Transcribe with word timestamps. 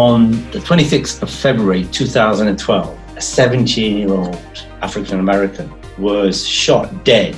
On 0.00 0.30
the 0.50 0.60
26th 0.60 1.20
of 1.20 1.28
February 1.28 1.84
2012, 1.92 2.98
a 3.18 3.20
17 3.20 3.98
year 3.98 4.10
old 4.10 4.66
African 4.80 5.20
American 5.20 5.70
was 5.98 6.46
shot 6.46 7.04
dead 7.04 7.36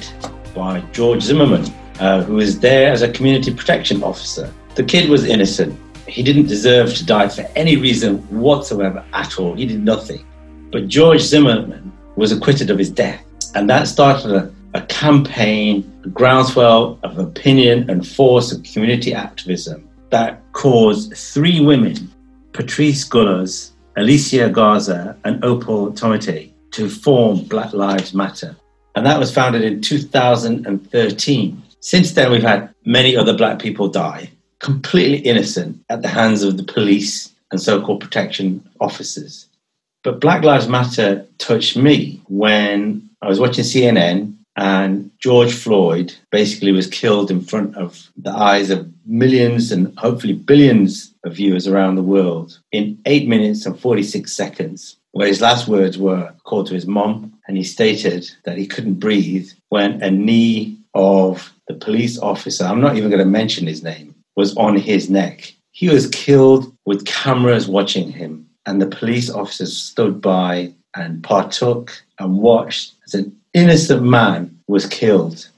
by 0.55 0.79
George 0.93 1.23
Zimmerman, 1.23 1.67
uh, 1.99 2.23
who 2.23 2.35
was 2.35 2.61
there 2.61 2.93
as 2.93 3.03
a 3.03 3.11
community 3.11 3.53
protection 3.53 4.05
officer. 4.05 4.49
The 4.77 4.85
kid 4.85 5.11
was 5.11 5.25
innocent. 5.25 5.77
He 6.07 6.23
didn't 6.23 6.46
deserve 6.46 6.95
to 6.95 7.05
die 7.05 7.27
for 7.27 7.43
any 7.57 7.75
reason 7.75 8.19
whatsoever 8.31 9.05
at 9.13 9.41
all. 9.41 9.55
He 9.55 9.67
did 9.67 9.83
nothing. 9.83 10.25
But 10.71 10.86
George 10.86 11.21
Zimmerman 11.21 11.93
was 12.14 12.31
acquitted 12.31 12.71
of 12.71 12.79
his 12.79 12.91
death. 12.91 13.25
And 13.57 13.69
that 13.71 13.89
started 13.89 14.31
a, 14.31 14.55
a 14.75 14.83
campaign, 14.83 16.00
a 16.05 16.11
groundswell 16.11 17.00
of 17.03 17.19
opinion 17.19 17.91
and 17.91 18.07
force 18.07 18.53
of 18.53 18.63
community 18.63 19.13
activism 19.13 19.89
that 20.11 20.41
caused 20.53 21.17
three 21.17 21.58
women 21.58 22.11
Patrisse 22.53 23.09
Cullors, 23.09 23.71
Alicia 23.97 24.49
Garza, 24.49 25.17
and 25.25 25.43
Opal 25.45 25.93
Tometi 25.93 26.51
to 26.73 26.89
form 26.89 27.45
Black 27.45 27.73
Lives 27.73 28.15
Matter. 28.15 28.57
And 28.95 29.07
that 29.07 29.19
was 29.19 29.33
founded 29.35 29.63
in 29.63 29.81
2013. 29.81 31.63
Since 31.81 32.12
then, 32.12 32.31
we've 32.31 32.42
had 32.42 32.75
many 32.84 33.17
other 33.17 33.37
black 33.37 33.59
people 33.59 33.89
die, 33.89 34.31
completely 34.59 35.19
innocent 35.19 35.83
at 35.89 36.03
the 36.03 36.09
hands 36.09 36.42
of 36.42 36.56
the 36.56 36.62
police 36.62 37.33
and 37.51 37.61
so 37.61 37.81
called 37.81 38.01
protection 38.01 38.66
officers. 38.81 39.47
But 40.03 40.20
Black 40.20 40.42
Lives 40.42 40.69
Matter 40.69 41.27
touched 41.39 41.77
me 41.77 42.20
when 42.28 43.09
I 43.22 43.28
was 43.28 43.39
watching 43.39 43.64
CNN 43.64 44.34
and 44.56 45.11
George 45.23 45.55
Floyd 45.55 46.12
basically 46.33 46.73
was 46.73 46.89
killed 46.89 47.31
in 47.31 47.41
front 47.41 47.77
of 47.77 48.11
the 48.17 48.33
eyes 48.33 48.70
of 48.70 48.91
millions 49.06 49.70
and 49.70 49.97
hopefully 49.97 50.33
billions 50.33 51.15
of 51.25 51.37
viewers 51.37 51.69
around 51.69 51.95
the 51.95 52.03
world 52.03 52.59
in 52.73 53.01
eight 53.06 53.28
minutes 53.28 53.65
and 53.65 53.78
46 53.78 54.33
seconds, 54.33 54.97
where 55.12 55.28
his 55.28 55.41
last 55.41 55.69
words 55.69 55.97
were 55.97 56.34
called 56.43 56.67
to 56.67 56.75
his 56.75 56.89
mom, 56.89 57.33
and 57.47 57.56
he 57.56 57.62
stated 57.62 58.28
that 58.45 58.59
he 58.59 58.67
couldn't 58.67 58.95
breathe 58.95 59.48
when 59.69 60.03
a 60.03 60.11
knee 60.11 60.77
of 60.95 61.53
the 61.69 61.75
police 61.75 62.19
officer, 62.19 62.65
I'm 62.65 62.81
not 62.81 62.97
even 62.97 63.09
going 63.09 63.23
to 63.23 63.25
mention 63.25 63.69
his 63.69 63.84
name, 63.84 64.17
was 64.34 64.56
on 64.56 64.77
his 64.77 65.09
neck. 65.09 65.55
He 65.70 65.89
was 65.89 66.11
killed 66.11 66.75
with 66.84 67.06
cameras 67.06 67.69
watching 67.69 68.11
him, 68.11 68.48
and 68.67 68.83
the 68.83 68.87
police 68.87 69.31
officers 69.31 69.81
stood 69.81 70.20
by 70.20 70.73
and 70.97 71.23
partook 71.23 72.03
and 72.19 72.39
watched 72.39 72.95
as 73.06 73.15
an 73.15 73.37
innocent 73.55 74.03
man 74.03 74.59
was 74.73 74.87
killed. 74.87 75.48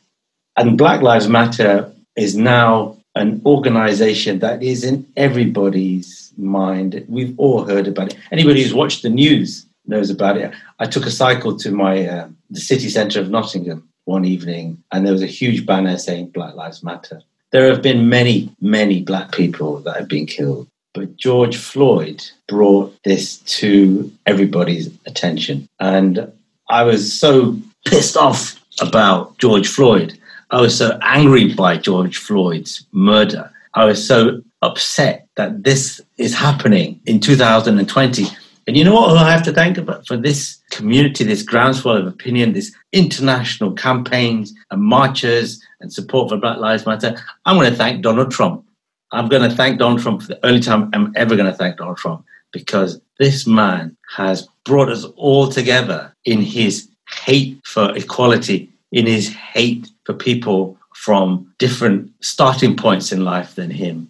And 0.57 0.77
Black 0.77 1.01
Lives 1.01 1.29
Matter 1.29 1.91
is 2.17 2.37
now 2.37 2.97
an 3.15 3.41
organization 3.47 4.41
that 4.41 4.63
is 4.63 4.85
in 4.85 5.07
everybody's 5.17 6.33
mind. 6.37 7.05
We've 7.09 7.35
all 7.39 7.65
heard 7.65 7.87
about 7.89 8.13
it. 8.13 8.19
Anybody 8.33 8.63
who's 8.63 8.75
watched 8.75 9.03
the 9.03 9.09
news 9.09 9.67
knows 9.87 10.11
about 10.11 10.37
it. 10.37 10.53
I 10.79 10.87
took 10.87 11.07
a 11.07 11.11
cycle 11.11 11.57
to 11.59 11.71
my 11.71 12.07
uh, 12.07 12.29
the 12.51 12.61
city 12.61 12.89
centre 12.89 13.21
of 13.21 13.31
Nottingham 13.31 13.89
one 14.05 14.25
evening, 14.25 14.83
and 14.93 15.05
there 15.05 15.13
was 15.13 15.23
a 15.23 15.27
huge 15.27 15.65
banner 15.65 15.97
saying 15.97 16.31
Black 16.31 16.55
Lives 16.55 16.83
Matter. 16.83 17.23
There 17.53 17.69
have 17.69 17.83
been 17.83 18.09
many, 18.09 18.51
many 18.61 19.01
black 19.03 19.33
people 19.33 19.79
that 19.81 19.97
have 19.97 20.09
been 20.09 20.27
killed, 20.27 20.67
but 20.93 21.17
George 21.17 21.57
Floyd 21.57 22.25
brought 22.49 22.97
this 23.05 23.39
to 23.61 24.11
everybody's 24.27 24.89
attention. 25.07 25.69
And 25.79 26.33
I 26.69 26.83
was 26.83 27.13
so 27.13 27.57
pissed 27.87 28.17
off 28.17 28.61
about 28.81 29.39
George 29.39 29.69
Floyd. 29.69 30.19
I 30.51 30.61
was 30.61 30.77
so 30.77 30.99
angry 31.03 31.55
by 31.55 31.77
George 31.77 32.19
Floyd's 32.19 32.87
murder. 32.93 33.51
I 33.75 33.85
was 33.85 34.07
so 34.07 34.43
upset 34.63 35.27
that 35.37 35.65
this 35.65 36.01
is 36.17 36.35
happening 36.35 37.01
in 37.07 37.21
2020. 37.21 38.27
And 38.67 38.77
you 38.77 38.85
know 38.85 38.95
what 38.95 39.17
I 39.17 39.31
have 39.31 39.43
to 39.45 39.53
thank 39.53 39.77
about 39.77 40.07
for 40.07 40.17
this 40.17 40.59
community, 40.71 41.25
this 41.25 41.43
groundswell 41.43 41.97
of 41.97 42.07
opinion, 42.07 42.53
this 42.53 42.75
international 42.93 43.73
campaigns 43.73 44.55
and 44.71 44.83
marches 44.83 45.63
and 45.81 45.93
support 45.93 46.31
for 46.31 46.39
Black 46.39 46.59
Lives 46.59 46.87
Matter? 46.87 47.17
I'm 47.45 47.57
going 47.57 47.71
to 47.71 47.77
thank 47.77 48.03
Donald 48.03 48.31
Trump. 48.31 48.65
I'm 49.13 49.29
going 49.29 49.49
to 49.49 49.55
thank 49.55 49.79
Donald 49.79 50.01
Trump 50.01 50.23
for 50.23 50.29
the 50.29 50.47
only 50.47 50.61
time 50.61 50.91
I'm 50.95 51.13
ever 51.15 51.37
going 51.37 51.51
to 51.51 51.57
thank 51.57 51.77
Donald 51.77 51.99
Trump 51.99 52.25
because 52.53 53.01
this 53.19 53.47
man 53.47 53.97
has 54.17 54.49
brought 54.65 54.89
us 54.89 55.05
all 55.17 55.49
together 55.49 56.15
in 56.25 56.41
his 56.41 56.89
hate 57.09 57.61
for 57.65 57.95
equality, 57.97 58.71
in 58.93 59.07
his 59.07 59.29
hate 59.29 59.89
for 60.05 60.15
people 60.15 60.79
from 60.95 61.53
different 61.59 62.11
starting 62.21 62.77
points 62.77 63.13
in 63.13 63.25
life 63.25 63.55
than 63.57 63.71
him, 63.71 64.09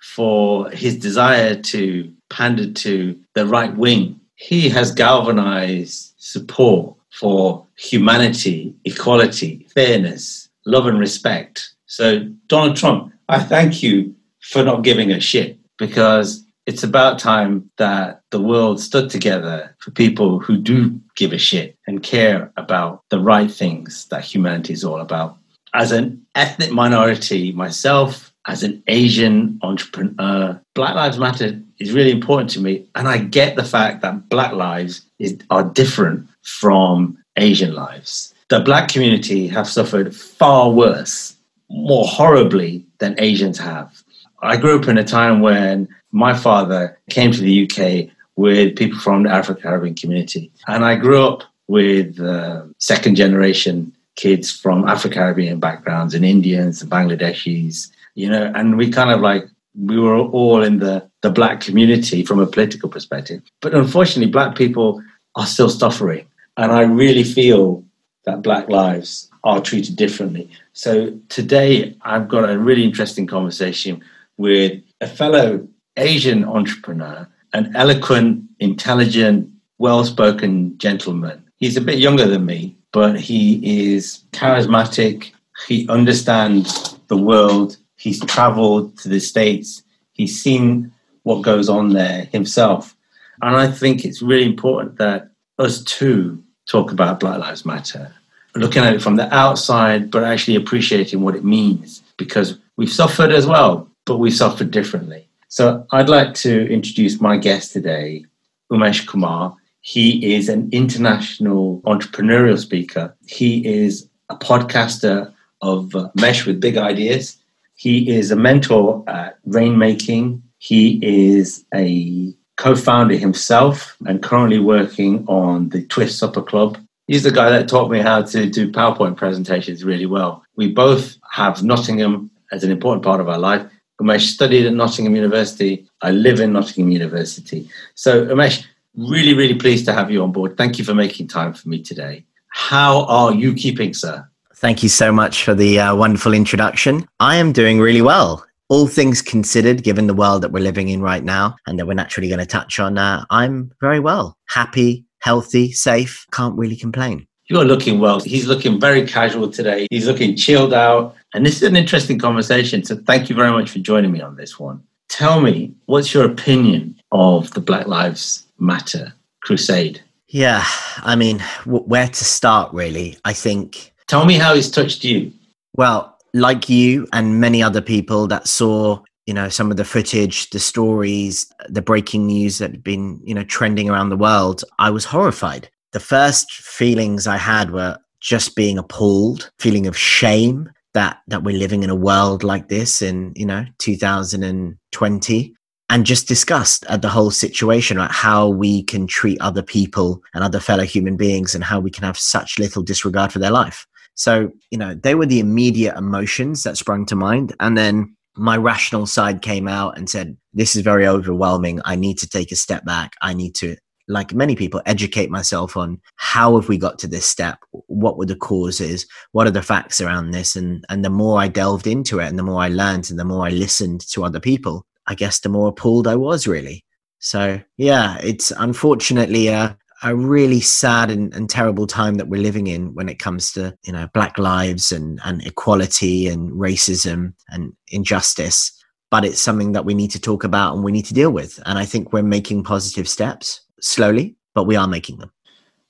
for 0.00 0.70
his 0.70 0.96
desire 0.96 1.54
to 1.54 2.12
pander 2.30 2.72
to 2.72 3.18
the 3.34 3.46
right 3.46 3.76
wing. 3.76 4.18
He 4.36 4.68
has 4.70 4.92
galvanized 4.92 6.14
support 6.16 6.96
for 7.12 7.66
humanity, 7.76 8.74
equality, 8.84 9.66
fairness, 9.74 10.48
love, 10.64 10.86
and 10.86 10.98
respect. 10.98 11.74
So, 11.86 12.20
Donald 12.46 12.76
Trump, 12.76 13.12
I 13.28 13.38
thank 13.40 13.82
you 13.82 14.14
for 14.40 14.62
not 14.62 14.82
giving 14.82 15.12
a 15.12 15.20
shit 15.20 15.58
because 15.78 16.44
it's 16.66 16.82
about 16.82 17.18
time 17.18 17.70
that 17.76 18.22
the 18.30 18.40
world 18.40 18.80
stood 18.80 19.10
together 19.10 19.74
for 19.78 19.90
people 19.90 20.38
who 20.38 20.56
do 20.56 21.00
give 21.16 21.32
a 21.32 21.38
shit 21.38 21.76
and 21.86 22.02
care 22.02 22.52
about 22.56 23.02
the 23.10 23.20
right 23.20 23.50
things 23.50 24.06
that 24.06 24.24
humanity 24.24 24.72
is 24.72 24.84
all 24.84 25.00
about. 25.00 25.36
As 25.74 25.92
an 25.92 26.24
ethnic 26.34 26.70
minority 26.70 27.52
myself, 27.52 28.32
as 28.46 28.62
an 28.62 28.82
Asian 28.88 29.58
entrepreneur, 29.62 30.60
Black 30.74 30.94
Lives 30.94 31.18
Matter 31.18 31.60
is 31.78 31.92
really 31.92 32.10
important 32.10 32.50
to 32.50 32.60
me. 32.60 32.86
And 32.94 33.08
I 33.08 33.18
get 33.18 33.56
the 33.56 33.64
fact 33.64 34.02
that 34.02 34.28
Black 34.28 34.52
lives 34.52 35.02
is, 35.18 35.38
are 35.50 35.64
different 35.64 36.28
from 36.42 37.18
Asian 37.36 37.74
lives. 37.74 38.34
The 38.48 38.60
Black 38.60 38.88
community 38.88 39.48
have 39.48 39.68
suffered 39.68 40.14
far 40.14 40.70
worse, 40.70 41.36
more 41.70 42.04
horribly 42.04 42.84
than 42.98 43.14
Asians 43.18 43.58
have. 43.58 44.02
I 44.42 44.56
grew 44.56 44.78
up 44.78 44.88
in 44.88 44.98
a 44.98 45.04
time 45.04 45.40
when 45.40 45.88
my 46.10 46.34
father 46.34 46.98
came 47.10 47.32
to 47.32 47.40
the 47.40 47.64
UK 47.64 48.14
with 48.36 48.76
people 48.76 48.98
from 48.98 49.24
the 49.24 49.30
African 49.30 49.62
Caribbean 49.62 49.94
community. 49.94 50.50
And 50.66 50.84
I 50.84 50.96
grew 50.96 51.22
up 51.22 51.42
with 51.68 52.18
uh, 52.20 52.64
second 52.78 53.16
generation 53.16 53.92
kids 54.16 54.50
from 54.50 54.86
African 54.88 55.18
Caribbean 55.18 55.60
backgrounds 55.60 56.14
and 56.14 56.24
Indians 56.24 56.82
and 56.82 56.90
Bangladeshis, 56.90 57.90
you 58.14 58.28
know, 58.28 58.52
and 58.54 58.76
we 58.76 58.90
kind 58.90 59.10
of 59.10 59.20
like, 59.20 59.46
we 59.74 59.98
were 59.98 60.18
all 60.18 60.62
in 60.62 60.80
the, 60.80 61.08
the 61.22 61.30
black 61.30 61.60
community 61.60 62.24
from 62.24 62.38
a 62.38 62.46
political 62.46 62.88
perspective. 62.88 63.42
But 63.60 63.74
unfortunately, 63.74 64.30
black 64.30 64.54
people 64.54 65.02
are 65.34 65.46
still 65.46 65.70
suffering. 65.70 66.26
And 66.58 66.72
I 66.72 66.82
really 66.82 67.24
feel 67.24 67.82
that 68.26 68.42
black 68.42 68.68
lives 68.68 69.30
are 69.44 69.60
treated 69.60 69.96
differently. 69.96 70.50
So 70.74 71.18
today, 71.30 71.96
I've 72.02 72.28
got 72.28 72.48
a 72.48 72.58
really 72.58 72.84
interesting 72.84 73.26
conversation 73.26 74.04
with 74.36 74.82
a 75.00 75.06
fellow 75.06 75.66
Asian 75.96 76.44
entrepreneur, 76.44 77.26
an 77.52 77.74
eloquent, 77.76 78.44
intelligent, 78.60 79.50
well 79.78 80.04
spoken 80.04 80.76
gentleman. 80.78 81.42
He's 81.56 81.76
a 81.76 81.80
bit 81.80 81.98
younger 81.98 82.26
than 82.26 82.46
me, 82.46 82.76
but 82.92 83.18
he 83.18 83.92
is 83.92 84.22
charismatic. 84.32 85.32
He 85.66 85.88
understands 85.88 86.98
the 87.08 87.16
world. 87.16 87.76
He's 87.96 88.24
traveled 88.24 88.98
to 88.98 89.08
the 89.08 89.20
States. 89.20 89.82
He's 90.12 90.42
seen 90.42 90.92
what 91.22 91.42
goes 91.42 91.68
on 91.68 91.92
there 91.92 92.24
himself. 92.26 92.96
And 93.42 93.56
I 93.56 93.70
think 93.70 94.04
it's 94.04 94.22
really 94.22 94.44
important 94.44 94.98
that 94.98 95.30
us 95.58 95.82
too 95.84 96.42
talk 96.66 96.92
about 96.92 97.20
Black 97.20 97.38
Lives 97.38 97.64
Matter, 97.64 98.12
looking 98.54 98.82
at 98.82 98.94
it 98.94 99.02
from 99.02 99.16
the 99.16 99.32
outside, 99.34 100.10
but 100.10 100.24
actually 100.24 100.56
appreciating 100.56 101.22
what 101.22 101.34
it 101.34 101.44
means 101.44 102.02
because 102.16 102.58
we've 102.76 102.92
suffered 102.92 103.32
as 103.32 103.46
well, 103.46 103.88
but 104.04 104.18
we 104.18 104.30
suffered 104.30 104.70
differently. 104.70 105.28
So 105.52 105.86
I'd 105.90 106.08
like 106.08 106.32
to 106.36 106.66
introduce 106.72 107.20
my 107.20 107.36
guest 107.36 107.74
today, 107.74 108.24
Umesh 108.72 109.06
Kumar. 109.06 109.54
He 109.82 110.34
is 110.34 110.48
an 110.48 110.70
international 110.72 111.82
entrepreneurial 111.82 112.58
speaker. 112.58 113.14
He 113.26 113.62
is 113.66 114.08
a 114.30 114.36
podcaster 114.36 115.30
of 115.60 115.94
Mesh 116.14 116.46
with 116.46 116.58
Big 116.58 116.78
Ideas. 116.78 117.36
He 117.74 118.16
is 118.16 118.30
a 118.30 118.36
mentor 118.36 119.04
at 119.06 119.36
Rainmaking. 119.46 120.40
He 120.56 120.98
is 121.02 121.66
a 121.74 122.32
co 122.56 122.74
founder 122.74 123.16
himself 123.16 123.94
and 124.06 124.22
currently 124.22 124.58
working 124.58 125.22
on 125.28 125.68
the 125.68 125.84
Twist 125.84 126.18
Supper 126.18 126.40
Club. 126.40 126.78
He's 127.08 127.24
the 127.24 127.30
guy 127.30 127.50
that 127.50 127.68
taught 127.68 127.90
me 127.90 127.98
how 127.98 128.22
to 128.22 128.48
do 128.48 128.72
PowerPoint 128.72 129.18
presentations 129.18 129.84
really 129.84 130.06
well. 130.06 130.44
We 130.56 130.72
both 130.72 131.18
have 131.30 131.62
Nottingham 131.62 132.30
as 132.52 132.64
an 132.64 132.70
important 132.70 133.04
part 133.04 133.20
of 133.20 133.28
our 133.28 133.38
life. 133.38 133.66
Umesh 134.02 134.26
studied 134.32 134.66
at 134.66 134.72
Nottingham 134.74 135.14
University. 135.14 135.86
I 136.00 136.10
live 136.10 136.40
in 136.40 136.52
Nottingham 136.52 136.90
University. 136.90 137.68
So, 137.94 138.26
Umesh, 138.26 138.64
really, 138.96 139.34
really 139.34 139.54
pleased 139.54 139.84
to 139.86 139.92
have 139.92 140.10
you 140.10 140.22
on 140.22 140.32
board. 140.32 140.56
Thank 140.56 140.78
you 140.78 140.84
for 140.84 140.94
making 140.94 141.28
time 141.28 141.52
for 141.54 141.68
me 141.68 141.82
today. 141.82 142.24
How 142.48 143.04
are 143.06 143.32
you 143.32 143.54
keeping, 143.54 143.94
sir? 143.94 144.28
Thank 144.56 144.82
you 144.82 144.88
so 144.88 145.12
much 145.12 145.44
for 145.44 145.54
the 145.54 145.80
uh, 145.80 145.94
wonderful 145.96 146.34
introduction. 146.34 147.06
I 147.20 147.36
am 147.36 147.52
doing 147.52 147.80
really 147.80 148.02
well. 148.02 148.44
all 148.72 148.86
things 148.86 149.20
considered, 149.20 149.82
given 149.82 150.06
the 150.06 150.14
world 150.14 150.40
that 150.42 150.50
we're 150.50 150.62
living 150.62 150.88
in 150.88 151.02
right 151.02 151.22
now 151.22 151.54
and 151.66 151.78
that 151.78 151.86
we're 151.86 151.92
naturally 151.92 152.28
going 152.28 152.38
to 152.38 152.46
touch 152.46 152.80
on, 152.80 152.96
uh, 152.96 153.22
I'm 153.28 153.70
very 153.82 154.00
well, 154.00 154.38
happy, 154.48 155.04
healthy, 155.18 155.72
safe. 155.72 156.24
Can't 156.32 156.56
really 156.56 156.76
complain. 156.76 157.26
You're 157.50 157.66
looking 157.66 158.00
well. 158.00 158.20
He's 158.20 158.46
looking 158.46 158.80
very 158.80 159.06
casual 159.06 159.50
today. 159.50 159.86
He's 159.90 160.06
looking 160.06 160.36
chilled 160.36 160.72
out. 160.72 161.14
And 161.34 161.46
this 161.46 161.56
is 161.56 161.62
an 161.62 161.76
interesting 161.76 162.18
conversation. 162.18 162.84
So 162.84 162.96
thank 162.96 163.30
you 163.30 163.36
very 163.36 163.50
much 163.50 163.70
for 163.70 163.78
joining 163.78 164.12
me 164.12 164.20
on 164.20 164.36
this 164.36 164.58
one. 164.58 164.82
Tell 165.08 165.40
me, 165.40 165.74
what's 165.86 166.14
your 166.14 166.24
opinion 166.24 167.00
of 167.10 167.50
the 167.52 167.60
Black 167.60 167.86
Lives 167.86 168.46
Matter 168.58 169.12
crusade? 169.42 170.00
Yeah, 170.28 170.64
I 170.98 171.16
mean, 171.16 171.42
w- 171.64 171.84
where 171.84 172.08
to 172.08 172.24
start, 172.24 172.72
really? 172.72 173.18
I 173.24 173.32
think. 173.32 173.92
Tell 174.08 174.24
me 174.24 174.34
how 174.34 174.54
it's 174.54 174.70
touched 174.70 175.04
you. 175.04 175.32
Well, 175.76 176.16
like 176.34 176.68
you 176.68 177.06
and 177.12 177.40
many 177.40 177.62
other 177.62 177.82
people 177.82 178.26
that 178.28 178.48
saw 178.48 179.02
you 179.26 179.34
know 179.34 179.48
some 179.48 179.70
of 179.70 179.76
the 179.76 179.84
footage 179.84 180.50
the 180.50 180.58
stories 180.58 181.52
the 181.68 181.82
breaking 181.82 182.26
news 182.26 182.58
that 182.58 182.70
had 182.70 182.82
been 182.82 183.20
you 183.22 183.34
know 183.34 183.44
trending 183.44 183.88
around 183.88 184.08
the 184.08 184.16
world 184.16 184.64
i 184.78 184.90
was 184.90 185.04
horrified 185.04 185.68
the 185.92 186.00
first 186.00 186.50
feelings 186.50 187.26
i 187.26 187.36
had 187.36 187.70
were 187.70 187.96
just 188.20 188.56
being 188.56 188.78
appalled 188.78 189.50
feeling 189.58 189.86
of 189.86 189.96
shame 189.96 190.68
that 190.94 191.18
that 191.28 191.42
we're 191.42 191.58
living 191.58 191.82
in 191.82 191.90
a 191.90 191.94
world 191.94 192.42
like 192.42 192.68
this 192.68 193.02
in 193.02 193.32
you 193.34 193.46
know 193.46 193.64
2020 193.78 195.54
and 195.88 196.06
just 196.06 196.26
discussed 196.26 196.86
at 196.88 197.02
the 197.02 197.08
whole 197.08 197.30
situation 197.30 197.98
right 197.98 198.10
how 198.10 198.48
we 198.48 198.82
can 198.82 199.06
treat 199.06 199.40
other 199.40 199.62
people 199.62 200.22
and 200.34 200.42
other 200.42 200.60
fellow 200.60 200.84
human 200.84 201.16
beings 201.16 201.54
and 201.54 201.64
how 201.64 201.80
we 201.80 201.90
can 201.90 202.04
have 202.04 202.18
such 202.18 202.58
little 202.58 202.82
disregard 202.82 203.32
for 203.32 203.38
their 203.38 203.50
life 203.50 203.86
so, 204.14 204.50
you 204.70 204.78
know, 204.78 204.94
they 204.94 205.14
were 205.14 205.26
the 205.26 205.40
immediate 205.40 205.96
emotions 205.96 206.62
that 206.62 206.76
sprung 206.76 207.06
to 207.06 207.16
mind. 207.16 207.54
And 207.60 207.76
then 207.76 208.16
my 208.36 208.56
rational 208.56 209.06
side 209.06 209.42
came 209.42 209.68
out 209.68 209.96
and 209.96 210.08
said, 210.08 210.36
This 210.52 210.76
is 210.76 210.82
very 210.82 211.06
overwhelming. 211.06 211.80
I 211.84 211.96
need 211.96 212.18
to 212.18 212.28
take 212.28 212.52
a 212.52 212.56
step 212.56 212.84
back. 212.84 213.14
I 213.22 213.34
need 213.34 213.54
to, 213.56 213.76
like 214.08 214.34
many 214.34 214.56
people, 214.56 214.82
educate 214.86 215.30
myself 215.30 215.76
on 215.76 216.00
how 216.16 216.58
have 216.58 216.68
we 216.68 216.78
got 216.78 216.98
to 217.00 217.08
this 217.08 217.26
step? 217.26 217.58
What 217.86 218.18
were 218.18 218.26
the 218.26 218.36
causes? 218.36 219.06
What 219.32 219.46
are 219.46 219.52
the 219.52 219.62
facts 219.62 220.00
around 220.00 220.30
this? 220.30 220.56
And 220.56 220.84
and 220.88 221.04
the 221.04 221.10
more 221.10 221.40
I 221.40 221.48
delved 221.48 221.86
into 221.86 222.18
it 222.18 222.26
and 222.26 222.38
the 222.38 222.42
more 222.42 222.62
I 222.62 222.68
learned 222.68 223.10
and 223.10 223.18
the 223.18 223.24
more 223.24 223.46
I 223.46 223.50
listened 223.50 224.00
to 224.10 224.24
other 224.24 224.40
people, 224.40 224.86
I 225.06 225.14
guess 225.14 225.40
the 225.40 225.48
more 225.48 225.68
appalled 225.68 226.06
I 226.06 226.16
was 226.16 226.46
really. 226.46 226.84
So 227.18 227.60
yeah, 227.76 228.18
it's 228.18 228.50
unfortunately 228.50 229.48
uh, 229.48 229.74
a 230.02 230.16
really 230.16 230.60
sad 230.60 231.10
and, 231.10 231.32
and, 231.34 231.48
terrible 231.48 231.86
time 231.86 232.14
that 232.16 232.28
we're 232.28 232.42
living 232.42 232.66
in 232.66 232.94
when 232.94 233.08
it 233.08 233.18
comes 233.18 233.52
to 233.52 233.76
you 233.84 233.92
know 233.92 234.08
black 234.12 234.36
lives 234.38 234.90
and, 234.92 235.20
and 235.24 235.46
equality 235.46 236.26
and 236.28 236.50
racism 236.52 237.34
and 237.48 237.72
injustice 237.88 238.72
but 239.10 239.24
it's 239.24 239.40
something 239.40 239.72
that 239.72 239.84
we 239.84 239.94
need 239.94 240.10
to 240.10 240.20
talk 240.20 240.42
about 240.42 240.74
and 240.74 240.82
we 240.82 240.92
need 240.92 241.04
to 241.04 241.14
deal 241.14 241.30
with 241.30 241.60
and 241.66 241.78
i 241.78 241.84
think 241.84 242.12
we're 242.12 242.22
making 242.22 242.64
positive 242.64 243.08
steps 243.08 243.60
slowly 243.82 244.34
but 244.54 244.64
we 244.64 244.76
are 244.76 244.88
making 244.88 245.18
them 245.18 245.30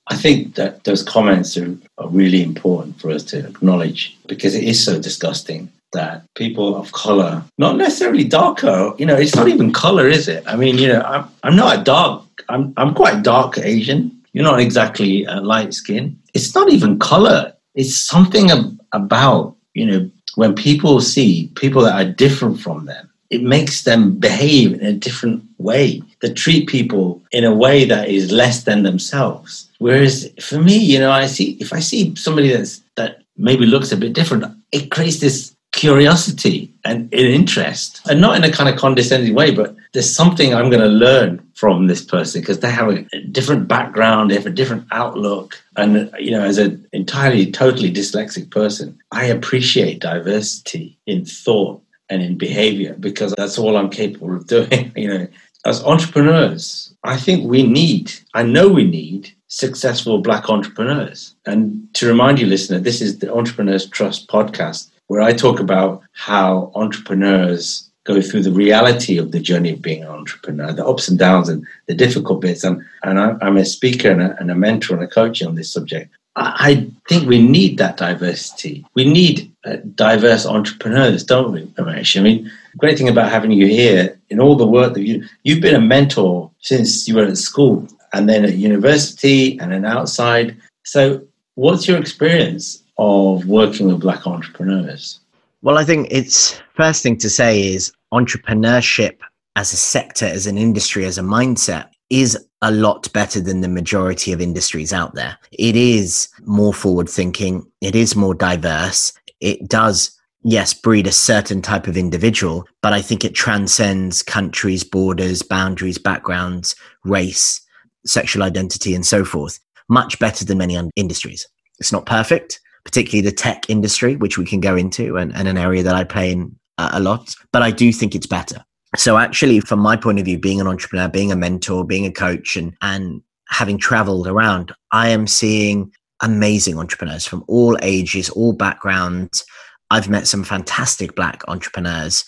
i 0.07 0.15
think 0.15 0.55
that 0.55 0.83
those 0.83 1.03
comments 1.03 1.57
are, 1.57 1.75
are 1.97 2.09
really 2.09 2.43
important 2.43 2.99
for 2.99 3.09
us 3.11 3.23
to 3.23 3.39
acknowledge 3.47 4.17
because 4.27 4.55
it 4.55 4.63
is 4.63 4.83
so 4.83 4.99
disgusting 4.99 5.69
that 5.93 6.23
people 6.35 6.75
of 6.75 6.91
color, 6.91 7.43
not 7.57 7.77
necessarily 7.77 8.23
darker, 8.23 8.93
you 8.97 9.05
know, 9.05 9.15
it's 9.15 9.35
not 9.35 9.47
even 9.47 9.71
color, 9.71 10.07
is 10.07 10.27
it? 10.27 10.43
I 10.45 10.55
mean, 10.55 10.77
you 10.77 10.89
know, 10.89 11.01
I'm, 11.01 11.29
I'm 11.43 11.55
not 11.55 11.79
a 11.79 11.83
dark, 11.83 12.23
I'm, 12.49 12.73
I'm 12.77 12.93
quite 12.93 13.23
dark 13.23 13.57
Asian. 13.57 14.11
You're 14.33 14.43
not 14.43 14.59
exactly 14.59 15.23
a 15.25 15.35
light 15.35 15.73
skin. 15.73 16.19
It's 16.33 16.53
not 16.55 16.69
even 16.71 16.99
color. 16.99 17.53
It's 17.75 17.95
something 17.95 18.51
ab- 18.51 18.79
about, 18.91 19.55
you 19.73 19.85
know, 19.85 20.09
when 20.35 20.55
people 20.55 20.99
see 20.99 21.51
people 21.55 21.83
that 21.83 21.93
are 21.93 22.11
different 22.11 22.59
from 22.59 22.85
them, 22.85 23.09
it 23.29 23.43
makes 23.43 23.83
them 23.83 24.17
behave 24.17 24.73
in 24.73 24.85
a 24.85 24.93
different 24.93 25.43
way, 25.59 26.01
that 26.23 26.37
treat 26.37 26.69
people 26.69 27.21
in 27.33 27.43
a 27.43 27.53
way 27.53 27.83
that 27.83 28.07
is 28.07 28.31
less 28.31 28.63
than 28.63 28.83
themselves. 28.83 29.69
Whereas 29.79 30.31
for 30.39 30.57
me, 30.57 30.77
you 30.77 30.97
know, 30.97 31.11
I 31.11 31.27
see 31.27 31.57
if 31.59 31.73
I 31.73 31.79
see 31.79 32.15
somebody 32.15 32.49
that's 32.49 32.81
that 32.95 33.21
maybe 33.35 33.65
looks 33.65 33.91
a 33.91 33.97
bit 33.97 34.13
different, 34.13 34.45
it 34.71 34.89
creates 34.89 35.19
this 35.19 35.53
curiosity 35.73 36.71
and 36.85 37.13
an 37.13 37.25
interest. 37.39 37.99
And 38.09 38.21
not 38.21 38.37
in 38.37 38.43
a 38.45 38.51
kind 38.51 38.69
of 38.69 38.79
condescending 38.79 39.35
way 39.35 39.51
but 39.51 39.75
there's 39.93 40.13
something 40.13 40.53
i'm 40.53 40.69
going 40.69 40.81
to 40.81 40.87
learn 40.87 41.45
from 41.55 41.87
this 41.87 42.03
person 42.03 42.41
because 42.41 42.59
they 42.59 42.69
have 42.69 42.89
a 42.89 43.03
different 43.31 43.67
background 43.67 44.29
they 44.29 44.35
have 44.35 44.45
a 44.45 44.49
different 44.49 44.85
outlook. 44.91 45.61
And 45.75 46.11
you 46.19 46.31
know 46.31 46.43
as 46.43 46.57
an 46.57 46.85
entirely 46.93 47.51
totally 47.51 47.91
dyslexic 47.91 48.49
person 48.49 48.97
i 49.11 49.25
appreciate 49.25 49.99
diversity 49.99 50.97
in 51.05 51.25
thought 51.25 51.81
and 52.09 52.21
in 52.21 52.37
behavior 52.37 52.95
because 52.99 53.33
that's 53.37 53.57
all 53.57 53.77
i'm 53.77 53.89
capable 53.89 54.35
of 54.35 54.47
doing 54.47 54.91
you 54.95 55.07
know 55.07 55.27
as 55.65 55.83
entrepreneurs 55.83 56.93
i 57.03 57.17
think 57.17 57.49
we 57.49 57.63
need 57.63 58.11
i 58.33 58.43
know 58.43 58.67
we 58.67 58.83
need 58.83 59.31
successful 59.47 60.17
black 60.17 60.49
entrepreneurs 60.49 61.35
and 61.45 61.87
to 61.93 62.07
remind 62.07 62.39
you 62.39 62.45
listener 62.47 62.79
this 62.79 63.01
is 63.01 63.19
the 63.19 63.33
entrepreneurs 63.33 63.87
trust 63.87 64.27
podcast 64.27 64.89
where 65.07 65.21
I 65.21 65.33
talk 65.33 65.59
about 65.59 66.01
how 66.13 66.71
entrepreneurs 66.75 67.89
go 68.03 68.21
through 68.21 68.43
the 68.43 68.51
reality 68.51 69.17
of 69.17 69.31
the 69.31 69.39
journey 69.39 69.71
of 69.71 69.81
being 69.81 70.03
an 70.03 70.09
entrepreneur, 70.09 70.73
the 70.73 70.85
ups 70.85 71.07
and 71.07 71.17
downs 71.17 71.49
and 71.49 71.65
the 71.85 71.93
difficult 71.93 72.41
bits. 72.41 72.63
And, 72.63 72.83
and 73.03 73.19
I, 73.19 73.37
am 73.41 73.57
a 73.57 73.63
speaker 73.63 74.09
and 74.09 74.21
a, 74.21 74.35
and 74.39 74.51
a, 74.51 74.55
mentor 74.55 74.95
and 74.95 75.03
a 75.03 75.07
coach 75.07 75.41
on 75.41 75.55
this 75.55 75.71
subject. 75.71 76.13
I, 76.35 76.89
think 77.07 77.27
we 77.27 77.41
need 77.41 77.77
that 77.77 77.97
diversity. 77.97 78.83
We 78.95 79.05
need 79.05 79.51
uh, 79.65 79.77
diverse 79.93 80.45
entrepreneurs, 80.45 81.23
don't 81.23 81.51
we, 81.51 81.65
Ramesh? 81.77 82.19
I 82.19 82.23
mean, 82.23 82.51
great 82.77 82.97
thing 82.97 83.09
about 83.09 83.31
having 83.31 83.51
you 83.51 83.67
here 83.67 84.19
in 84.29 84.39
all 84.39 84.55
the 84.55 84.67
work 84.67 84.93
that 84.93 85.03
you 85.03 85.23
you've 85.43 85.61
been 85.61 85.75
a 85.75 85.81
mentor 85.81 86.51
since 86.59 87.07
you 87.07 87.15
were 87.15 87.25
at 87.25 87.37
school 87.37 87.87
and 88.13 88.29
then 88.29 88.45
at 88.45 88.55
university 88.55 89.59
and 89.59 89.71
then 89.71 89.85
outside. 89.85 90.55
So, 90.83 91.21
what's 91.55 91.87
your 91.87 91.97
experience 91.97 92.83
of 92.97 93.45
working 93.47 93.87
with 93.87 94.01
black 94.01 94.27
entrepreneurs? 94.27 95.19
Well, 95.61 95.77
I 95.77 95.85
think 95.85 96.07
it's 96.11 96.61
first 96.75 97.03
thing 97.03 97.17
to 97.17 97.29
say 97.29 97.73
is 97.73 97.93
entrepreneurship 98.13 99.17
as 99.55 99.71
a 99.73 99.77
sector, 99.77 100.25
as 100.25 100.47
an 100.47 100.57
industry, 100.57 101.05
as 101.05 101.17
a 101.17 101.21
mindset 101.21 101.89
is 102.09 102.37
a 102.61 102.71
lot 102.71 103.11
better 103.13 103.39
than 103.41 103.61
the 103.61 103.67
majority 103.67 104.31
of 104.31 104.41
industries 104.41 104.93
out 104.93 105.15
there. 105.15 105.37
It 105.51 105.75
is 105.75 106.29
more 106.43 106.73
forward 106.73 107.09
thinking. 107.09 107.65
It 107.81 107.95
is 107.95 108.15
more 108.15 108.35
diverse. 108.35 109.13
It 109.39 109.67
does, 109.67 110.17
yes, 110.43 110.73
breed 110.73 111.07
a 111.07 111.11
certain 111.11 111.61
type 111.61 111.87
of 111.87 111.97
individual, 111.97 112.65
but 112.81 112.93
I 112.93 113.01
think 113.01 113.23
it 113.23 113.33
transcends 113.33 114.21
countries, 114.21 114.83
borders, 114.83 115.41
boundaries, 115.41 115.97
backgrounds, 115.97 116.75
race, 117.03 117.61
sexual 118.05 118.43
identity, 118.43 118.93
and 118.93 119.05
so 119.05 119.23
forth, 119.25 119.59
much 119.89 120.19
better 120.19 120.45
than 120.45 120.57
many 120.57 120.79
industries. 120.95 121.47
It's 121.79 121.91
not 121.91 122.05
perfect 122.05 122.59
particularly 122.83 123.21
the 123.21 123.35
tech 123.35 123.69
industry, 123.69 124.15
which 124.15 124.37
we 124.37 124.45
can 124.45 124.59
go 124.59 124.75
into, 124.75 125.17
and, 125.17 125.33
and 125.35 125.47
an 125.47 125.57
area 125.57 125.83
that 125.83 125.95
I 125.95 126.03
play 126.03 126.31
in 126.31 126.55
uh, 126.77 126.89
a 126.93 126.99
lot. 126.99 127.35
But 127.51 127.61
I 127.61 127.71
do 127.71 127.91
think 127.91 128.15
it's 128.15 128.27
better. 128.27 128.63
So 128.95 129.17
actually, 129.17 129.59
from 129.61 129.79
my 129.79 129.95
point 129.95 130.19
of 130.19 130.25
view, 130.25 130.37
being 130.37 130.61
an 130.61 130.67
entrepreneur, 130.67 131.07
being 131.07 131.31
a 131.31 131.35
mentor, 131.35 131.85
being 131.85 132.05
a 132.05 132.11
coach, 132.11 132.55
and 132.55 132.75
and 132.81 133.21
having 133.49 133.77
traveled 133.77 134.27
around, 134.27 134.71
I 134.91 135.09
am 135.09 135.27
seeing 135.27 135.91
amazing 136.21 136.77
entrepreneurs 136.77 137.25
from 137.25 137.43
all 137.47 137.77
ages, 137.81 138.29
all 138.29 138.53
backgrounds. 138.53 139.45
I've 139.89 140.09
met 140.09 140.27
some 140.27 140.43
fantastic 140.43 141.15
black 141.15 141.43
entrepreneurs, 141.47 142.25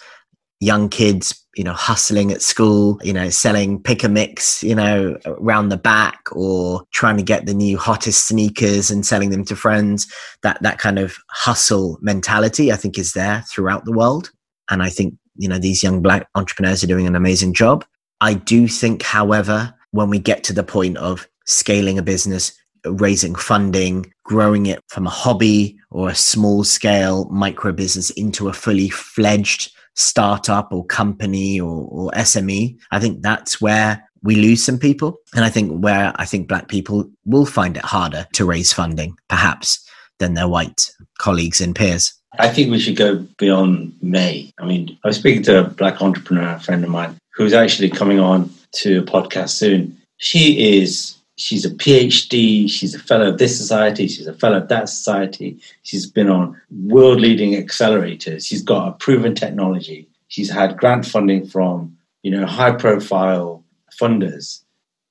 young 0.59 0.89
kids 0.89 1.45
you 1.55 1.63
know, 1.63 1.73
hustling 1.73 2.31
at 2.31 2.41
school, 2.41 2.99
you 3.01 3.13
know, 3.13 3.29
selling 3.29 3.81
pick 3.81 4.03
a 4.03 4.09
mix, 4.09 4.61
you 4.61 4.75
know, 4.75 5.17
around 5.25 5.69
the 5.69 5.77
back 5.77 6.19
or 6.33 6.83
trying 6.91 7.17
to 7.17 7.23
get 7.23 7.45
the 7.45 7.53
new 7.53 7.77
hottest 7.77 8.27
sneakers 8.27 8.91
and 8.91 9.05
selling 9.05 9.29
them 9.29 9.45
to 9.45 9.55
friends. 9.55 10.11
That 10.43 10.61
that 10.61 10.79
kind 10.79 10.99
of 10.99 11.17
hustle 11.29 11.97
mentality, 12.01 12.71
I 12.71 12.75
think, 12.75 12.97
is 12.97 13.13
there 13.13 13.43
throughout 13.49 13.85
the 13.85 13.93
world. 13.93 14.31
And 14.69 14.83
I 14.83 14.89
think, 14.89 15.15
you 15.35 15.47
know, 15.47 15.57
these 15.57 15.81
young 15.81 16.01
black 16.01 16.27
entrepreneurs 16.35 16.83
are 16.83 16.87
doing 16.87 17.07
an 17.07 17.15
amazing 17.15 17.53
job. 17.53 17.85
I 18.19 18.33
do 18.33 18.67
think, 18.67 19.01
however, 19.01 19.73
when 19.91 20.09
we 20.09 20.19
get 20.19 20.43
to 20.45 20.53
the 20.53 20.63
point 20.63 20.97
of 20.97 21.27
scaling 21.45 21.97
a 21.97 22.03
business, 22.03 22.51
raising 22.85 23.35
funding, 23.35 24.11
growing 24.25 24.65
it 24.65 24.83
from 24.89 25.07
a 25.07 25.11
hobby 25.11 25.77
or 25.95 26.09
a 26.09 26.15
small 26.15 26.65
scale 26.65 27.23
micro 27.31 27.71
business 27.71 28.09
into 28.11 28.49
a 28.49 28.53
fully 28.53 28.89
fledged 28.89 29.71
startup 29.93 30.73
or 30.73 30.85
company 30.85 31.57
or, 31.57 31.87
or 31.89 32.11
SME, 32.11 32.77
I 32.91 32.99
think 32.99 33.21
that's 33.21 33.61
where 33.61 34.05
we 34.21 34.35
lose 34.35 34.61
some 34.61 34.77
people. 34.77 35.19
And 35.33 35.45
I 35.45 35.49
think 35.49 35.81
where 35.81 36.11
I 36.17 36.25
think 36.25 36.49
black 36.49 36.67
people 36.67 37.09
will 37.23 37.45
find 37.45 37.77
it 37.77 37.85
harder 37.85 38.27
to 38.33 38.43
raise 38.43 38.73
funding, 38.73 39.15
perhaps, 39.29 39.89
than 40.19 40.33
their 40.33 40.49
white 40.49 40.91
colleagues 41.17 41.61
and 41.61 41.73
peers. 41.73 42.13
I 42.37 42.49
think 42.49 42.71
we 42.71 42.79
should 42.79 42.97
go 42.97 43.25
beyond 43.37 43.93
May. 44.01 44.51
I 44.59 44.65
mean, 44.65 44.97
I 45.05 45.07
was 45.07 45.15
speaking 45.15 45.43
to 45.43 45.59
a 45.61 45.63
black 45.63 46.01
entrepreneur, 46.01 46.55
a 46.55 46.59
friend 46.59 46.83
of 46.83 46.89
mine, 46.89 47.15
who's 47.35 47.53
actually 47.53 47.89
coming 47.89 48.19
on 48.19 48.49
to 48.73 48.99
a 48.99 49.03
podcast 49.03 49.51
soon. 49.51 49.97
She 50.17 50.77
is 50.77 51.14
she's 51.37 51.65
a 51.65 51.69
PhD, 51.69 52.69
she's 52.69 52.95
a 52.95 52.99
fellow 52.99 53.29
of 53.29 53.37
this 53.37 53.57
society, 53.57 54.07
she's 54.07 54.27
a 54.27 54.33
fellow 54.33 54.57
of 54.57 54.67
that 54.69 54.89
society, 54.89 55.59
she's 55.83 56.05
been 56.05 56.29
on 56.29 56.59
world 56.71 57.19
leading 57.19 57.53
accelerators, 57.53 58.45
she's 58.45 58.61
got 58.61 58.87
a 58.87 58.91
proven 58.93 59.35
technology. 59.35 60.07
She's 60.27 60.49
had 60.49 60.77
grant 60.77 61.05
funding 61.05 61.45
from, 61.47 61.95
you 62.23 62.31
know, 62.31 62.45
high 62.45 62.71
profile 62.71 63.63
funders, 64.01 64.63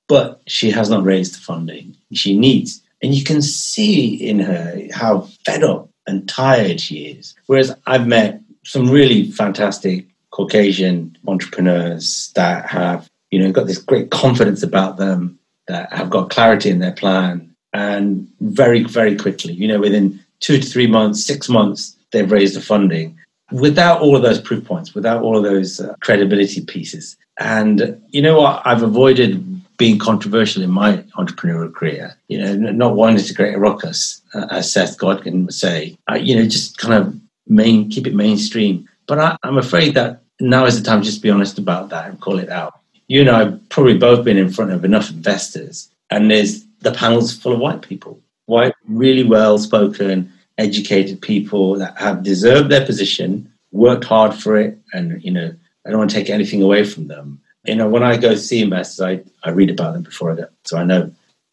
but 0.07 0.41
she 0.45 0.69
has 0.71 0.89
not 0.89 1.03
raised 1.03 1.35
the 1.35 1.39
funding 1.39 1.95
she 2.13 2.37
needs. 2.37 2.81
And 3.01 3.13
you 3.13 3.23
can 3.23 3.41
see 3.41 4.15
in 4.15 4.39
her 4.39 4.87
how 4.93 5.21
fed 5.45 5.63
up 5.63 5.89
and 6.07 6.27
tired 6.27 6.79
she 6.79 7.07
is. 7.07 7.35
Whereas 7.47 7.75
I've 7.87 8.07
met 8.07 8.41
some 8.65 8.89
really 8.89 9.31
fantastic 9.31 10.07
Caucasian 10.31 11.17
entrepreneurs 11.27 12.31
that 12.35 12.65
have, 12.67 13.09
you 13.31 13.39
know, 13.39 13.51
got 13.51 13.67
this 13.67 13.77
great 13.77 14.11
confidence 14.11 14.63
about 14.63 14.97
them, 14.97 15.39
that 15.67 15.91
have 15.91 16.09
got 16.09 16.29
clarity 16.29 16.69
in 16.69 16.79
their 16.79 16.93
plan, 16.93 17.53
and 17.73 18.27
very, 18.39 18.83
very 18.83 19.15
quickly, 19.15 19.53
you 19.53 19.67
know, 19.67 19.79
within 19.79 20.19
two 20.39 20.59
to 20.59 20.67
three 20.67 20.87
months, 20.87 21.25
six 21.25 21.49
months, 21.49 21.95
they've 22.11 22.31
raised 22.31 22.55
the 22.55 22.61
funding 22.61 23.17
without 23.51 24.01
all 24.01 24.15
of 24.15 24.21
those 24.21 24.39
proof 24.39 24.63
points, 24.65 24.95
without 24.95 25.21
all 25.21 25.37
of 25.37 25.43
those 25.43 25.79
uh, 25.79 25.93
credibility 26.01 26.61
pieces. 26.61 27.17
And 27.39 28.01
you 28.09 28.21
know 28.21 28.39
what? 28.39 28.61
I've 28.65 28.83
avoided 28.83 29.61
being 29.77 29.99
controversial 29.99 30.63
in 30.63 30.69
my 30.69 30.97
entrepreneurial 31.17 31.73
career. 31.73 32.15
You 32.27 32.39
know, 32.39 32.55
not 32.71 32.95
wanting 32.95 33.25
to 33.25 33.33
create 33.33 33.55
a 33.55 33.59
ruckus, 33.59 34.21
uh, 34.33 34.47
as 34.49 34.71
Seth 34.71 34.97
Godin 34.97 35.45
would 35.45 35.53
say. 35.53 35.97
You 36.15 36.37
know, 36.37 36.45
just 36.45 36.77
kind 36.77 36.93
of 36.93 37.13
main 37.47 37.89
keep 37.89 38.07
it 38.07 38.15
mainstream. 38.15 38.87
But 39.07 39.19
I, 39.19 39.37
I'm 39.43 39.57
afraid 39.57 39.93
that 39.95 40.21
now 40.39 40.65
is 40.65 40.81
the 40.81 40.85
time 40.85 41.03
just 41.03 41.17
to 41.17 41.21
be 41.21 41.29
honest 41.29 41.59
about 41.59 41.89
that 41.89 42.09
and 42.09 42.19
call 42.19 42.39
it 42.39 42.49
out. 42.49 42.79
You 43.07 43.21
and 43.21 43.29
I 43.29 43.39
have 43.39 43.69
probably 43.69 43.97
both 43.97 44.25
been 44.25 44.37
in 44.37 44.51
front 44.51 44.71
of 44.71 44.83
enough 44.83 45.09
investors, 45.09 45.89
and 46.09 46.29
there's 46.29 46.65
the 46.79 46.91
panel's 46.91 47.35
full 47.35 47.53
of 47.53 47.59
white 47.59 47.81
people, 47.81 48.19
white, 48.45 48.73
really 48.87 49.23
well 49.23 49.57
spoken, 49.57 50.31
educated 50.57 51.21
people 51.21 51.75
that 51.75 51.97
have 51.97 52.23
deserved 52.23 52.69
their 52.69 52.85
position, 52.85 53.51
worked 53.71 54.05
hard 54.05 54.33
for 54.33 54.57
it, 54.57 54.77
and 54.93 55.23
you 55.23 55.31
know, 55.31 55.53
I 55.85 55.89
don't 55.89 55.99
want 55.99 56.09
to 56.09 56.15
take 56.15 56.29
anything 56.29 56.61
away 56.61 56.83
from 56.83 57.07
them. 57.07 57.41
You 57.65 57.75
know, 57.75 57.89
when 57.89 58.03
I 58.03 58.17
go 58.17 58.35
see 58.35 58.61
investors, 58.61 59.01
I, 59.01 59.23
I 59.43 59.51
read 59.51 59.69
about 59.69 59.93
them 59.93 60.03
before 60.03 60.31
I 60.31 60.35
go, 60.35 60.47
so 60.63 60.77
I 60.77 60.83
know. 60.83 61.11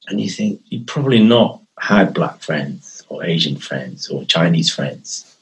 And 0.08 0.20
you 0.20 0.30
think 0.30 0.60
you 0.66 0.84
probably 0.84 1.22
not 1.22 1.60
had 1.78 2.14
black 2.14 2.40
friends 2.40 3.02
or 3.08 3.24
Asian 3.24 3.56
friends 3.56 4.08
or 4.08 4.24
Chinese 4.24 4.72
friends. 4.72 5.36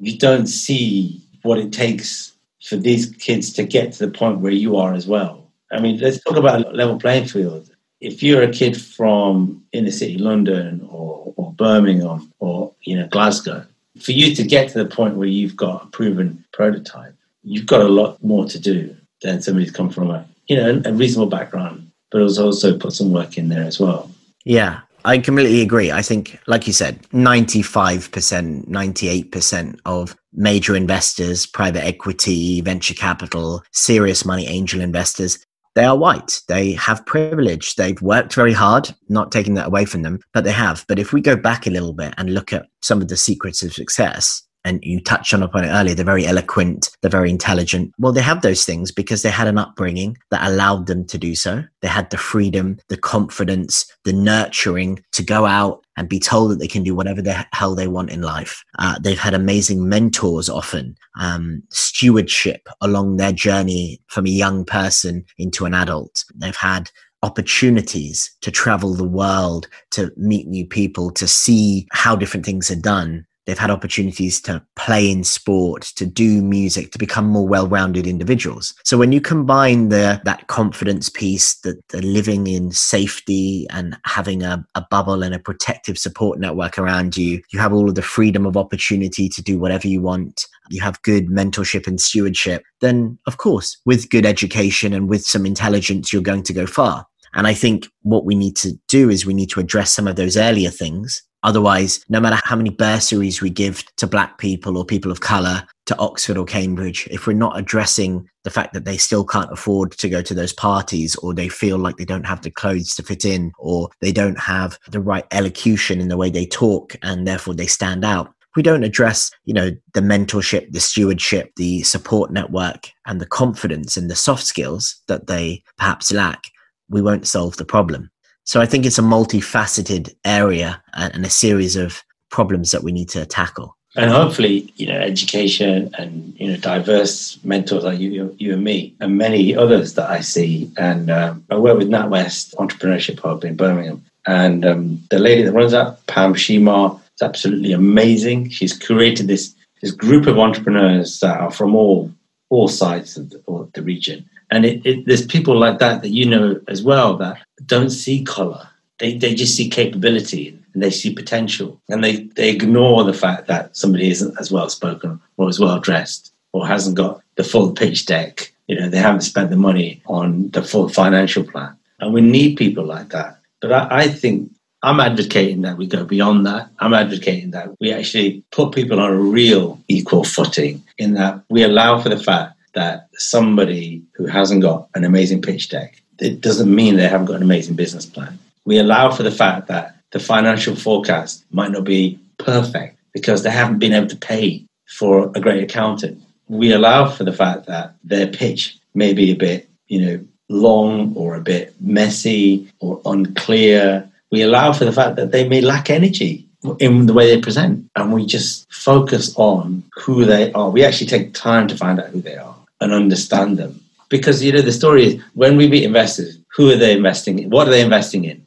You 0.00 0.18
don't 0.18 0.46
see 0.46 1.20
what 1.42 1.58
it 1.58 1.72
takes 1.72 2.32
for 2.62 2.76
these 2.76 3.06
kids 3.16 3.52
to 3.54 3.64
get 3.64 3.92
to 3.92 4.06
the 4.06 4.12
point 4.12 4.40
where 4.40 4.52
you 4.52 4.76
are 4.76 4.94
as 4.94 5.06
well. 5.06 5.41
I 5.72 5.80
mean, 5.80 5.98
let's 5.98 6.22
talk 6.22 6.36
about 6.36 6.74
level 6.74 6.98
playing 6.98 7.26
field. 7.26 7.70
If 8.00 8.22
you're 8.22 8.42
a 8.42 8.50
kid 8.50 8.80
from 8.80 9.64
inner 9.72 9.90
city 9.90 10.18
London 10.18 10.86
or, 10.90 11.32
or 11.36 11.52
Birmingham 11.52 12.32
or 12.40 12.74
you 12.82 12.96
know 12.96 13.06
Glasgow, 13.08 13.64
for 14.00 14.12
you 14.12 14.34
to 14.34 14.42
get 14.42 14.70
to 14.70 14.78
the 14.78 14.86
point 14.86 15.16
where 15.16 15.28
you've 15.28 15.56
got 15.56 15.84
a 15.84 15.86
proven 15.86 16.44
prototype, 16.52 17.14
you've 17.42 17.66
got 17.66 17.80
a 17.80 17.88
lot 17.88 18.22
more 18.22 18.46
to 18.46 18.58
do 18.58 18.96
than 19.22 19.40
somebody 19.40 19.66
who's 19.66 19.74
come 19.74 19.90
from 19.90 20.10
a 20.10 20.26
you 20.46 20.56
know 20.56 20.82
a 20.84 20.92
reasonable 20.92 21.30
background, 21.30 21.90
but 22.10 22.20
also 22.20 22.76
put 22.78 22.92
some 22.92 23.12
work 23.12 23.38
in 23.38 23.48
there 23.48 23.64
as 23.64 23.78
well. 23.78 24.10
Yeah, 24.44 24.80
I 25.04 25.18
completely 25.18 25.62
agree. 25.62 25.90
I 25.90 26.02
think, 26.02 26.38
like 26.46 26.66
you 26.66 26.72
said, 26.72 27.02
95%, 27.10 28.68
98% 28.68 29.80
of 29.84 30.16
major 30.32 30.76
investors, 30.76 31.46
private 31.46 31.84
equity, 31.84 32.60
venture 32.60 32.94
capital, 32.94 33.62
serious 33.72 34.24
money 34.24 34.46
angel 34.46 34.80
investors, 34.80 35.44
they 35.74 35.84
are 35.84 35.96
white. 35.96 36.40
They 36.48 36.72
have 36.72 37.06
privilege. 37.06 37.76
They've 37.76 38.00
worked 38.02 38.34
very 38.34 38.52
hard, 38.52 38.94
not 39.08 39.32
taking 39.32 39.54
that 39.54 39.68
away 39.68 39.84
from 39.84 40.02
them, 40.02 40.20
but 40.34 40.44
they 40.44 40.52
have. 40.52 40.84
But 40.88 40.98
if 40.98 41.12
we 41.12 41.20
go 41.20 41.36
back 41.36 41.66
a 41.66 41.70
little 41.70 41.92
bit 41.92 42.14
and 42.18 42.34
look 42.34 42.52
at 42.52 42.66
some 42.82 43.00
of 43.00 43.08
the 43.08 43.16
secrets 43.16 43.62
of 43.62 43.72
success, 43.72 44.42
and 44.64 44.80
you 44.82 45.00
touched 45.00 45.34
on 45.34 45.42
upon 45.42 45.64
it 45.64 45.68
earlier 45.68 45.94
they're 45.94 46.04
very 46.04 46.26
eloquent 46.26 46.90
they're 47.00 47.10
very 47.10 47.30
intelligent. 47.30 47.92
Well 47.98 48.12
they 48.12 48.22
have 48.22 48.42
those 48.42 48.64
things 48.64 48.92
because 48.92 49.22
they 49.22 49.30
had 49.30 49.48
an 49.48 49.58
upbringing 49.58 50.16
that 50.30 50.46
allowed 50.46 50.86
them 50.86 51.06
to 51.06 51.18
do 51.18 51.34
so. 51.34 51.64
They 51.80 51.88
had 51.88 52.10
the 52.10 52.16
freedom 52.16 52.78
the 52.88 52.96
confidence 52.96 53.86
the 54.04 54.12
nurturing 54.12 55.02
to 55.12 55.22
go 55.22 55.46
out 55.46 55.84
and 55.96 56.08
be 56.08 56.18
told 56.18 56.50
that 56.50 56.58
they 56.58 56.68
can 56.68 56.82
do 56.82 56.94
whatever 56.94 57.20
the 57.20 57.46
hell 57.52 57.74
they 57.74 57.86
want 57.86 58.10
in 58.10 58.22
life. 58.22 58.64
Uh, 58.78 58.98
they've 59.00 59.18
had 59.18 59.34
amazing 59.34 59.88
mentors 59.88 60.48
often 60.48 60.96
um, 61.18 61.62
stewardship 61.70 62.68
along 62.80 63.16
their 63.16 63.32
journey 63.32 64.00
from 64.06 64.26
a 64.26 64.30
young 64.30 64.64
person 64.64 65.24
into 65.38 65.66
an 65.66 65.74
adult. 65.74 66.24
They've 66.34 66.56
had 66.56 66.90
opportunities 67.22 68.34
to 68.40 68.50
travel 68.50 68.94
the 68.94 69.04
world, 69.04 69.68
to 69.92 70.10
meet 70.16 70.48
new 70.48 70.66
people, 70.66 71.10
to 71.12 71.28
see 71.28 71.86
how 71.92 72.16
different 72.16 72.44
things 72.44 72.70
are 72.70 72.80
done 72.80 73.26
they've 73.46 73.58
had 73.58 73.70
opportunities 73.70 74.40
to 74.42 74.64
play 74.76 75.10
in 75.10 75.24
sport 75.24 75.82
to 75.96 76.06
do 76.06 76.42
music 76.42 76.92
to 76.92 76.98
become 76.98 77.26
more 77.26 77.46
well-rounded 77.46 78.06
individuals. 78.06 78.74
So 78.84 78.96
when 78.96 79.12
you 79.12 79.20
combine 79.20 79.88
the 79.88 80.20
that 80.24 80.46
confidence 80.46 81.08
piece 81.08 81.56
the, 81.60 81.80
the 81.88 82.02
living 82.02 82.46
in 82.46 82.70
safety 82.70 83.66
and 83.70 83.96
having 84.04 84.42
a, 84.42 84.64
a 84.74 84.84
bubble 84.90 85.22
and 85.22 85.34
a 85.34 85.38
protective 85.38 85.98
support 85.98 86.38
network 86.38 86.78
around 86.78 87.16
you 87.16 87.42
you 87.52 87.58
have 87.58 87.72
all 87.72 87.88
of 87.88 87.94
the 87.94 88.02
freedom 88.02 88.46
of 88.46 88.56
opportunity 88.56 89.28
to 89.28 89.42
do 89.42 89.58
whatever 89.58 89.88
you 89.88 90.00
want 90.00 90.46
you 90.70 90.80
have 90.80 91.02
good 91.02 91.28
mentorship 91.28 91.86
and 91.86 92.00
stewardship 92.00 92.62
then 92.80 93.18
of 93.26 93.36
course 93.38 93.78
with 93.84 94.10
good 94.10 94.26
education 94.26 94.92
and 94.92 95.08
with 95.08 95.24
some 95.24 95.46
intelligence 95.46 96.12
you're 96.12 96.22
going 96.22 96.42
to 96.42 96.52
go 96.52 96.66
far. 96.66 97.06
And 97.34 97.46
I 97.46 97.54
think 97.54 97.88
what 98.02 98.26
we 98.26 98.34
need 98.34 98.56
to 98.56 98.72
do 98.88 99.08
is 99.08 99.24
we 99.24 99.34
need 99.34 99.50
to 99.50 99.60
address 99.60 99.92
some 99.92 100.06
of 100.06 100.16
those 100.16 100.36
earlier 100.36 100.70
things 100.70 101.22
Otherwise, 101.42 102.04
no 102.08 102.20
matter 102.20 102.40
how 102.44 102.56
many 102.56 102.70
bursaries 102.70 103.40
we 103.40 103.50
give 103.50 103.84
to 103.96 104.06
black 104.06 104.38
people 104.38 104.78
or 104.78 104.84
people 104.84 105.10
of 105.10 105.20
color 105.20 105.66
to 105.86 105.98
Oxford 105.98 106.36
or 106.36 106.44
Cambridge, 106.44 107.08
if 107.10 107.26
we're 107.26 107.32
not 107.32 107.58
addressing 107.58 108.28
the 108.44 108.50
fact 108.50 108.72
that 108.72 108.84
they 108.84 108.96
still 108.96 109.24
can't 109.24 109.52
afford 109.52 109.92
to 109.92 110.08
go 110.08 110.22
to 110.22 110.34
those 110.34 110.52
parties 110.52 111.16
or 111.16 111.34
they 111.34 111.48
feel 111.48 111.78
like 111.78 111.96
they 111.96 112.04
don't 112.04 112.26
have 112.26 112.42
the 112.42 112.50
clothes 112.50 112.94
to 112.94 113.02
fit 113.02 113.24
in 113.24 113.52
or 113.58 113.88
they 114.00 114.12
don't 114.12 114.38
have 114.38 114.78
the 114.88 115.00
right 115.00 115.26
elocution 115.32 116.00
in 116.00 116.08
the 116.08 116.16
way 116.16 116.30
they 116.30 116.46
talk 116.46 116.96
and 117.02 117.26
therefore 117.26 117.54
they 117.54 117.66
stand 117.66 118.04
out, 118.04 118.32
we 118.54 118.62
don't 118.62 118.84
address, 118.84 119.30
you 119.44 119.54
know, 119.54 119.70
the 119.94 120.00
mentorship, 120.00 120.70
the 120.72 120.80
stewardship, 120.80 121.52
the 121.56 121.82
support 121.82 122.30
network 122.30 122.90
and 123.06 123.20
the 123.20 123.26
confidence 123.26 123.96
and 123.96 124.10
the 124.10 124.16
soft 124.16 124.44
skills 124.44 125.00
that 125.08 125.26
they 125.26 125.62
perhaps 125.78 126.12
lack, 126.12 126.44
we 126.88 127.00
won't 127.00 127.26
solve 127.26 127.56
the 127.56 127.64
problem. 127.64 128.10
So 128.44 128.60
I 128.60 128.66
think 128.66 128.84
it's 128.84 128.98
a 128.98 129.02
multifaceted 129.02 130.14
area 130.24 130.82
and, 130.94 131.24
a 131.24 131.30
series 131.30 131.76
of 131.76 132.02
problems 132.30 132.70
that 132.72 132.82
we 132.82 132.92
need 132.92 133.08
to 133.10 133.24
tackle. 133.24 133.76
And 133.94 134.10
hopefully, 134.10 134.72
you 134.76 134.86
know, 134.86 134.98
education 134.98 135.90
and 135.98 136.34
you 136.40 136.48
know, 136.48 136.56
diverse 136.56 137.38
mentors 137.44 137.84
like 137.84 137.98
you, 137.98 138.34
you 138.38 138.54
and 138.54 138.64
me, 138.64 138.94
and 139.00 139.18
many 139.18 139.54
others 139.54 139.94
that 139.94 140.08
I 140.08 140.20
see. 140.20 140.70
And 140.78 141.10
um, 141.10 141.44
I 141.50 141.58
work 141.58 141.76
with 141.76 141.90
NatWest 141.90 142.54
Entrepreneurship 142.54 143.20
Hub 143.20 143.44
in 143.44 143.54
Birmingham, 143.54 144.02
and 144.26 144.64
um, 144.64 145.02
the 145.10 145.18
lady 145.18 145.42
that 145.42 145.52
runs 145.52 145.72
that, 145.72 146.06
Pam 146.06 146.34
Shimar, 146.34 146.98
is 147.16 147.22
absolutely 147.22 147.72
amazing. 147.72 148.48
She's 148.48 148.76
created 148.76 149.26
this 149.26 149.54
this 149.82 149.90
group 149.90 150.26
of 150.26 150.38
entrepreneurs 150.38 151.20
that 151.20 151.38
are 151.38 151.50
from 151.50 151.74
all 151.74 152.10
all 152.48 152.68
sides 152.68 153.18
of 153.18 153.28
the, 153.30 153.70
the 153.74 153.82
region, 153.82 154.28
and 154.52 154.66
it, 154.66 154.84
it, 154.84 155.06
there's 155.06 155.24
people 155.24 155.58
like 155.58 155.78
that 155.78 156.02
that 156.02 156.10
you 156.10 156.26
know 156.26 156.60
as 156.68 156.82
well 156.82 157.16
that 157.16 157.38
don't 157.64 157.88
see 157.88 158.22
color. 158.22 158.68
They, 158.98 159.16
they 159.16 159.34
just 159.34 159.56
see 159.56 159.68
capability 159.68 160.56
and 160.74 160.82
they 160.82 160.90
see 160.90 161.14
potential. 161.14 161.80
And 161.88 162.04
they, 162.04 162.24
they 162.36 162.50
ignore 162.50 163.02
the 163.02 163.14
fact 163.14 163.46
that 163.46 163.74
somebody 163.74 164.10
isn't 164.10 164.38
as 164.38 164.52
well 164.52 164.68
spoken 164.68 165.18
or 165.38 165.48
as 165.48 165.58
well 165.58 165.80
dressed 165.80 166.34
or 166.52 166.66
hasn't 166.66 166.98
got 166.98 167.22
the 167.36 167.44
full 167.44 167.72
pitch 167.72 168.04
deck. 168.04 168.52
You 168.66 168.78
know, 168.78 168.90
they 168.90 168.98
haven't 168.98 169.22
spent 169.22 169.48
the 169.48 169.56
money 169.56 170.02
on 170.04 170.50
the 170.50 170.62
full 170.62 170.90
financial 170.90 171.44
plan. 171.44 171.74
And 172.00 172.12
we 172.12 172.20
need 172.20 172.56
people 172.56 172.84
like 172.84 173.08
that. 173.08 173.38
But 173.62 173.72
I, 173.72 174.02
I 174.02 174.08
think 174.08 174.52
I'm 174.82 175.00
advocating 175.00 175.62
that 175.62 175.78
we 175.78 175.86
go 175.86 176.04
beyond 176.04 176.44
that. 176.44 176.68
I'm 176.78 176.92
advocating 176.92 177.52
that 177.52 177.70
we 177.80 177.90
actually 177.90 178.44
put 178.50 178.74
people 178.74 179.00
on 179.00 179.12
a 179.12 179.16
real 179.16 179.80
equal 179.88 180.24
footing 180.24 180.82
in 180.98 181.14
that 181.14 181.40
we 181.48 181.62
allow 181.62 182.00
for 182.00 182.10
the 182.10 182.18
fact 182.18 182.51
that 182.74 183.08
somebody 183.14 184.02
who 184.14 184.26
hasn't 184.26 184.62
got 184.62 184.88
an 184.94 185.04
amazing 185.04 185.42
pitch 185.42 185.68
deck, 185.68 186.02
it 186.18 186.40
doesn't 186.40 186.72
mean 186.72 186.96
they 186.96 187.08
haven't 187.08 187.26
got 187.26 187.36
an 187.36 187.42
amazing 187.42 187.74
business 187.74 188.06
plan. 188.06 188.38
We 188.64 188.78
allow 188.78 189.10
for 189.10 189.22
the 189.22 189.30
fact 189.30 189.68
that 189.68 189.96
the 190.12 190.20
financial 190.20 190.76
forecast 190.76 191.44
might 191.50 191.72
not 191.72 191.84
be 191.84 192.18
perfect 192.38 192.98
because 193.12 193.42
they 193.42 193.50
haven't 193.50 193.78
been 193.78 193.92
able 193.92 194.08
to 194.08 194.16
pay 194.16 194.64
for 194.86 195.30
a 195.34 195.40
great 195.40 195.62
accountant. 195.62 196.22
We 196.48 196.72
allow 196.72 197.08
for 197.08 197.24
the 197.24 197.32
fact 197.32 197.66
that 197.66 197.94
their 198.04 198.26
pitch 198.26 198.78
may 198.94 199.12
be 199.12 199.32
a 199.32 199.36
bit, 199.36 199.68
you 199.88 200.00
know, 200.00 200.20
long 200.48 201.14
or 201.16 201.34
a 201.34 201.40
bit 201.40 201.74
messy 201.80 202.70
or 202.80 203.00
unclear. 203.04 204.08
We 204.30 204.42
allow 204.42 204.72
for 204.72 204.84
the 204.84 204.92
fact 204.92 205.16
that 205.16 205.32
they 205.32 205.48
may 205.48 205.60
lack 205.60 205.90
energy 205.90 206.46
in 206.78 207.06
the 207.06 207.12
way 207.12 207.34
they 207.34 207.40
present 207.40 207.88
and 207.96 208.12
we 208.12 208.24
just 208.26 208.70
focus 208.72 209.34
on 209.36 209.82
who 209.94 210.24
they 210.24 210.52
are. 210.52 210.70
We 210.70 210.84
actually 210.84 211.08
take 211.08 211.34
time 211.34 211.66
to 211.68 211.76
find 211.76 211.98
out 211.98 212.10
who 212.10 212.20
they 212.20 212.36
are 212.36 212.51
and 212.82 212.92
understand 212.92 213.58
them. 213.58 213.80
Because, 214.08 214.44
you 214.44 214.52
know, 214.52 214.60
the 214.60 214.72
story 214.72 215.06
is 215.06 215.22
when 215.34 215.56
we 215.56 215.68
meet 215.68 215.84
investors, 215.84 216.38
who 216.54 216.70
are 216.70 216.76
they 216.76 216.94
investing 216.94 217.38
in? 217.38 217.50
What 217.50 217.66
are 217.66 217.70
they 217.70 217.80
investing 217.80 218.24
in? 218.24 218.44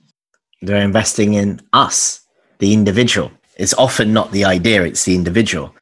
They're 0.61 0.83
investing 0.83 1.33
in 1.33 1.61
us, 1.73 2.21
the 2.59 2.73
individual. 2.73 3.31
It's 3.57 3.73
often 3.73 4.13
not 4.13 4.31
the 4.31 4.45
idea, 4.45 4.83
it's 4.83 5.05
the 5.05 5.15
individual. 5.15 5.73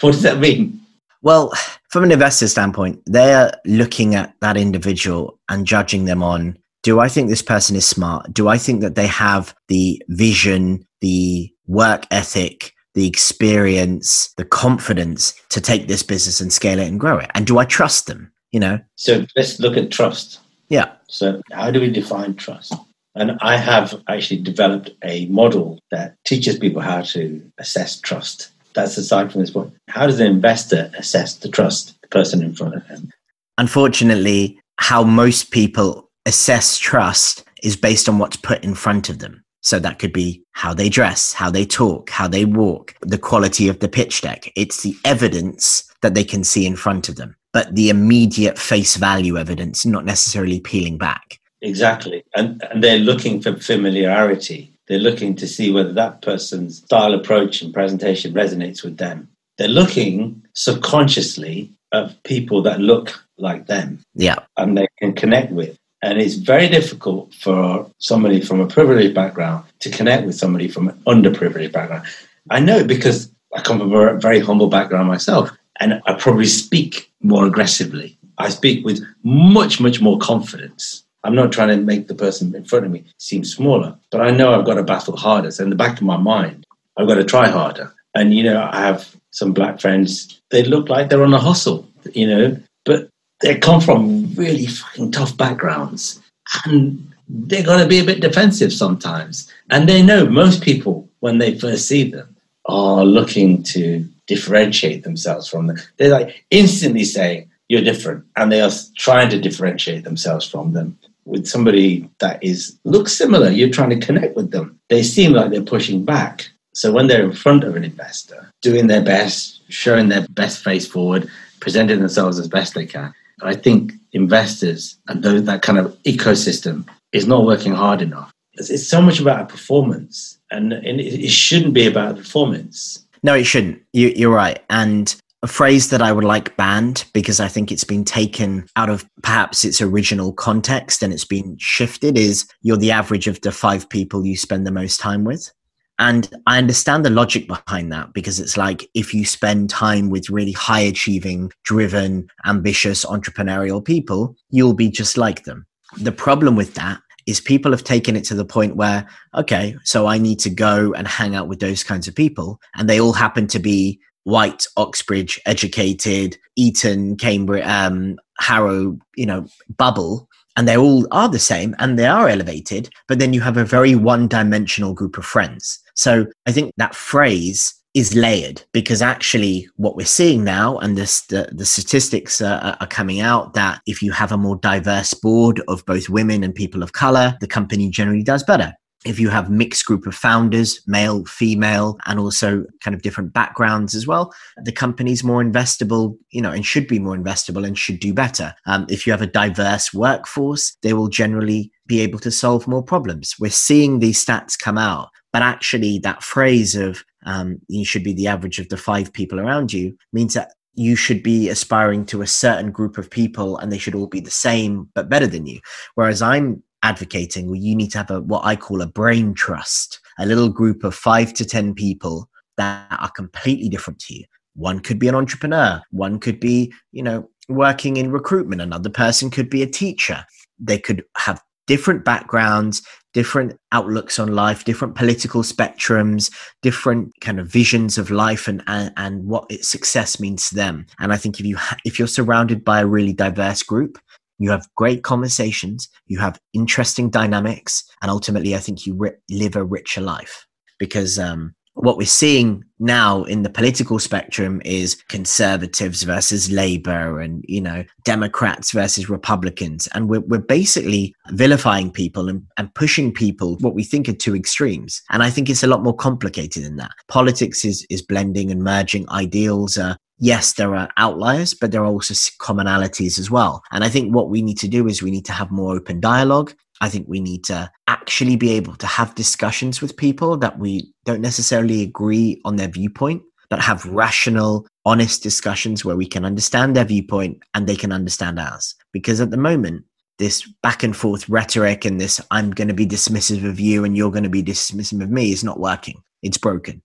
What 0.00 0.12
does 0.12 0.22
that 0.22 0.38
mean? 0.38 0.80
Well, 1.22 1.52
from 1.90 2.04
an 2.04 2.12
investor 2.12 2.48
standpoint, 2.48 3.02
they're 3.06 3.52
looking 3.64 4.14
at 4.14 4.34
that 4.40 4.56
individual 4.56 5.38
and 5.48 5.66
judging 5.66 6.04
them 6.04 6.22
on 6.22 6.58
do 6.82 6.98
I 6.98 7.08
think 7.08 7.28
this 7.28 7.42
person 7.42 7.76
is 7.76 7.86
smart? 7.86 8.32
Do 8.32 8.48
I 8.48 8.58
think 8.58 8.80
that 8.80 8.96
they 8.96 9.06
have 9.06 9.54
the 9.68 10.02
vision, 10.08 10.84
the 11.00 11.52
work 11.66 12.06
ethic, 12.10 12.72
the 12.94 13.06
experience, 13.06 14.32
the 14.36 14.44
confidence 14.44 15.34
to 15.50 15.60
take 15.60 15.88
this 15.88 16.02
business 16.02 16.40
and 16.40 16.52
scale 16.52 16.78
it 16.78 16.88
and 16.88 17.00
grow 17.00 17.18
it? 17.18 17.30
And 17.34 17.46
do 17.46 17.58
I 17.58 17.64
trust 17.64 18.06
them? 18.06 18.32
You 18.50 18.60
know? 18.60 18.80
So 18.96 19.26
let's 19.36 19.58
look 19.60 19.76
at 19.76 19.90
trust. 19.90 20.40
Yeah. 20.68 20.92
So, 21.08 21.42
how 21.52 21.70
do 21.70 21.80
we 21.80 21.90
define 21.90 22.34
trust? 22.34 22.74
And 23.14 23.38
I 23.42 23.58
have 23.58 24.02
actually 24.08 24.40
developed 24.40 24.90
a 25.04 25.26
model 25.26 25.78
that 25.90 26.16
teaches 26.24 26.58
people 26.58 26.80
how 26.80 27.02
to 27.02 27.42
assess 27.58 28.00
trust. 28.00 28.50
That's 28.74 28.96
aside 28.96 29.30
from 29.30 29.42
this 29.42 29.50
point. 29.50 29.74
How 29.88 30.06
does 30.06 30.18
an 30.18 30.26
investor 30.26 30.90
assess 30.96 31.36
the 31.36 31.48
trust 31.48 32.00
the 32.00 32.08
person 32.08 32.42
in 32.42 32.54
front 32.54 32.74
of 32.74 32.86
him? 32.86 33.10
Unfortunately, 33.58 34.58
how 34.78 35.04
most 35.04 35.50
people 35.50 36.10
assess 36.24 36.78
trust 36.78 37.44
is 37.62 37.76
based 37.76 38.08
on 38.08 38.18
what's 38.18 38.36
put 38.36 38.64
in 38.64 38.74
front 38.74 39.10
of 39.10 39.18
them. 39.18 39.44
So 39.62 39.78
that 39.78 39.98
could 39.98 40.12
be 40.12 40.42
how 40.52 40.74
they 40.74 40.88
dress, 40.88 41.32
how 41.32 41.50
they 41.50 41.64
talk, 41.64 42.10
how 42.10 42.28
they 42.28 42.44
walk, 42.44 42.94
the 43.00 43.18
quality 43.18 43.68
of 43.68 43.78
the 43.78 43.88
pitch 43.88 44.20
deck. 44.20 44.52
It's 44.56 44.82
the 44.82 44.96
evidence 45.04 45.84
that 46.02 46.14
they 46.14 46.24
can 46.24 46.44
see 46.44 46.66
in 46.66 46.76
front 46.76 47.08
of 47.08 47.16
them, 47.16 47.36
but 47.52 47.74
the 47.74 47.88
immediate 47.88 48.58
face 48.58 48.96
value 48.96 49.38
evidence, 49.38 49.86
not 49.86 50.04
necessarily 50.04 50.60
peeling 50.60 50.98
back. 50.98 51.38
Exactly. 51.60 52.24
And, 52.34 52.62
and 52.70 52.82
they're 52.82 52.98
looking 52.98 53.40
for 53.40 53.56
familiarity. 53.56 54.72
They're 54.88 54.98
looking 54.98 55.36
to 55.36 55.46
see 55.46 55.72
whether 55.72 55.92
that 55.92 56.22
person's 56.22 56.78
style, 56.78 57.14
approach, 57.14 57.62
and 57.62 57.72
presentation 57.72 58.34
resonates 58.34 58.82
with 58.82 58.96
them. 58.96 59.28
They're 59.58 59.68
looking 59.68 60.44
subconsciously 60.54 61.72
of 61.92 62.20
people 62.24 62.62
that 62.62 62.80
look 62.80 63.24
like 63.38 63.66
them. 63.66 64.00
Yeah. 64.14 64.40
And 64.56 64.76
they 64.76 64.88
can 64.98 65.12
connect 65.12 65.52
with. 65.52 65.78
And 66.02 66.20
it's 66.20 66.34
very 66.34 66.68
difficult 66.68 67.32
for 67.34 67.88
somebody 67.98 68.40
from 68.40 68.60
a 68.60 68.66
privileged 68.66 69.14
background 69.14 69.64
to 69.80 69.90
connect 69.90 70.26
with 70.26 70.34
somebody 70.34 70.68
from 70.68 70.88
an 70.88 71.00
underprivileged 71.06 71.72
background. 71.72 72.04
I 72.50 72.58
know 72.58 72.82
because 72.84 73.30
I 73.54 73.60
come 73.62 73.78
from 73.78 73.92
a 73.92 74.18
very 74.18 74.40
humble 74.40 74.66
background 74.66 75.06
myself, 75.06 75.50
and 75.78 76.02
I 76.06 76.14
probably 76.14 76.46
speak 76.46 77.10
more 77.22 77.46
aggressively. 77.46 78.18
I 78.38 78.48
speak 78.48 78.84
with 78.84 79.04
much, 79.22 79.80
much 79.80 80.00
more 80.00 80.18
confidence. 80.18 81.04
I'm 81.24 81.34
not 81.34 81.52
trying 81.52 81.68
to 81.68 81.76
make 81.76 82.08
the 82.08 82.14
person 82.14 82.54
in 82.54 82.64
front 82.64 82.84
of 82.84 82.90
me 82.90 83.04
seem 83.18 83.44
smaller, 83.44 83.96
but 84.10 84.20
I 84.20 84.30
know 84.30 84.52
I've 84.52 84.66
got 84.66 84.74
to 84.74 84.82
battle 84.82 85.16
harder. 85.16 85.50
So 85.50 85.62
in 85.62 85.70
the 85.70 85.76
back 85.76 85.98
of 85.98 86.02
my 86.02 86.16
mind, 86.16 86.66
I've 86.96 87.06
got 87.06 87.14
to 87.14 87.24
try 87.24 87.48
harder. 87.48 87.92
And, 88.14 88.34
you 88.34 88.42
know, 88.42 88.68
I 88.70 88.80
have 88.80 89.14
some 89.30 89.52
black 89.52 89.80
friends, 89.80 90.40
they 90.50 90.64
look 90.64 90.88
like 90.88 91.08
they're 91.08 91.22
on 91.22 91.32
a 91.32 91.38
hustle, 91.38 91.88
you 92.12 92.26
know, 92.26 92.56
but 92.84 93.08
they 93.42 93.58
come 93.58 93.80
from 93.80 94.32
really 94.34 94.66
fucking 94.66 95.12
tough 95.12 95.36
backgrounds 95.36 96.20
and 96.64 97.12
they're 97.28 97.64
going 97.64 97.80
to 97.82 97.88
be 97.88 97.98
a 97.98 98.04
bit 98.04 98.20
defensive 98.20 98.72
sometimes. 98.72 99.50
And 99.70 99.88
they 99.88 100.02
know 100.02 100.26
most 100.26 100.62
people, 100.62 101.08
when 101.20 101.38
they 101.38 101.58
first 101.58 101.86
see 101.88 102.10
them, 102.10 102.36
are 102.66 103.04
looking 103.04 103.62
to 103.64 104.06
differentiate 104.26 105.02
themselves 105.02 105.48
from 105.48 105.66
them. 105.66 105.78
They're 105.96 106.10
like 106.10 106.44
instantly 106.50 107.04
saying, 107.04 107.50
You're 107.68 107.82
different. 107.82 108.24
And 108.36 108.52
they 108.52 108.60
are 108.60 108.70
trying 108.96 109.30
to 109.30 109.40
differentiate 109.40 110.04
themselves 110.04 110.48
from 110.48 110.72
them. 110.72 110.98
With 111.24 111.46
somebody 111.46 112.08
that 112.18 112.42
is 112.42 112.78
looks 112.84 113.12
similar, 113.12 113.50
you're 113.50 113.70
trying 113.70 113.90
to 113.90 114.06
connect 114.06 114.36
with 114.36 114.50
them. 114.50 114.78
They 114.88 115.02
seem 115.02 115.32
like 115.32 115.50
they're 115.50 115.62
pushing 115.62 116.04
back. 116.04 116.48
So 116.74 116.92
when 116.92 117.06
they're 117.06 117.24
in 117.24 117.32
front 117.32 117.64
of 117.64 117.76
an 117.76 117.84
investor, 117.84 118.50
doing 118.60 118.86
their 118.86 119.02
best, 119.02 119.60
showing 119.68 120.08
their 120.08 120.26
best 120.30 120.64
face 120.64 120.86
forward, 120.86 121.30
presenting 121.60 122.00
themselves 122.00 122.38
as 122.38 122.48
best 122.48 122.74
they 122.74 122.86
can, 122.86 123.14
I 123.42 123.54
think 123.54 123.92
investors 124.12 124.96
and 125.08 125.22
those, 125.22 125.44
that 125.44 125.62
kind 125.62 125.78
of 125.78 125.96
ecosystem 126.02 126.86
is 127.12 127.26
not 127.26 127.44
working 127.44 127.72
hard 127.72 128.02
enough. 128.02 128.32
It's, 128.54 128.70
it's 128.70 128.86
so 128.86 129.00
much 129.00 129.20
about 129.20 129.48
performance, 129.48 130.38
and, 130.50 130.72
and, 130.72 131.00
it 131.00 131.30
shouldn't 131.30 131.72
be 131.72 131.86
about 131.86 132.16
performance. 132.16 133.06
No, 133.22 133.34
it 133.34 133.44
shouldn't. 133.44 133.82
You, 133.92 134.08
you're 134.14 134.34
right. 134.34 134.62
And 134.68 135.14
a 135.42 135.48
phrase 135.48 135.90
that 135.90 136.02
I 136.02 136.12
would 136.12 136.24
like 136.24 136.56
banned 136.56 137.04
because 137.12 137.40
I 137.40 137.48
think 137.48 137.72
it's 137.72 137.84
been 137.84 138.04
taken 138.04 138.66
out 138.76 138.90
of 138.90 139.08
perhaps 139.22 139.64
its 139.64 139.80
original 139.80 140.32
context 140.32 141.02
and 141.02 141.12
it's 141.12 141.24
been 141.24 141.56
shifted 141.58 142.16
is 142.16 142.46
you're 142.62 142.76
the 142.76 142.92
average 142.92 143.26
of 143.26 143.40
the 143.40 143.50
five 143.50 143.88
people 143.88 144.24
you 144.24 144.36
spend 144.36 144.66
the 144.66 144.70
most 144.70 145.00
time 145.00 145.24
with. 145.24 145.50
And 145.98 146.28
I 146.46 146.58
understand 146.58 147.04
the 147.04 147.10
logic 147.10 147.46
behind 147.46 147.92
that 147.92 148.12
because 148.12 148.40
it's 148.40 148.56
like 148.56 148.88
if 148.94 149.14
you 149.14 149.24
spend 149.24 149.70
time 149.70 150.10
with 150.10 150.30
really 150.30 150.52
high 150.52 150.80
achieving, 150.80 151.52
driven, 151.64 152.26
ambitious, 152.44 153.04
entrepreneurial 153.04 153.84
people, 153.84 154.34
you'll 154.50 154.74
be 154.74 154.90
just 154.90 155.16
like 155.16 155.44
them. 155.44 155.66
The 155.98 156.12
problem 156.12 156.56
with 156.56 156.74
that 156.74 157.00
is 157.26 157.40
people 157.40 157.70
have 157.70 157.84
taken 157.84 158.16
it 158.16 158.24
to 158.24 158.34
the 158.34 158.44
point 158.44 158.76
where, 158.76 159.06
okay, 159.34 159.76
so 159.84 160.06
I 160.06 160.18
need 160.18 160.40
to 160.40 160.50
go 160.50 160.92
and 160.94 161.06
hang 161.06 161.34
out 161.34 161.48
with 161.48 161.60
those 161.60 161.84
kinds 161.84 162.08
of 162.08 162.14
people. 162.14 162.60
And 162.74 162.88
they 162.88 163.00
all 163.00 163.12
happen 163.12 163.46
to 163.48 163.58
be 163.58 164.00
white, 164.24 164.66
Oxbridge 164.76 165.40
educated, 165.46 166.36
Eton, 166.56 167.16
Cambridge, 167.16 167.64
um, 167.64 168.18
Harrow, 168.38 168.98
you 169.16 169.26
know, 169.26 169.46
bubble 169.76 170.28
and 170.56 170.68
they 170.68 170.76
all 170.76 171.06
are 171.10 171.28
the 171.28 171.38
same 171.38 171.74
and 171.78 171.98
they 171.98 172.06
are 172.06 172.28
elevated, 172.28 172.90
but 173.08 173.18
then 173.18 173.32
you 173.32 173.40
have 173.40 173.56
a 173.56 173.64
very 173.64 173.94
one 173.94 174.28
dimensional 174.28 174.94
group 174.94 175.18
of 175.18 175.24
friends. 175.24 175.78
So 175.94 176.26
I 176.46 176.52
think 176.52 176.72
that 176.76 176.94
phrase 176.94 177.74
is 177.94 178.14
layered 178.14 178.62
because 178.72 179.02
actually 179.02 179.68
what 179.76 179.96
we're 179.96 180.06
seeing 180.06 180.44
now 180.44 180.78
and 180.78 180.96
this, 180.96 181.26
the, 181.26 181.48
the 181.52 181.66
statistics 181.66 182.40
are, 182.40 182.76
are 182.80 182.86
coming 182.86 183.20
out 183.20 183.52
that 183.52 183.82
if 183.86 184.00
you 184.02 184.12
have 184.12 184.32
a 184.32 184.38
more 184.38 184.56
diverse 184.56 185.12
board 185.12 185.60
of 185.68 185.84
both 185.84 186.08
women 186.08 186.42
and 186.42 186.54
people 186.54 186.82
of 186.82 186.94
color 186.94 187.36
the 187.42 187.46
company 187.46 187.90
generally 187.90 188.22
does 188.22 188.42
better 188.44 188.72
if 189.04 189.18
you 189.18 189.28
have 189.28 189.50
mixed 189.50 189.84
group 189.86 190.06
of 190.06 190.14
founders 190.14 190.80
male 190.86 191.24
female 191.24 191.98
and 192.06 192.18
also 192.18 192.64
kind 192.80 192.94
of 192.94 193.02
different 193.02 193.32
backgrounds 193.32 193.94
as 193.94 194.06
well 194.06 194.32
the 194.64 194.72
company's 194.72 195.24
more 195.24 195.42
investable 195.42 196.16
you 196.30 196.40
know 196.40 196.50
and 196.50 196.64
should 196.66 196.86
be 196.86 196.98
more 196.98 197.16
investable 197.16 197.66
and 197.66 197.78
should 197.78 198.00
do 198.00 198.12
better. 198.12 198.54
Um, 198.66 198.86
if 198.88 199.06
you 199.06 199.12
have 199.12 199.22
a 199.22 199.26
diverse 199.26 199.92
workforce 199.92 200.76
they 200.82 200.92
will 200.92 201.08
generally 201.08 201.70
be 201.86 202.00
able 202.00 202.20
to 202.20 202.30
solve 202.30 202.68
more 202.68 202.82
problems. 202.82 203.34
We're 203.38 203.50
seeing 203.50 203.98
these 203.98 204.24
stats 204.24 204.58
come 204.58 204.78
out 204.78 205.10
but 205.32 205.42
actually 205.42 205.98
that 206.00 206.22
phrase 206.22 206.74
of 206.74 207.04
um, 207.24 207.60
you 207.68 207.84
should 207.84 208.04
be 208.04 208.12
the 208.12 208.26
average 208.26 208.58
of 208.58 208.68
the 208.68 208.76
five 208.76 209.12
people 209.12 209.40
around 209.40 209.72
you 209.72 209.96
means 210.12 210.34
that 210.34 210.52
you 210.74 210.96
should 210.96 211.22
be 211.22 211.48
aspiring 211.48 212.04
to 212.06 212.22
a 212.22 212.26
certain 212.26 212.70
group 212.70 212.96
of 212.96 213.10
people 213.10 213.58
and 213.58 213.70
they 213.70 213.78
should 213.78 213.94
all 213.94 214.06
be 214.06 214.20
the 214.20 214.30
same 214.30 214.88
but 214.94 215.08
better 215.08 215.26
than 215.26 215.46
you. 215.46 215.60
Whereas 215.94 216.22
i'm 216.22 216.62
advocating 216.82 217.46
well 217.46 217.56
you 217.56 217.74
need 217.74 217.90
to 217.90 217.98
have 217.98 218.10
a 218.10 218.20
what 218.22 218.44
i 218.44 218.56
call 218.56 218.82
a 218.82 218.86
brain 218.86 219.34
trust 219.34 220.00
a 220.18 220.26
little 220.26 220.48
group 220.48 220.84
of 220.84 220.94
five 220.94 221.32
to 221.32 221.44
ten 221.44 221.74
people 221.74 222.28
that 222.56 222.86
are 222.90 223.10
completely 223.10 223.68
different 223.68 223.98
to 224.00 224.14
you. 224.14 224.24
One 224.54 224.80
could 224.80 224.98
be 224.98 225.08
an 225.08 225.14
entrepreneur. 225.14 225.82
One 225.90 226.18
could 226.20 226.40
be 226.40 226.72
you 226.92 227.02
know 227.02 227.28
working 227.48 227.96
in 227.96 228.10
recruitment. 228.10 228.62
Another 228.62 228.90
person 228.90 229.30
could 229.30 229.50
be 229.50 229.62
a 229.62 229.66
teacher. 229.66 230.24
They 230.58 230.78
could 230.78 231.04
have 231.16 231.42
different 231.68 232.04
backgrounds 232.04 232.82
different 233.14 233.56
outlooks 233.72 234.18
on 234.18 234.34
life 234.34 234.64
different 234.64 234.94
political 234.94 235.42
spectrums 235.42 236.32
different 236.62 237.12
kind 237.20 237.38
of 237.38 237.46
visions 237.46 237.98
of 237.98 238.10
life 238.10 238.48
and 238.48 238.62
and, 238.66 238.90
and 238.96 239.24
what 239.26 239.50
success 239.62 240.18
means 240.18 240.48
to 240.48 240.54
them. 240.56 240.86
And 240.98 241.12
i 241.12 241.16
think 241.16 241.38
if 241.38 241.46
you 241.46 241.56
ha- 241.56 241.76
if 241.84 241.98
you're 241.98 242.08
surrounded 242.08 242.64
by 242.64 242.80
a 242.80 242.86
really 242.86 243.12
diverse 243.12 243.62
group 243.62 243.98
you 244.38 244.50
have 244.50 244.68
great 244.76 245.02
conversations, 245.02 245.88
you 246.06 246.18
have 246.18 246.40
interesting 246.52 247.10
dynamics, 247.10 247.84
and 248.00 248.10
ultimately, 248.10 248.54
I 248.54 248.58
think 248.58 248.86
you 248.86 248.94
ri- 248.94 249.12
live 249.30 249.56
a 249.56 249.64
richer 249.64 250.00
life. 250.00 250.46
Because 250.78 251.18
um, 251.18 251.54
what 251.74 251.96
we're 251.96 252.06
seeing 252.06 252.62
now 252.78 253.24
in 253.24 253.42
the 253.42 253.50
political 253.50 253.98
spectrum 253.98 254.60
is 254.64 255.02
conservatives 255.08 256.02
versus 256.02 256.50
labor 256.50 257.20
and 257.20 257.44
you 257.48 257.60
know 257.60 257.84
democrats 258.04 258.72
versus 258.72 259.08
republicans. 259.08 259.88
And 259.94 260.08
we're, 260.08 260.20
we're 260.20 260.38
basically 260.38 261.14
vilifying 261.30 261.90
people 261.90 262.28
and, 262.28 262.42
and 262.58 262.74
pushing 262.74 263.12
people 263.12 263.56
what 263.60 263.74
we 263.74 263.84
think 263.84 264.08
are 264.08 264.12
two 264.12 264.36
extremes. 264.36 265.00
And 265.10 265.22
i 265.22 265.30
think 265.30 265.48
it's 265.48 265.62
a 265.62 265.68
lot 265.68 265.82
more 265.82 265.96
complicated 265.96 266.64
than 266.64 266.76
that. 266.76 266.92
Politics 267.08 267.64
is 267.64 267.86
is 267.88 268.02
blending 268.02 268.50
and 268.50 268.62
merging. 268.62 269.08
Ideals 269.10 269.78
yes, 270.22 270.52
there 270.52 270.74
are 270.76 270.88
outliers, 270.96 271.52
but 271.52 271.72
there 271.72 271.82
are 271.82 271.92
also 271.92 272.14
commonalities 272.38 273.18
as 273.18 273.28
well. 273.28 273.60
And 273.72 273.82
I 273.82 273.88
think 273.88 274.14
what 274.14 274.30
we 274.30 274.40
need 274.40 274.56
to 274.58 274.68
do 274.68 274.86
is 274.86 275.02
we 275.02 275.10
need 275.10 275.24
to 275.26 275.32
have 275.32 275.50
more 275.50 275.74
open 275.74 275.98
dialogue. 276.00 276.54
I 276.80 276.88
think 276.88 277.06
we 277.08 277.20
need 277.20 277.42
to 277.44 277.68
actually 277.88 278.36
be 278.36 278.52
able 278.52 278.76
to 278.76 278.86
have 278.86 279.16
discussions 279.16 279.82
with 279.82 279.96
people 279.96 280.36
that 280.36 280.60
we 280.60 280.92
don't 281.04 281.20
necessarily 281.20 281.82
agree 281.82 282.40
on 282.44 282.54
their 282.54 282.68
viewpoint, 282.68 283.22
but 283.50 283.60
have 283.60 283.84
rational, 283.86 284.66
honest 284.84 285.24
discussions 285.24 285.84
where 285.84 285.96
we 285.96 286.06
can 286.06 286.24
understand 286.24 286.76
their 286.76 286.84
viewpoint 286.84 287.42
and 287.54 287.66
they 287.66 287.76
can 287.76 287.90
understand 287.90 288.38
ours. 288.38 288.76
Because 288.92 289.20
at 289.20 289.32
the 289.32 289.36
moment, 289.36 289.84
this 290.18 290.48
back 290.62 290.84
and 290.84 290.96
forth 290.96 291.28
rhetoric 291.28 291.84
and 291.84 292.00
this 292.00 292.20
I'm 292.30 292.52
going 292.52 292.68
to 292.68 292.74
be 292.74 292.86
dismissive 292.86 293.44
of 293.44 293.58
you 293.58 293.84
and 293.84 293.96
you're 293.96 294.12
going 294.12 294.22
to 294.22 294.30
be 294.30 294.42
dismissive 294.42 295.02
of 295.02 295.10
me 295.10 295.32
is 295.32 295.42
not 295.42 295.58
working. 295.58 296.00
It's 296.22 296.38
broken. 296.38 296.80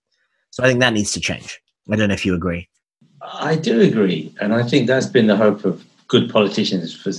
So 0.50 0.63
I 0.63 0.67
think 0.67 0.80
that 0.80 0.93
needs 0.93 1.12
to 1.12 1.19
change. 1.19 1.60
I 1.91 1.95
don't 1.95 2.08
know 2.08 2.15
if 2.15 2.26
you 2.26 2.34
agree. 2.34 2.67
I 3.33 3.55
do 3.55 3.81
agree. 3.81 4.33
And 4.39 4.53
I 4.53 4.63
think 4.63 4.87
that's 4.87 5.05
been 5.05 5.27
the 5.27 5.35
hope 5.35 5.65
of 5.65 5.85
good 6.07 6.29
politicians 6.29 6.95
for, 6.95 7.11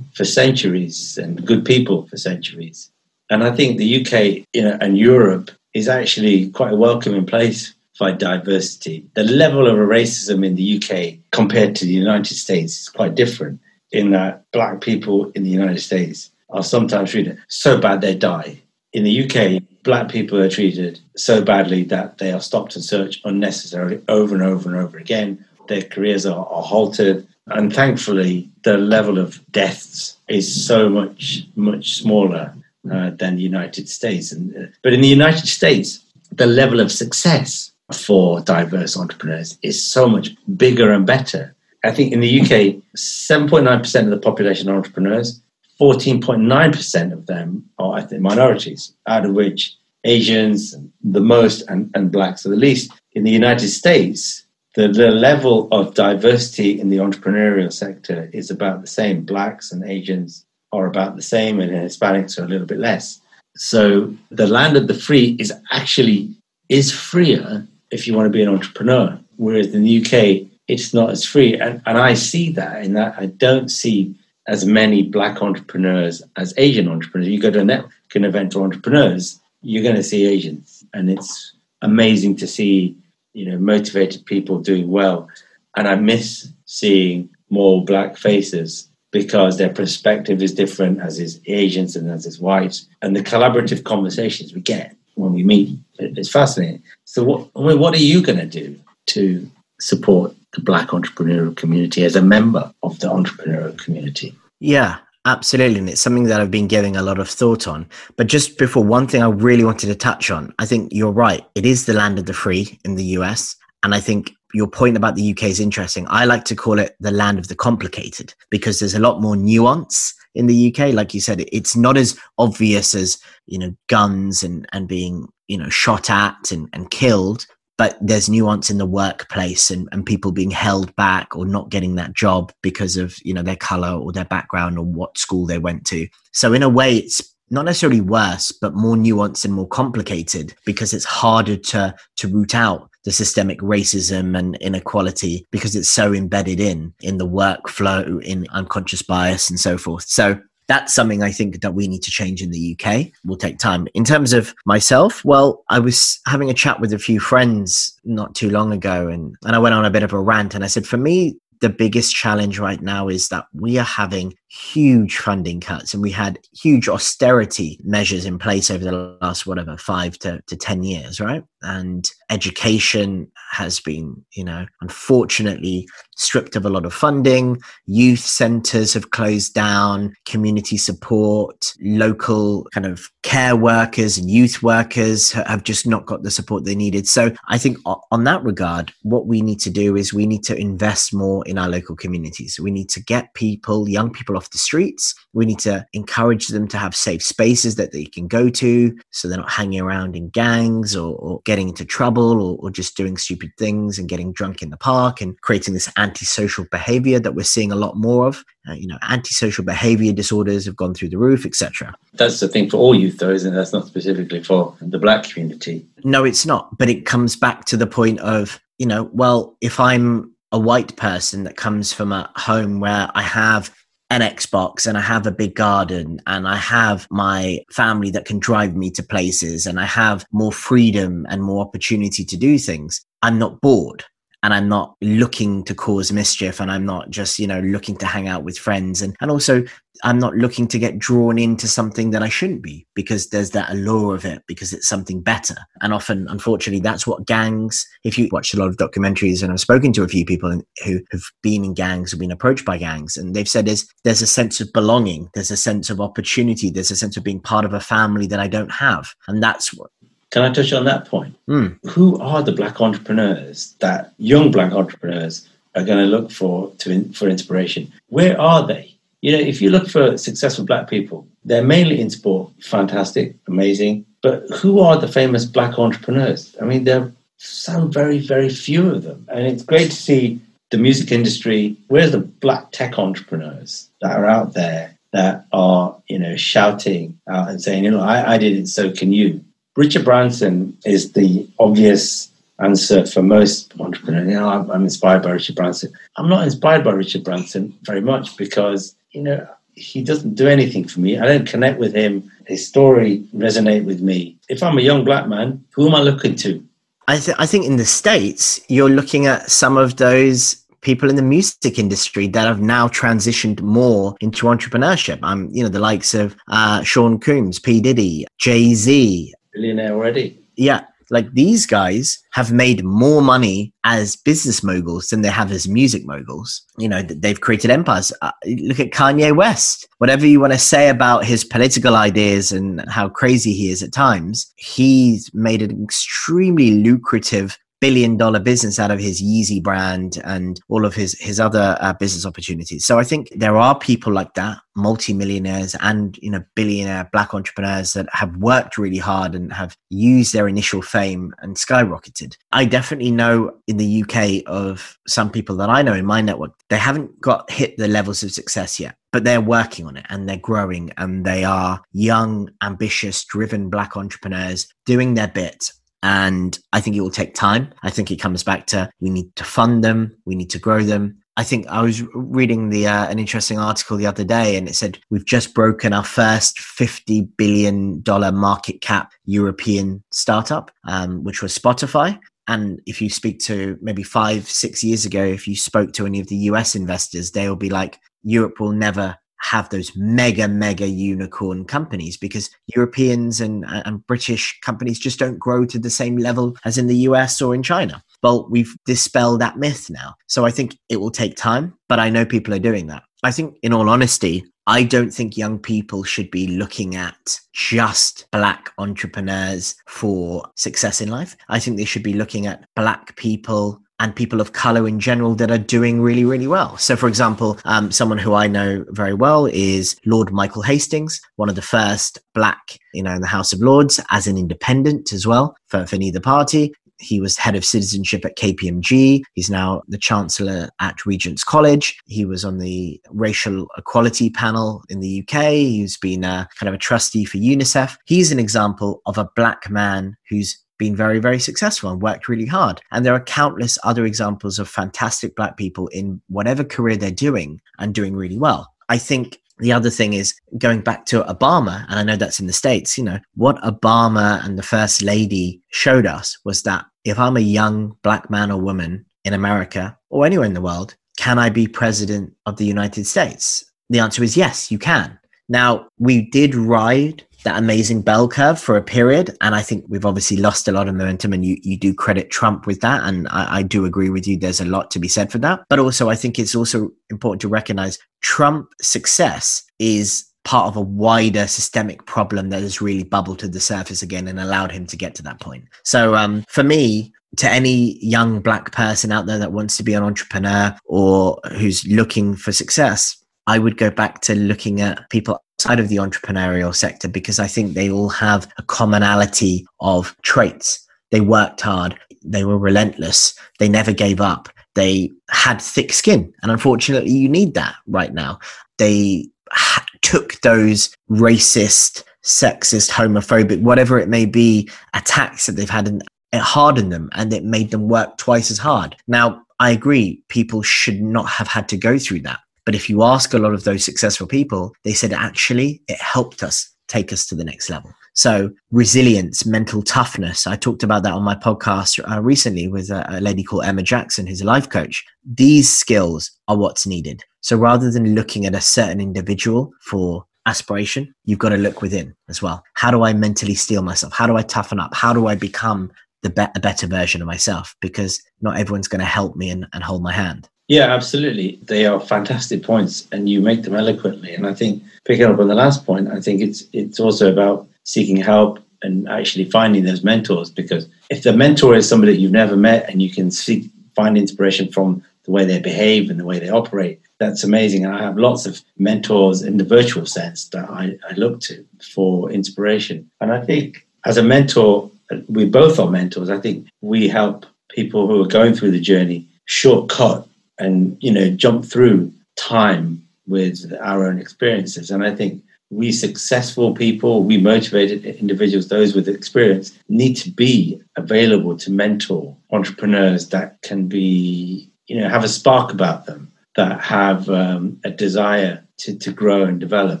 for 0.14 0.24
centuries 0.24 1.18
and 1.18 1.44
good 1.44 1.64
people 1.64 2.06
for 2.06 2.16
centuries. 2.16 2.90
And 3.30 3.44
I 3.44 3.54
think 3.54 3.76
the 3.76 4.00
UK 4.00 4.46
you 4.52 4.62
know, 4.62 4.78
and 4.80 4.96
Europe 4.98 5.50
is 5.74 5.88
actually 5.88 6.50
quite 6.50 6.72
a 6.72 6.76
welcoming 6.76 7.26
place 7.26 7.74
for 7.96 8.12
diversity. 8.12 9.04
The 9.14 9.24
level 9.24 9.66
of 9.66 9.76
racism 9.76 10.46
in 10.46 10.54
the 10.54 10.76
UK 10.76 11.18
compared 11.32 11.74
to 11.76 11.84
the 11.84 11.92
United 11.92 12.36
States 12.36 12.80
is 12.80 12.88
quite 12.88 13.14
different 13.14 13.60
in 13.92 14.12
that 14.12 14.44
black 14.52 14.80
people 14.80 15.30
in 15.32 15.42
the 15.42 15.50
United 15.50 15.80
States 15.80 16.30
are 16.50 16.62
sometimes 16.62 17.10
treated 17.10 17.38
so 17.48 17.80
bad 17.80 18.00
they 18.00 18.14
die. 18.14 18.60
In 18.92 19.04
the 19.04 19.24
UK, 19.24 19.62
black 19.82 20.08
people 20.08 20.38
are 20.38 20.48
treated 20.48 21.00
so 21.16 21.42
badly 21.42 21.82
that 21.84 22.18
they 22.18 22.32
are 22.32 22.40
stopped 22.40 22.74
and 22.74 22.84
searched 22.84 23.24
unnecessarily 23.24 24.02
over 24.08 24.34
and 24.34 24.44
over 24.44 24.68
and 24.68 24.78
over 24.78 24.96
again. 24.96 25.44
Their 25.68 25.82
careers 25.82 26.26
are, 26.26 26.46
are 26.46 26.62
halted. 26.62 27.26
And 27.46 27.72
thankfully, 27.72 28.50
the 28.64 28.76
level 28.76 29.18
of 29.18 29.40
deaths 29.52 30.16
is 30.28 30.66
so 30.66 30.88
much, 30.88 31.44
much 31.56 31.94
smaller 31.94 32.54
uh, 32.90 33.10
than 33.10 33.36
the 33.36 33.42
United 33.42 33.88
States. 33.88 34.32
And, 34.32 34.54
uh, 34.56 34.66
but 34.82 34.92
in 34.92 35.00
the 35.00 35.08
United 35.08 35.46
States, 35.46 36.04
the 36.32 36.46
level 36.46 36.80
of 36.80 36.92
success 36.92 37.72
for 37.92 38.40
diverse 38.40 38.96
entrepreneurs 38.96 39.58
is 39.62 39.82
so 39.82 40.08
much 40.08 40.36
bigger 40.56 40.92
and 40.92 41.06
better. 41.06 41.54
I 41.84 41.92
think 41.92 42.12
in 42.12 42.20
the 42.20 42.40
UK, 42.40 42.82
7.9% 42.96 44.04
of 44.04 44.10
the 44.10 44.18
population 44.18 44.68
are 44.68 44.76
entrepreneurs, 44.76 45.40
14.9% 45.80 47.12
of 47.12 47.26
them 47.26 47.68
are 47.78 47.98
ethnic 47.98 48.20
minorities, 48.20 48.92
out 49.06 49.24
of 49.24 49.32
which 49.32 49.76
Asians, 50.04 50.74
the 51.02 51.20
most, 51.20 51.62
and, 51.68 51.90
and 51.94 52.10
blacks 52.10 52.44
are 52.44 52.50
the 52.50 52.56
least. 52.56 52.92
In 53.12 53.24
the 53.24 53.30
United 53.30 53.68
States, 53.68 54.44
the, 54.78 54.86
the 54.86 55.10
level 55.10 55.66
of 55.72 55.94
diversity 55.94 56.80
in 56.80 56.88
the 56.88 56.98
entrepreneurial 56.98 57.72
sector 57.72 58.30
is 58.32 58.48
about 58.48 58.80
the 58.80 58.86
same. 58.86 59.24
Blacks 59.24 59.72
and 59.72 59.82
Asians 59.82 60.46
are 60.72 60.86
about 60.86 61.16
the 61.16 61.22
same, 61.22 61.58
and 61.58 61.72
Hispanics 61.72 62.38
are 62.38 62.44
a 62.44 62.48
little 62.48 62.64
bit 62.64 62.78
less. 62.78 63.20
So 63.56 64.14
the 64.30 64.46
land 64.46 64.76
of 64.76 64.86
the 64.86 64.94
free 64.94 65.34
is 65.40 65.52
actually 65.72 66.32
is 66.68 66.92
freer 66.92 67.66
if 67.90 68.06
you 68.06 68.14
want 68.14 68.26
to 68.26 68.30
be 68.30 68.40
an 68.40 68.48
entrepreneur. 68.48 69.18
Whereas 69.34 69.74
in 69.74 69.82
the 69.82 70.00
UK, 70.00 70.48
it's 70.68 70.94
not 70.94 71.10
as 71.10 71.24
free. 71.24 71.58
And, 71.58 71.82
and 71.84 71.98
I 71.98 72.14
see 72.14 72.52
that 72.52 72.84
in 72.84 72.92
that 72.92 73.16
I 73.18 73.26
don't 73.26 73.70
see 73.70 74.14
as 74.46 74.64
many 74.64 75.02
black 75.02 75.42
entrepreneurs 75.42 76.22
as 76.36 76.54
Asian 76.56 76.86
entrepreneurs. 76.86 77.32
You 77.32 77.40
go 77.40 77.50
to 77.50 77.62
a 77.62 77.64
networking 77.64 78.24
event 78.24 78.52
for 78.52 78.62
entrepreneurs, 78.62 79.40
you're 79.60 79.82
going 79.82 79.96
to 79.96 80.04
see 80.04 80.24
Asians. 80.24 80.84
And 80.94 81.10
it's 81.10 81.52
amazing 81.82 82.36
to 82.36 82.46
see, 82.46 82.96
you 83.38 83.48
know, 83.48 83.56
motivated 83.56 84.26
people 84.26 84.58
doing 84.58 84.88
well. 84.88 85.28
And 85.76 85.86
I 85.86 85.94
miss 85.94 86.48
seeing 86.64 87.30
more 87.50 87.84
black 87.84 88.16
faces 88.16 88.88
because 89.12 89.56
their 89.56 89.72
perspective 89.72 90.42
is 90.42 90.52
different 90.52 91.00
as 91.00 91.20
is 91.20 91.40
Asians 91.46 91.94
and 91.94 92.10
as 92.10 92.26
is 92.26 92.40
whites. 92.40 92.86
And 93.00 93.14
the 93.14 93.22
collaborative 93.22 93.84
conversations 93.84 94.52
we 94.52 94.60
get 94.60 94.96
when 95.14 95.32
we 95.32 95.44
meet, 95.44 95.78
it's 96.00 96.30
fascinating. 96.30 96.82
So 97.04 97.22
what, 97.22 97.48
I 97.54 97.60
mean, 97.60 97.78
what 97.78 97.94
are 97.94 98.02
you 98.02 98.22
going 98.22 98.40
to 98.40 98.46
do 98.46 98.76
to 99.06 99.48
support 99.80 100.34
the 100.52 100.60
Black 100.60 100.88
entrepreneurial 100.88 101.56
community 101.56 102.04
as 102.04 102.16
a 102.16 102.22
member 102.22 102.72
of 102.82 102.98
the 102.98 103.06
entrepreneurial 103.06 103.78
community? 103.78 104.34
Yeah, 104.58 104.98
absolutely. 105.28 105.78
And 105.78 105.88
it's 105.88 106.00
something 106.00 106.24
that 106.24 106.40
I've 106.40 106.50
been 106.50 106.68
giving 106.68 106.96
a 106.96 107.02
lot 107.02 107.18
of 107.18 107.28
thought 107.28 107.68
on. 107.68 107.88
But 108.16 108.26
just 108.26 108.58
before, 108.58 108.84
one 108.84 109.06
thing 109.06 109.22
I 109.22 109.28
really 109.28 109.64
wanted 109.64 109.86
to 109.88 109.94
touch 109.94 110.30
on, 110.30 110.52
I 110.58 110.66
think 110.66 110.92
you're 110.92 111.12
right. 111.12 111.44
It 111.54 111.66
is 111.66 111.86
the 111.86 111.92
land 111.92 112.18
of 112.18 112.26
the 112.26 112.32
free 112.32 112.78
in 112.84 112.94
the 112.94 113.04
US. 113.18 113.54
And 113.82 113.94
I 113.94 114.00
think 114.00 114.32
your 114.54 114.66
point 114.66 114.96
about 114.96 115.14
the 115.14 115.30
UK 115.30 115.44
is 115.44 115.60
interesting. 115.60 116.06
I 116.08 116.24
like 116.24 116.44
to 116.44 116.56
call 116.56 116.78
it 116.78 116.96
the 117.00 117.10
land 117.10 117.38
of 117.38 117.48
the 117.48 117.54
complicated 117.54 118.34
because 118.50 118.78
there's 118.78 118.94
a 118.94 119.00
lot 119.00 119.20
more 119.20 119.36
nuance 119.36 120.14
in 120.34 120.46
the 120.46 120.74
UK. 120.74 120.94
Like 120.94 121.14
you 121.14 121.20
said, 121.20 121.44
it's 121.52 121.76
not 121.76 121.96
as 121.96 122.18
obvious 122.38 122.94
as, 122.94 123.18
you 123.46 123.58
know, 123.58 123.74
guns 123.88 124.42
and, 124.42 124.66
and 124.72 124.88
being 124.88 125.28
you 125.48 125.56
know 125.56 125.68
shot 125.70 126.10
at 126.10 126.52
and, 126.52 126.68
and 126.72 126.90
killed 126.90 127.46
but 127.78 127.96
there's 128.02 128.28
nuance 128.28 128.68
in 128.68 128.76
the 128.76 128.84
workplace 128.84 129.70
and, 129.70 129.88
and 129.92 130.04
people 130.04 130.32
being 130.32 130.50
held 130.50 130.94
back 130.96 131.34
or 131.34 131.46
not 131.46 131.70
getting 131.70 131.94
that 131.94 132.12
job 132.12 132.52
because 132.60 132.98
of 132.98 133.16
you 133.24 133.32
know 133.32 133.42
their 133.42 133.56
color 133.56 133.92
or 133.92 134.12
their 134.12 134.26
background 134.26 134.78
or 134.78 134.84
what 134.84 135.16
school 135.16 135.46
they 135.46 135.58
went 135.58 135.86
to. 135.86 136.06
So 136.32 136.52
in 136.52 136.62
a 136.62 136.68
way 136.68 136.96
it's 136.98 137.22
not 137.50 137.64
necessarily 137.64 138.02
worse 138.02 138.52
but 138.52 138.74
more 138.74 138.96
nuanced 138.96 139.44
and 139.44 139.54
more 139.54 139.68
complicated 139.68 140.54
because 140.66 140.92
it's 140.92 141.06
harder 141.06 141.56
to 141.56 141.94
to 142.16 142.28
root 142.28 142.54
out 142.54 142.90
the 143.04 143.12
systemic 143.12 143.58
racism 143.60 144.38
and 144.38 144.56
inequality 144.56 145.46
because 145.50 145.74
it's 145.74 145.88
so 145.88 146.12
embedded 146.12 146.60
in 146.60 146.92
in 147.00 147.16
the 147.16 147.26
workflow 147.26 148.22
in 148.22 148.46
unconscious 148.50 149.00
bias 149.02 149.48
and 149.48 149.58
so 149.58 149.78
forth. 149.78 150.04
So 150.06 150.38
that's 150.68 150.94
something 150.94 151.22
I 151.22 151.32
think 151.32 151.62
that 151.62 151.74
we 151.74 151.88
need 151.88 152.02
to 152.02 152.10
change 152.10 152.42
in 152.42 152.50
the 152.50 152.78
UK. 152.78 153.06
Will 153.24 153.36
take 153.36 153.58
time. 153.58 153.88
In 153.94 154.04
terms 154.04 154.32
of 154.32 154.54
myself, 154.66 155.24
well, 155.24 155.64
I 155.68 155.78
was 155.78 156.20
having 156.26 156.50
a 156.50 156.54
chat 156.54 156.78
with 156.78 156.92
a 156.92 156.98
few 156.98 157.18
friends 157.18 157.98
not 158.04 158.34
too 158.34 158.50
long 158.50 158.72
ago 158.72 159.08
and, 159.08 159.34
and 159.44 159.56
I 159.56 159.58
went 159.58 159.74
on 159.74 159.86
a 159.86 159.90
bit 159.90 160.02
of 160.02 160.12
a 160.12 160.20
rant 160.20 160.54
and 160.54 160.62
I 160.62 160.68
said, 160.68 160.86
for 160.86 160.98
me, 160.98 161.36
the 161.60 161.70
biggest 161.70 162.14
challenge 162.14 162.58
right 162.58 162.80
now 162.80 163.08
is 163.08 163.30
that 163.30 163.46
we 163.52 163.78
are 163.78 163.84
having 163.84 164.34
huge 164.48 165.18
funding 165.18 165.60
cuts 165.60 165.92
and 165.92 166.02
we 166.02 166.10
had 166.10 166.38
huge 166.58 166.88
austerity 166.88 167.78
measures 167.84 168.24
in 168.24 168.38
place 168.38 168.70
over 168.70 168.82
the 168.82 169.18
last 169.20 169.46
whatever 169.46 169.76
five 169.76 170.18
to, 170.18 170.40
to 170.46 170.56
ten 170.56 170.82
years 170.82 171.20
right? 171.20 171.44
And 171.62 172.08
education 172.30 173.30
has 173.50 173.80
been 173.80 174.24
you 174.32 174.44
know 174.44 174.66
unfortunately 174.80 175.86
stripped 176.16 176.56
of 176.56 176.64
a 176.64 176.70
lot 176.70 176.86
of 176.86 176.94
funding. 176.94 177.60
Youth 177.86 178.20
centers 178.20 178.94
have 178.94 179.10
closed 179.10 179.54
down 179.54 180.14
community 180.26 180.76
support 180.76 181.72
local 181.80 182.64
kind 182.72 182.86
of 182.86 183.10
care 183.22 183.56
workers 183.56 184.16
and 184.16 184.30
youth 184.30 184.62
workers 184.62 185.32
have 185.32 185.62
just 185.62 185.86
not 185.86 186.06
got 186.06 186.22
the 186.22 186.30
support 186.30 186.64
they 186.64 186.74
needed. 186.74 187.06
So 187.06 187.32
i 187.48 187.58
think 187.58 187.78
on 187.84 188.24
that 188.24 188.42
regard 188.42 188.92
what 189.02 189.26
we 189.26 189.42
need 189.42 189.60
to 189.60 189.70
do 189.70 189.96
is 189.96 190.14
we 190.14 190.26
need 190.26 190.42
to 190.44 190.56
invest 190.56 191.14
more 191.14 191.44
in 191.46 191.58
our 191.58 191.68
local 191.68 191.96
communities. 191.96 192.58
We 192.58 192.70
need 192.70 192.88
to 192.90 193.02
get 193.02 193.34
people 193.34 193.88
young 193.88 194.10
people 194.10 194.36
off 194.38 194.50
the 194.50 194.58
streets. 194.58 195.14
We 195.34 195.44
need 195.44 195.58
to 195.60 195.84
encourage 195.92 196.48
them 196.48 196.66
to 196.68 196.78
have 196.78 196.96
safe 196.96 197.22
spaces 197.22 197.74
that 197.76 197.92
they 197.92 198.06
can 198.06 198.26
go 198.26 198.48
to 198.48 198.96
so 199.10 199.28
they're 199.28 199.36
not 199.36 199.50
hanging 199.50 199.80
around 199.80 200.16
in 200.16 200.30
gangs 200.30 200.96
or, 200.96 201.14
or 201.16 201.40
getting 201.44 201.68
into 201.68 201.84
trouble 201.84 202.40
or, 202.40 202.56
or 202.60 202.70
just 202.70 202.96
doing 202.96 203.18
stupid 203.18 203.50
things 203.58 203.98
and 203.98 204.08
getting 204.08 204.32
drunk 204.32 204.62
in 204.62 204.70
the 204.70 204.76
park 204.78 205.20
and 205.20 205.38
creating 205.42 205.74
this 205.74 205.92
antisocial 205.98 206.64
behavior 206.70 207.18
that 207.18 207.34
we're 207.34 207.42
seeing 207.42 207.70
a 207.70 207.76
lot 207.76 207.96
more 207.96 208.26
of. 208.26 208.42
Uh, 208.68 208.72
you 208.72 208.86
know, 208.86 208.98
antisocial 209.02 209.64
behavior 209.64 210.12
disorders 210.12 210.64
have 210.64 210.76
gone 210.76 210.94
through 210.94 211.08
the 211.08 211.18
roof, 211.18 211.44
etc. 211.44 211.94
That's 212.14 212.40
the 212.40 212.48
thing 212.48 212.70
for 212.70 212.76
all 212.76 212.94
youth, 212.94 213.18
though, 213.18 213.30
isn't 213.30 213.52
it? 213.52 213.56
That's 213.56 213.72
not 213.72 213.86
specifically 213.86 214.42
for 214.42 214.74
the 214.80 214.98
black 214.98 215.24
community. 215.24 215.86
No, 216.04 216.24
it's 216.24 216.46
not. 216.46 216.76
But 216.78 216.88
it 216.88 217.06
comes 217.06 217.36
back 217.36 217.64
to 217.66 217.76
the 217.76 217.86
point 217.86 218.20
of, 218.20 218.60
you 218.78 218.86
know, 218.86 219.10
well, 219.12 219.56
if 219.60 219.80
I'm 219.80 220.34
a 220.52 220.58
white 220.58 220.96
person 220.96 221.44
that 221.44 221.56
comes 221.56 221.92
from 221.92 222.12
a 222.12 222.30
home 222.36 222.80
where 222.80 223.10
I 223.14 223.22
have 223.22 223.74
an 224.10 224.22
Xbox 224.22 224.86
and 224.86 224.96
I 224.96 225.02
have 225.02 225.26
a 225.26 225.32
big 225.32 225.54
garden 225.54 226.20
and 226.26 226.48
I 226.48 226.56
have 226.56 227.06
my 227.10 227.60
family 227.70 228.10
that 228.12 228.24
can 228.24 228.38
drive 228.38 228.74
me 228.74 228.90
to 228.92 229.02
places 229.02 229.66
and 229.66 229.78
I 229.78 229.84
have 229.84 230.24
more 230.32 230.52
freedom 230.52 231.26
and 231.28 231.42
more 231.42 231.64
opportunity 231.64 232.24
to 232.24 232.36
do 232.36 232.58
things, 232.58 233.04
I'm 233.22 233.38
not 233.38 233.60
bored 233.60 234.04
and 234.42 234.54
I'm 234.54 234.68
not 234.68 234.96
looking 235.00 235.64
to 235.64 235.74
cause 235.74 236.12
mischief 236.12 236.60
and 236.60 236.70
I'm 236.70 236.86
not 236.86 237.10
just, 237.10 237.38
you 237.38 237.46
know, 237.46 237.60
looking 237.60 237.96
to 237.96 238.06
hang 238.06 238.28
out 238.28 238.44
with 238.44 238.58
friends. 238.58 239.02
And, 239.02 239.16
and 239.20 239.30
also, 239.30 239.64
I'm 240.04 240.18
not 240.18 240.34
looking 240.34 240.68
to 240.68 240.78
get 240.78 240.98
drawn 240.98 241.38
into 241.38 241.66
something 241.66 242.10
that 242.10 242.22
I 242.22 242.28
shouldn't 242.28 242.62
be 242.62 242.86
because 242.94 243.30
there's 243.30 243.50
that 243.50 243.70
allure 243.70 244.14
of 244.14 244.24
it 244.24 244.42
because 244.46 244.72
it's 244.72 244.88
something 244.88 245.20
better. 245.20 245.56
And 245.80 245.92
often, 245.92 246.28
unfortunately, 246.28 246.80
that's 246.80 247.06
what 247.06 247.26
gangs, 247.26 247.84
if 248.04 248.16
you 248.16 248.28
watch 248.30 248.54
a 248.54 248.58
lot 248.58 248.68
of 248.68 248.76
documentaries 248.76 249.42
and 249.42 249.50
I've 249.50 249.60
spoken 249.60 249.92
to 249.94 250.04
a 250.04 250.08
few 250.08 250.24
people 250.24 250.62
who 250.84 251.00
have 251.10 251.22
been 251.42 251.64
in 251.64 251.74
gangs 251.74 252.14
or 252.14 252.16
been 252.16 252.30
approached 252.30 252.64
by 252.64 252.78
gangs, 252.78 253.16
and 253.16 253.34
they've 253.34 253.48
said 253.48 253.66
there's, 253.66 253.88
there's 254.04 254.22
a 254.22 254.26
sense 254.26 254.60
of 254.60 254.72
belonging, 254.72 255.30
there's 255.34 255.50
a 255.50 255.56
sense 255.56 255.90
of 255.90 256.00
opportunity, 256.00 256.70
there's 256.70 256.92
a 256.92 256.96
sense 256.96 257.16
of 257.16 257.24
being 257.24 257.40
part 257.40 257.64
of 257.64 257.74
a 257.74 257.80
family 257.80 258.28
that 258.28 258.40
I 258.40 258.46
don't 258.46 258.72
have. 258.72 259.14
And 259.26 259.42
that's 259.42 259.74
what 259.74 259.90
can 260.30 260.42
I 260.42 260.52
touch 260.52 260.72
on 260.72 260.84
that 260.84 261.06
point? 261.06 261.34
Mm. 261.48 261.78
Who 261.90 262.18
are 262.20 262.42
the 262.42 262.52
black 262.52 262.80
entrepreneurs 262.80 263.74
that 263.80 264.12
young 264.18 264.50
black 264.50 264.72
entrepreneurs 264.72 265.48
are 265.74 265.84
going 265.84 265.98
to 265.98 266.04
look 266.04 266.30
for 266.30 266.70
to 266.78 267.04
for 267.12 267.28
inspiration? 267.28 267.92
Where 268.08 268.38
are 268.40 268.66
they? 268.66 268.94
You 269.20 269.32
know, 269.32 269.38
if 269.38 269.60
you 269.60 269.70
look 269.70 269.88
for 269.88 270.16
successful 270.16 270.64
black 270.64 270.88
people, 270.88 271.26
they're 271.44 271.64
mainly 271.64 272.00
in 272.00 272.10
sport, 272.10 272.52
fantastic, 272.60 273.34
amazing. 273.48 274.04
But 274.22 274.48
who 274.50 274.80
are 274.80 274.96
the 274.96 275.08
famous 275.08 275.44
black 275.44 275.78
entrepreneurs? 275.78 276.54
I 276.60 276.64
mean, 276.64 276.84
there 276.84 277.00
are 277.02 277.12
some 277.38 277.90
very, 277.90 278.18
very 278.18 278.48
few 278.48 278.90
of 278.90 279.02
them. 279.04 279.26
And 279.28 279.46
it's 279.46 279.62
great 279.62 279.90
to 279.90 279.96
see 279.96 280.40
the 280.70 280.78
music 280.78 281.10
industry. 281.10 281.76
Where's 281.88 282.12
the 282.12 282.20
black 282.20 282.70
tech 282.72 282.98
entrepreneurs 282.98 283.88
that 284.02 284.16
are 284.16 284.26
out 284.26 284.54
there 284.54 284.96
that 285.12 285.46
are, 285.52 285.96
you 286.08 286.18
know, 286.18 286.36
shouting 286.36 287.18
out 287.28 287.48
and 287.48 287.62
saying, 287.62 287.84
you 287.84 287.90
know, 287.90 288.00
I, 288.00 288.34
I 288.34 288.38
did 288.38 288.56
it, 288.56 288.68
so 288.68 288.92
can 288.92 289.12
you? 289.12 289.44
Richard 289.78 290.04
Branson 290.04 290.76
is 290.84 291.12
the 291.12 291.48
obvious 291.60 292.32
answer 292.58 293.06
for 293.06 293.22
most 293.22 293.72
entrepreneurs. 293.78 294.26
You 294.28 294.34
know, 294.34 294.48
I'm, 294.48 294.82
inspired 294.82 295.22
by 295.22 295.30
Richard 295.30 295.54
Branson. 295.54 295.92
I'm 296.16 296.28
not 296.28 296.42
inspired 296.42 296.82
by 296.82 296.90
Richard 296.90 297.22
Branson 297.22 297.72
very 297.82 298.00
much 298.00 298.36
because, 298.36 298.96
you 299.12 299.22
know, 299.22 299.46
he 299.74 300.02
doesn't 300.02 300.34
do 300.34 300.48
anything 300.48 300.88
for 300.88 300.98
me. 300.98 301.16
I 301.16 301.26
don't 301.26 301.46
connect 301.46 301.78
with 301.78 301.94
him. 301.94 302.28
His 302.48 302.66
story 302.66 303.24
resonate 303.32 303.84
with 303.84 304.00
me. 304.00 304.36
If 304.48 304.64
I'm 304.64 304.78
a 304.78 304.82
young 304.82 305.04
black 305.04 305.28
man, 305.28 305.64
who 305.76 305.86
am 305.86 305.94
I 305.94 306.00
looking 306.00 306.34
to? 306.34 306.60
I, 307.06 307.18
th- 307.18 307.36
I 307.38 307.46
think 307.46 307.64
in 307.64 307.76
the 307.76 307.84
states 307.84 308.60
you're 308.66 308.90
looking 308.90 309.26
at 309.26 309.48
some 309.48 309.76
of 309.76 309.98
those 309.98 310.56
people 310.80 311.08
in 311.08 311.14
the 311.14 311.22
music 311.22 311.78
industry 311.78 312.26
that 312.28 312.46
have 312.46 312.60
now 312.60 312.88
transitioned 312.88 313.60
more 313.60 314.16
into 314.20 314.46
entrepreneurship. 314.46 315.20
I'm, 315.22 315.48
you 315.50 315.62
know, 315.62 315.68
the 315.68 315.78
likes 315.78 316.14
of 316.14 316.36
uh, 316.48 316.82
Sean 316.82 317.20
Combs, 317.20 317.60
P 317.60 317.80
Diddy, 317.80 318.26
Jay 318.38 318.74
Z, 318.74 319.32
billionaire 319.58 319.92
already. 319.92 320.38
Yeah, 320.56 320.84
like 321.10 321.32
these 321.32 321.66
guys 321.66 322.18
have 322.32 322.52
made 322.52 322.84
more 322.84 323.22
money 323.22 323.72
as 323.84 324.16
business 324.16 324.62
moguls 324.62 325.08
than 325.08 325.22
they 325.22 325.30
have 325.30 325.50
as 325.50 325.68
music 325.68 326.06
moguls. 326.06 326.62
You 326.76 326.88
know, 326.88 327.02
they've 327.02 327.40
created 327.40 327.70
empires. 327.70 328.12
Uh, 328.22 328.32
look 328.44 328.80
at 328.80 328.90
Kanye 328.90 329.34
West. 329.34 329.88
Whatever 329.98 330.26
you 330.26 330.40
want 330.40 330.52
to 330.52 330.58
say 330.58 330.88
about 330.88 331.24
his 331.24 331.44
political 331.44 331.96
ideas 331.96 332.52
and 332.52 332.84
how 332.90 333.08
crazy 333.08 333.52
he 333.52 333.70
is 333.70 333.82
at 333.82 333.92
times, 333.92 334.52
he's 334.56 335.30
made 335.32 335.62
an 335.62 335.82
extremely 335.82 336.82
lucrative 336.82 337.58
billion 337.80 338.16
dollar 338.16 338.40
business 338.40 338.78
out 338.78 338.90
of 338.90 338.98
his 338.98 339.22
Yeezy 339.22 339.62
brand 339.62 340.18
and 340.24 340.60
all 340.68 340.84
of 340.84 340.94
his 340.94 341.18
his 341.18 341.38
other 341.40 341.76
uh, 341.80 341.92
business 341.92 342.26
opportunities. 342.26 342.84
So 342.84 342.98
I 342.98 343.04
think 343.04 343.30
there 343.34 343.56
are 343.56 343.78
people 343.78 344.12
like 344.12 344.34
that, 344.34 344.58
multimillionaires 344.76 345.74
and 345.80 346.18
you 346.18 346.30
know 346.30 346.42
billionaire 346.54 347.08
black 347.12 347.34
entrepreneurs 347.34 347.92
that 347.92 348.06
have 348.12 348.36
worked 348.36 348.78
really 348.78 348.98
hard 348.98 349.34
and 349.34 349.52
have 349.52 349.76
used 349.90 350.32
their 350.32 350.48
initial 350.48 350.82
fame 350.82 351.34
and 351.40 351.56
skyrocketed. 351.56 352.36
I 352.52 352.64
definitely 352.64 353.10
know 353.10 353.52
in 353.66 353.76
the 353.76 354.02
UK 354.02 354.42
of 354.46 354.98
some 355.06 355.30
people 355.30 355.56
that 355.56 355.70
I 355.70 355.82
know 355.82 355.94
in 355.94 356.06
my 356.06 356.20
network, 356.20 356.52
they 356.70 356.78
haven't 356.78 357.20
got 357.20 357.50
hit 357.50 357.76
the 357.76 357.88
levels 357.88 358.22
of 358.22 358.32
success 358.32 358.80
yet 358.80 358.96
but 359.12 359.24
they're 359.24 359.40
working 359.40 359.86
on 359.86 359.96
it 359.96 360.04
and 360.10 360.28
they're 360.28 360.36
growing 360.36 360.90
and 360.98 361.24
they 361.24 361.42
are 361.42 361.80
young, 361.92 362.50
ambitious, 362.62 363.24
driven 363.24 363.70
black 363.70 363.96
entrepreneurs 363.96 364.68
doing 364.84 365.14
their 365.14 365.28
bit 365.28 365.72
and 366.02 366.58
I 366.72 366.80
think 366.80 366.96
it 366.96 367.00
will 367.00 367.10
take 367.10 367.34
time. 367.34 367.72
I 367.82 367.90
think 367.90 368.10
it 368.10 368.20
comes 368.20 368.42
back 368.42 368.66
to 368.68 368.90
we 369.00 369.10
need 369.10 369.34
to 369.36 369.44
fund 369.44 369.82
them, 369.82 370.16
we 370.24 370.34
need 370.34 370.50
to 370.50 370.58
grow 370.58 370.82
them. 370.82 371.18
I 371.36 371.44
think 371.44 371.68
I 371.68 371.82
was 371.82 372.02
reading 372.14 372.70
the 372.70 372.88
uh, 372.88 373.08
an 373.08 373.20
interesting 373.20 373.60
article 373.60 373.96
the 373.96 374.06
other 374.06 374.24
day, 374.24 374.56
and 374.56 374.68
it 374.68 374.74
said 374.74 374.98
we've 375.08 375.24
just 375.24 375.54
broken 375.54 375.92
our 375.92 376.04
first 376.04 376.58
fifty 376.58 377.22
billion 377.22 378.00
dollar 378.02 378.32
market 378.32 378.80
cap 378.80 379.12
European 379.24 380.02
startup, 380.10 380.72
um, 380.88 381.22
which 381.22 381.40
was 381.40 381.56
Spotify. 381.56 382.18
And 382.48 382.80
if 382.86 383.00
you 383.02 383.10
speak 383.10 383.40
to 383.40 383.78
maybe 383.82 384.02
five, 384.02 384.48
six 384.48 384.82
years 384.82 385.04
ago, 385.04 385.22
if 385.22 385.46
you 385.46 385.54
spoke 385.54 385.92
to 385.92 386.06
any 386.06 386.18
of 386.18 386.28
the 386.28 386.36
US 386.36 386.74
investors, 386.74 387.32
they 387.32 387.48
will 387.48 387.56
be 387.56 387.68
like, 387.68 387.98
Europe 388.22 388.58
will 388.58 388.72
never 388.72 389.16
have 389.40 389.68
those 389.70 389.94
mega 389.96 390.48
mega 390.48 390.86
unicorn 390.86 391.64
companies 391.64 392.16
because 392.16 392.50
Europeans 392.74 393.40
and 393.40 393.64
and 393.68 394.06
British 394.06 394.58
companies 394.60 394.98
just 394.98 395.18
don't 395.18 395.38
grow 395.38 395.64
to 395.66 395.78
the 395.78 395.90
same 395.90 396.16
level 396.16 396.56
as 396.64 396.78
in 396.78 396.86
the 396.86 396.96
US 397.08 397.40
or 397.40 397.54
in 397.54 397.62
China. 397.62 398.02
Well, 398.22 398.48
we've 398.50 398.74
dispelled 398.84 399.40
that 399.40 399.58
myth 399.58 399.88
now. 399.90 400.14
So 400.26 400.44
I 400.44 400.50
think 400.50 400.76
it 400.88 400.96
will 400.96 401.10
take 401.10 401.36
time, 401.36 401.74
but 401.88 401.98
I 401.98 402.10
know 402.10 402.24
people 402.24 402.52
are 402.54 402.58
doing 402.58 402.88
that. 402.88 403.04
I 403.22 403.32
think 403.32 403.58
in 403.62 403.72
all 403.72 403.88
honesty, 403.88 404.44
I 404.68 404.82
don't 404.82 405.10
think 405.10 405.36
young 405.36 405.58
people 405.58 406.04
should 406.04 406.30
be 406.30 406.46
looking 406.46 406.94
at 406.94 407.40
just 407.54 408.26
black 408.32 408.70
entrepreneurs 408.76 409.74
for 409.86 410.44
success 410.56 411.00
in 411.00 411.08
life. 411.08 411.36
I 411.48 411.58
think 411.58 411.78
they 411.78 411.86
should 411.86 412.02
be 412.02 412.12
looking 412.12 412.46
at 412.46 412.66
black 412.76 413.16
people 413.16 413.80
and 414.00 414.14
people 414.14 414.40
of 414.40 414.52
color 414.52 414.86
in 414.86 415.00
general 415.00 415.34
that 415.34 415.50
are 415.50 415.58
doing 415.58 416.00
really, 416.00 416.24
really 416.24 416.46
well. 416.46 416.76
So, 416.76 416.96
for 416.96 417.08
example, 417.08 417.58
um, 417.64 417.90
someone 417.90 418.18
who 418.18 418.34
I 418.34 418.46
know 418.46 418.84
very 418.90 419.14
well 419.14 419.46
is 419.46 419.96
Lord 420.06 420.32
Michael 420.32 420.62
Hastings, 420.62 421.20
one 421.36 421.48
of 421.48 421.56
the 421.56 421.62
first 421.62 422.20
black, 422.34 422.78
you 422.94 423.02
know, 423.02 423.12
in 423.12 423.20
the 423.20 423.26
House 423.26 423.52
of 423.52 423.60
Lords 423.60 424.00
as 424.10 424.26
an 424.26 424.38
independent 424.38 425.12
as 425.12 425.26
well 425.26 425.56
for, 425.66 425.86
for 425.86 425.96
neither 425.96 426.20
party. 426.20 426.72
He 427.00 427.20
was 427.20 427.38
head 427.38 427.54
of 427.54 427.64
citizenship 427.64 428.24
at 428.24 428.36
KPMG. 428.36 429.22
He's 429.34 429.50
now 429.50 429.82
the 429.86 429.98
chancellor 429.98 430.68
at 430.80 431.06
Regent's 431.06 431.44
College. 431.44 431.96
He 432.06 432.24
was 432.24 432.44
on 432.44 432.58
the 432.58 433.00
racial 433.10 433.68
equality 433.76 434.30
panel 434.30 434.82
in 434.88 434.98
the 434.98 435.22
UK. 435.22 435.52
He's 435.52 435.96
been 435.96 436.24
a, 436.24 436.48
kind 436.58 436.68
of 436.68 436.74
a 436.74 436.78
trustee 436.78 437.24
for 437.24 437.38
UNICEF. 437.38 437.96
He's 438.06 438.32
an 438.32 438.40
example 438.40 439.00
of 439.06 439.16
a 439.16 439.28
black 439.36 439.70
man 439.70 440.16
who's 440.28 440.58
been 440.78 440.96
very, 440.96 441.18
very 441.18 441.38
successful 441.38 441.90
and 441.90 442.00
worked 442.00 442.28
really 442.28 442.46
hard. 442.46 442.80
And 442.90 443.04
there 443.04 443.14
are 443.14 443.20
countless 443.20 443.78
other 443.84 444.06
examples 444.06 444.58
of 444.58 444.68
fantastic 444.68 445.36
black 445.36 445.56
people 445.56 445.88
in 445.88 446.20
whatever 446.28 446.64
career 446.64 446.96
they're 446.96 447.10
doing 447.10 447.60
and 447.78 447.94
doing 447.94 448.16
really 448.16 448.38
well. 448.38 448.72
I 448.88 448.98
think 448.98 449.40
the 449.58 449.72
other 449.72 449.90
thing 449.90 450.12
is 450.12 450.34
going 450.56 450.80
back 450.82 451.04
to 451.06 451.22
Obama, 451.24 451.84
and 451.88 451.98
I 451.98 452.02
know 452.04 452.16
that's 452.16 452.40
in 452.40 452.46
the 452.46 452.52
States, 452.52 452.96
you 452.96 453.04
know, 453.04 453.18
what 453.34 453.60
Obama 453.62 454.44
and 454.44 454.56
the 454.56 454.62
First 454.62 455.02
Lady 455.02 455.60
showed 455.70 456.06
us 456.06 456.38
was 456.44 456.62
that 456.62 456.86
if 457.04 457.18
I'm 457.18 457.36
a 457.36 457.40
young 457.40 457.96
black 458.02 458.30
man 458.30 458.50
or 458.50 458.60
woman 458.60 459.04
in 459.24 459.34
America 459.34 459.98
or 460.10 460.24
anywhere 460.24 460.46
in 460.46 460.54
the 460.54 460.60
world, 460.60 460.94
can 461.16 461.38
I 461.38 461.50
be 461.50 461.66
president 461.66 462.32
of 462.46 462.56
the 462.56 462.64
United 462.64 463.06
States? 463.06 463.64
The 463.90 463.98
answer 463.98 464.22
is 464.22 464.36
yes, 464.36 464.70
you 464.70 464.78
can. 464.78 465.18
Now, 465.48 465.88
we 465.98 466.22
did 466.30 466.54
ride 466.54 467.26
that 467.44 467.58
amazing 467.58 468.02
bell 468.02 468.28
curve 468.28 468.60
for 468.60 468.76
a 468.76 468.82
period. 468.82 469.36
And 469.40 469.54
I 469.54 469.62
think 469.62 469.84
we've 469.88 470.04
obviously 470.04 470.36
lost 470.36 470.68
a 470.68 470.72
lot 470.72 470.88
of 470.88 470.94
momentum 470.94 471.32
and 471.32 471.44
you, 471.44 471.56
you 471.62 471.76
do 471.78 471.94
credit 471.94 472.30
Trump 472.30 472.66
with 472.66 472.80
that. 472.80 473.02
And 473.04 473.28
I, 473.28 473.58
I 473.58 473.62
do 473.62 473.84
agree 473.84 474.10
with 474.10 474.26
you. 474.26 474.36
There's 474.36 474.60
a 474.60 474.64
lot 474.64 474.90
to 474.92 474.98
be 474.98 475.08
said 475.08 475.30
for 475.30 475.38
that. 475.38 475.60
But 475.68 475.78
also, 475.78 476.08
I 476.08 476.16
think 476.16 476.38
it's 476.38 476.54
also 476.54 476.90
important 477.10 477.40
to 477.42 477.48
recognize 477.48 477.98
Trump 478.22 478.68
success 478.80 479.62
is 479.78 480.24
part 480.44 480.66
of 480.66 480.76
a 480.76 480.80
wider 480.80 481.46
systemic 481.46 482.06
problem 482.06 482.50
that 482.50 482.62
has 482.62 482.80
really 482.80 483.04
bubbled 483.04 483.38
to 483.38 483.48
the 483.48 483.60
surface 483.60 484.02
again 484.02 484.26
and 484.26 484.40
allowed 484.40 484.72
him 484.72 484.86
to 484.86 484.96
get 484.96 485.14
to 485.14 485.22
that 485.22 485.40
point. 485.40 485.64
So 485.84 486.14
um, 486.14 486.44
for 486.48 486.62
me, 486.62 487.12
to 487.36 487.50
any 487.50 487.98
young 488.04 488.40
black 488.40 488.72
person 488.72 489.12
out 489.12 489.26
there 489.26 489.38
that 489.38 489.52
wants 489.52 489.76
to 489.76 489.82
be 489.82 489.92
an 489.92 490.02
entrepreneur 490.02 490.74
or 490.86 491.38
who's 491.58 491.86
looking 491.86 492.34
for 492.34 492.52
success, 492.52 493.22
I 493.46 493.58
would 493.58 493.76
go 493.76 493.90
back 493.90 494.22
to 494.22 494.34
looking 494.34 494.80
at 494.80 495.08
people 495.10 495.38
outside 495.58 495.80
of 495.80 495.88
the 495.88 495.96
entrepreneurial 495.96 496.72
sector 496.74 497.08
because 497.08 497.40
I 497.40 497.48
think 497.48 497.74
they 497.74 497.90
all 497.90 498.10
have 498.10 498.48
a 498.58 498.62
commonality 498.62 499.66
of 499.80 500.14
traits. 500.22 500.86
They 501.10 501.20
worked 501.20 501.62
hard, 501.62 501.98
they 502.24 502.44
were 502.44 502.58
relentless, 502.58 503.36
they 503.58 503.68
never 503.68 503.92
gave 503.92 504.20
up, 504.20 504.48
they 504.76 505.10
had 505.30 505.60
thick 505.60 505.92
skin. 505.92 506.32
And 506.42 506.52
unfortunately, 506.52 507.10
you 507.10 507.28
need 507.28 507.54
that 507.54 507.74
right 507.88 508.14
now. 508.14 508.38
They 508.76 509.28
ha- 509.50 509.84
took 510.02 510.40
those 510.42 510.94
racist, 511.10 512.04
sexist, 512.22 512.90
homophobic, 512.90 513.60
whatever 513.60 513.98
it 513.98 514.08
may 514.08 514.26
be, 514.26 514.70
attacks 514.94 515.46
that 515.46 515.56
they've 515.56 515.68
had 515.68 515.88
and 515.88 516.04
it 516.30 516.40
hardened 516.40 516.92
them 516.92 517.08
and 517.14 517.32
it 517.32 517.42
made 517.42 517.72
them 517.72 517.88
work 517.88 518.16
twice 518.16 518.50
as 518.52 518.58
hard. 518.58 518.94
Now, 519.08 519.42
I 519.58 519.70
agree, 519.70 520.22
people 520.28 520.62
should 520.62 521.00
not 521.00 521.28
have 521.28 521.48
had 521.48 521.68
to 521.70 521.76
go 521.76 521.98
through 521.98 522.20
that. 522.20 522.38
But 522.68 522.74
if 522.74 522.90
you 522.90 523.02
ask 523.02 523.32
a 523.32 523.38
lot 523.38 523.54
of 523.54 523.64
those 523.64 523.82
successful 523.82 524.26
people, 524.26 524.74
they 524.84 524.92
said 524.92 525.14
actually 525.14 525.80
it 525.88 525.98
helped 526.02 526.42
us 526.42 526.70
take 526.86 527.14
us 527.14 527.24
to 527.24 527.34
the 527.34 527.42
next 527.42 527.70
level. 527.70 527.94
So 528.12 528.50
resilience, 528.70 529.46
mental 529.46 529.80
toughness. 529.80 530.46
I 530.46 530.56
talked 530.56 530.82
about 530.82 531.02
that 531.04 531.14
on 531.14 531.22
my 531.22 531.34
podcast 531.34 531.98
uh, 532.06 532.20
recently 532.20 532.68
with 532.68 532.90
a, 532.90 533.06
a 533.08 533.22
lady 533.22 533.42
called 533.42 533.64
Emma 533.64 533.80
Jackson, 533.82 534.26
who's 534.26 534.42
a 534.42 534.44
life 534.44 534.68
coach. 534.68 535.02
These 535.24 535.74
skills 535.74 536.30
are 536.46 536.58
what's 536.58 536.86
needed. 536.86 537.24
So 537.40 537.56
rather 537.56 537.90
than 537.90 538.14
looking 538.14 538.44
at 538.44 538.54
a 538.54 538.60
certain 538.60 539.00
individual 539.00 539.72
for 539.80 540.26
aspiration, 540.44 541.14
you've 541.24 541.38
got 541.38 541.48
to 541.48 541.56
look 541.56 541.80
within 541.80 542.14
as 542.28 542.42
well. 542.42 542.62
How 542.74 542.90
do 542.90 543.02
I 543.02 543.14
mentally 543.14 543.54
steel 543.54 543.80
myself? 543.80 544.12
How 544.12 544.26
do 544.26 544.36
I 544.36 544.42
toughen 544.42 544.78
up? 544.78 544.94
How 544.94 545.14
do 545.14 545.26
I 545.26 545.36
become 545.36 545.90
the 546.22 546.28
be- 546.28 546.52
a 546.54 546.60
better 546.60 546.86
version 546.86 547.22
of 547.22 547.28
myself? 547.28 547.74
Because 547.80 548.22
not 548.42 548.58
everyone's 548.58 548.88
going 548.88 549.00
to 549.00 549.06
help 549.06 549.36
me 549.36 549.48
and, 549.48 549.66
and 549.72 549.82
hold 549.82 550.02
my 550.02 550.12
hand. 550.12 550.50
Yeah, 550.68 550.94
absolutely. 550.94 551.58
They 551.62 551.86
are 551.86 551.98
fantastic 551.98 552.62
points, 552.62 553.08
and 553.10 553.28
you 553.28 553.40
make 553.40 553.62
them 553.62 553.74
eloquently. 553.74 554.34
And 554.34 554.46
I 554.46 554.52
think 554.52 554.82
picking 555.04 555.24
up 555.24 555.38
on 555.38 555.48
the 555.48 555.54
last 555.54 555.86
point, 555.86 556.08
I 556.08 556.20
think 556.20 556.42
it's 556.42 556.64
it's 556.74 557.00
also 557.00 557.32
about 557.32 557.66
seeking 557.84 558.16
help 558.16 558.60
and 558.82 559.08
actually 559.08 559.46
finding 559.46 559.84
those 559.84 560.04
mentors. 560.04 560.50
Because 560.50 560.86
if 561.08 561.22
the 561.22 561.32
mentor 561.32 561.74
is 561.74 561.88
somebody 561.88 562.12
that 562.12 562.20
you've 562.20 562.32
never 562.32 562.56
met 562.56 562.88
and 562.88 563.00
you 563.00 563.10
can 563.10 563.30
seek 563.30 563.70
find 563.96 564.18
inspiration 564.18 564.70
from 564.70 565.02
the 565.24 565.30
way 565.30 565.44
they 565.44 565.58
behave 565.58 566.10
and 566.10 566.20
the 566.20 566.26
way 566.26 566.38
they 566.38 566.50
operate, 566.50 567.00
that's 567.18 567.42
amazing. 567.42 567.86
And 567.86 567.94
I 567.94 568.02
have 568.02 568.18
lots 568.18 568.44
of 568.44 568.60
mentors 568.76 569.42
in 569.42 569.56
the 569.56 569.64
virtual 569.64 570.04
sense 570.04 570.50
that 570.50 570.68
I, 570.68 570.98
I 571.08 571.14
look 571.14 571.40
to 571.42 571.64
for 571.94 572.30
inspiration. 572.30 573.10
And 573.22 573.32
I 573.32 573.42
think 573.44 573.86
as 574.04 574.18
a 574.18 574.22
mentor, 574.22 574.90
we 575.28 575.46
both 575.46 575.78
are 575.78 575.90
mentors. 575.90 576.28
I 576.28 576.38
think 576.38 576.68
we 576.82 577.08
help 577.08 577.46
people 577.70 578.06
who 578.06 578.22
are 578.22 578.28
going 578.28 578.54
through 578.54 578.72
the 578.72 578.80
journey 578.80 579.26
shortcut 579.46 580.27
and 580.58 580.96
you 581.00 581.12
know 581.12 581.30
jump 581.30 581.64
through 581.64 582.12
time 582.36 583.02
with 583.26 583.72
our 583.80 584.06
own 584.06 584.18
experiences 584.18 584.90
and 584.90 585.04
i 585.04 585.14
think 585.14 585.42
we 585.70 585.92
successful 585.92 586.74
people, 586.74 587.24
we 587.24 587.36
motivated 587.36 588.04
individuals, 588.04 588.68
those 588.68 588.94
with 588.94 589.08
experience, 589.08 589.78
need 589.88 590.14
to 590.14 590.30
be 590.30 590.80
available 590.96 591.56
to 591.58 591.70
mentor 591.70 592.34
entrepreneurs 592.50 593.28
that 593.28 593.60
can 593.62 593.86
be, 593.86 594.70
you 594.86 594.98
know, 594.98 595.08
have 595.08 595.24
a 595.24 595.28
spark 595.28 595.72
about 595.72 596.06
them, 596.06 596.32
that 596.56 596.80
have 596.80 597.28
um, 597.28 597.78
a 597.84 597.90
desire 597.90 598.64
to, 598.78 598.98
to 598.98 599.12
grow 599.12 599.44
and 599.44 599.60
develop. 599.60 600.00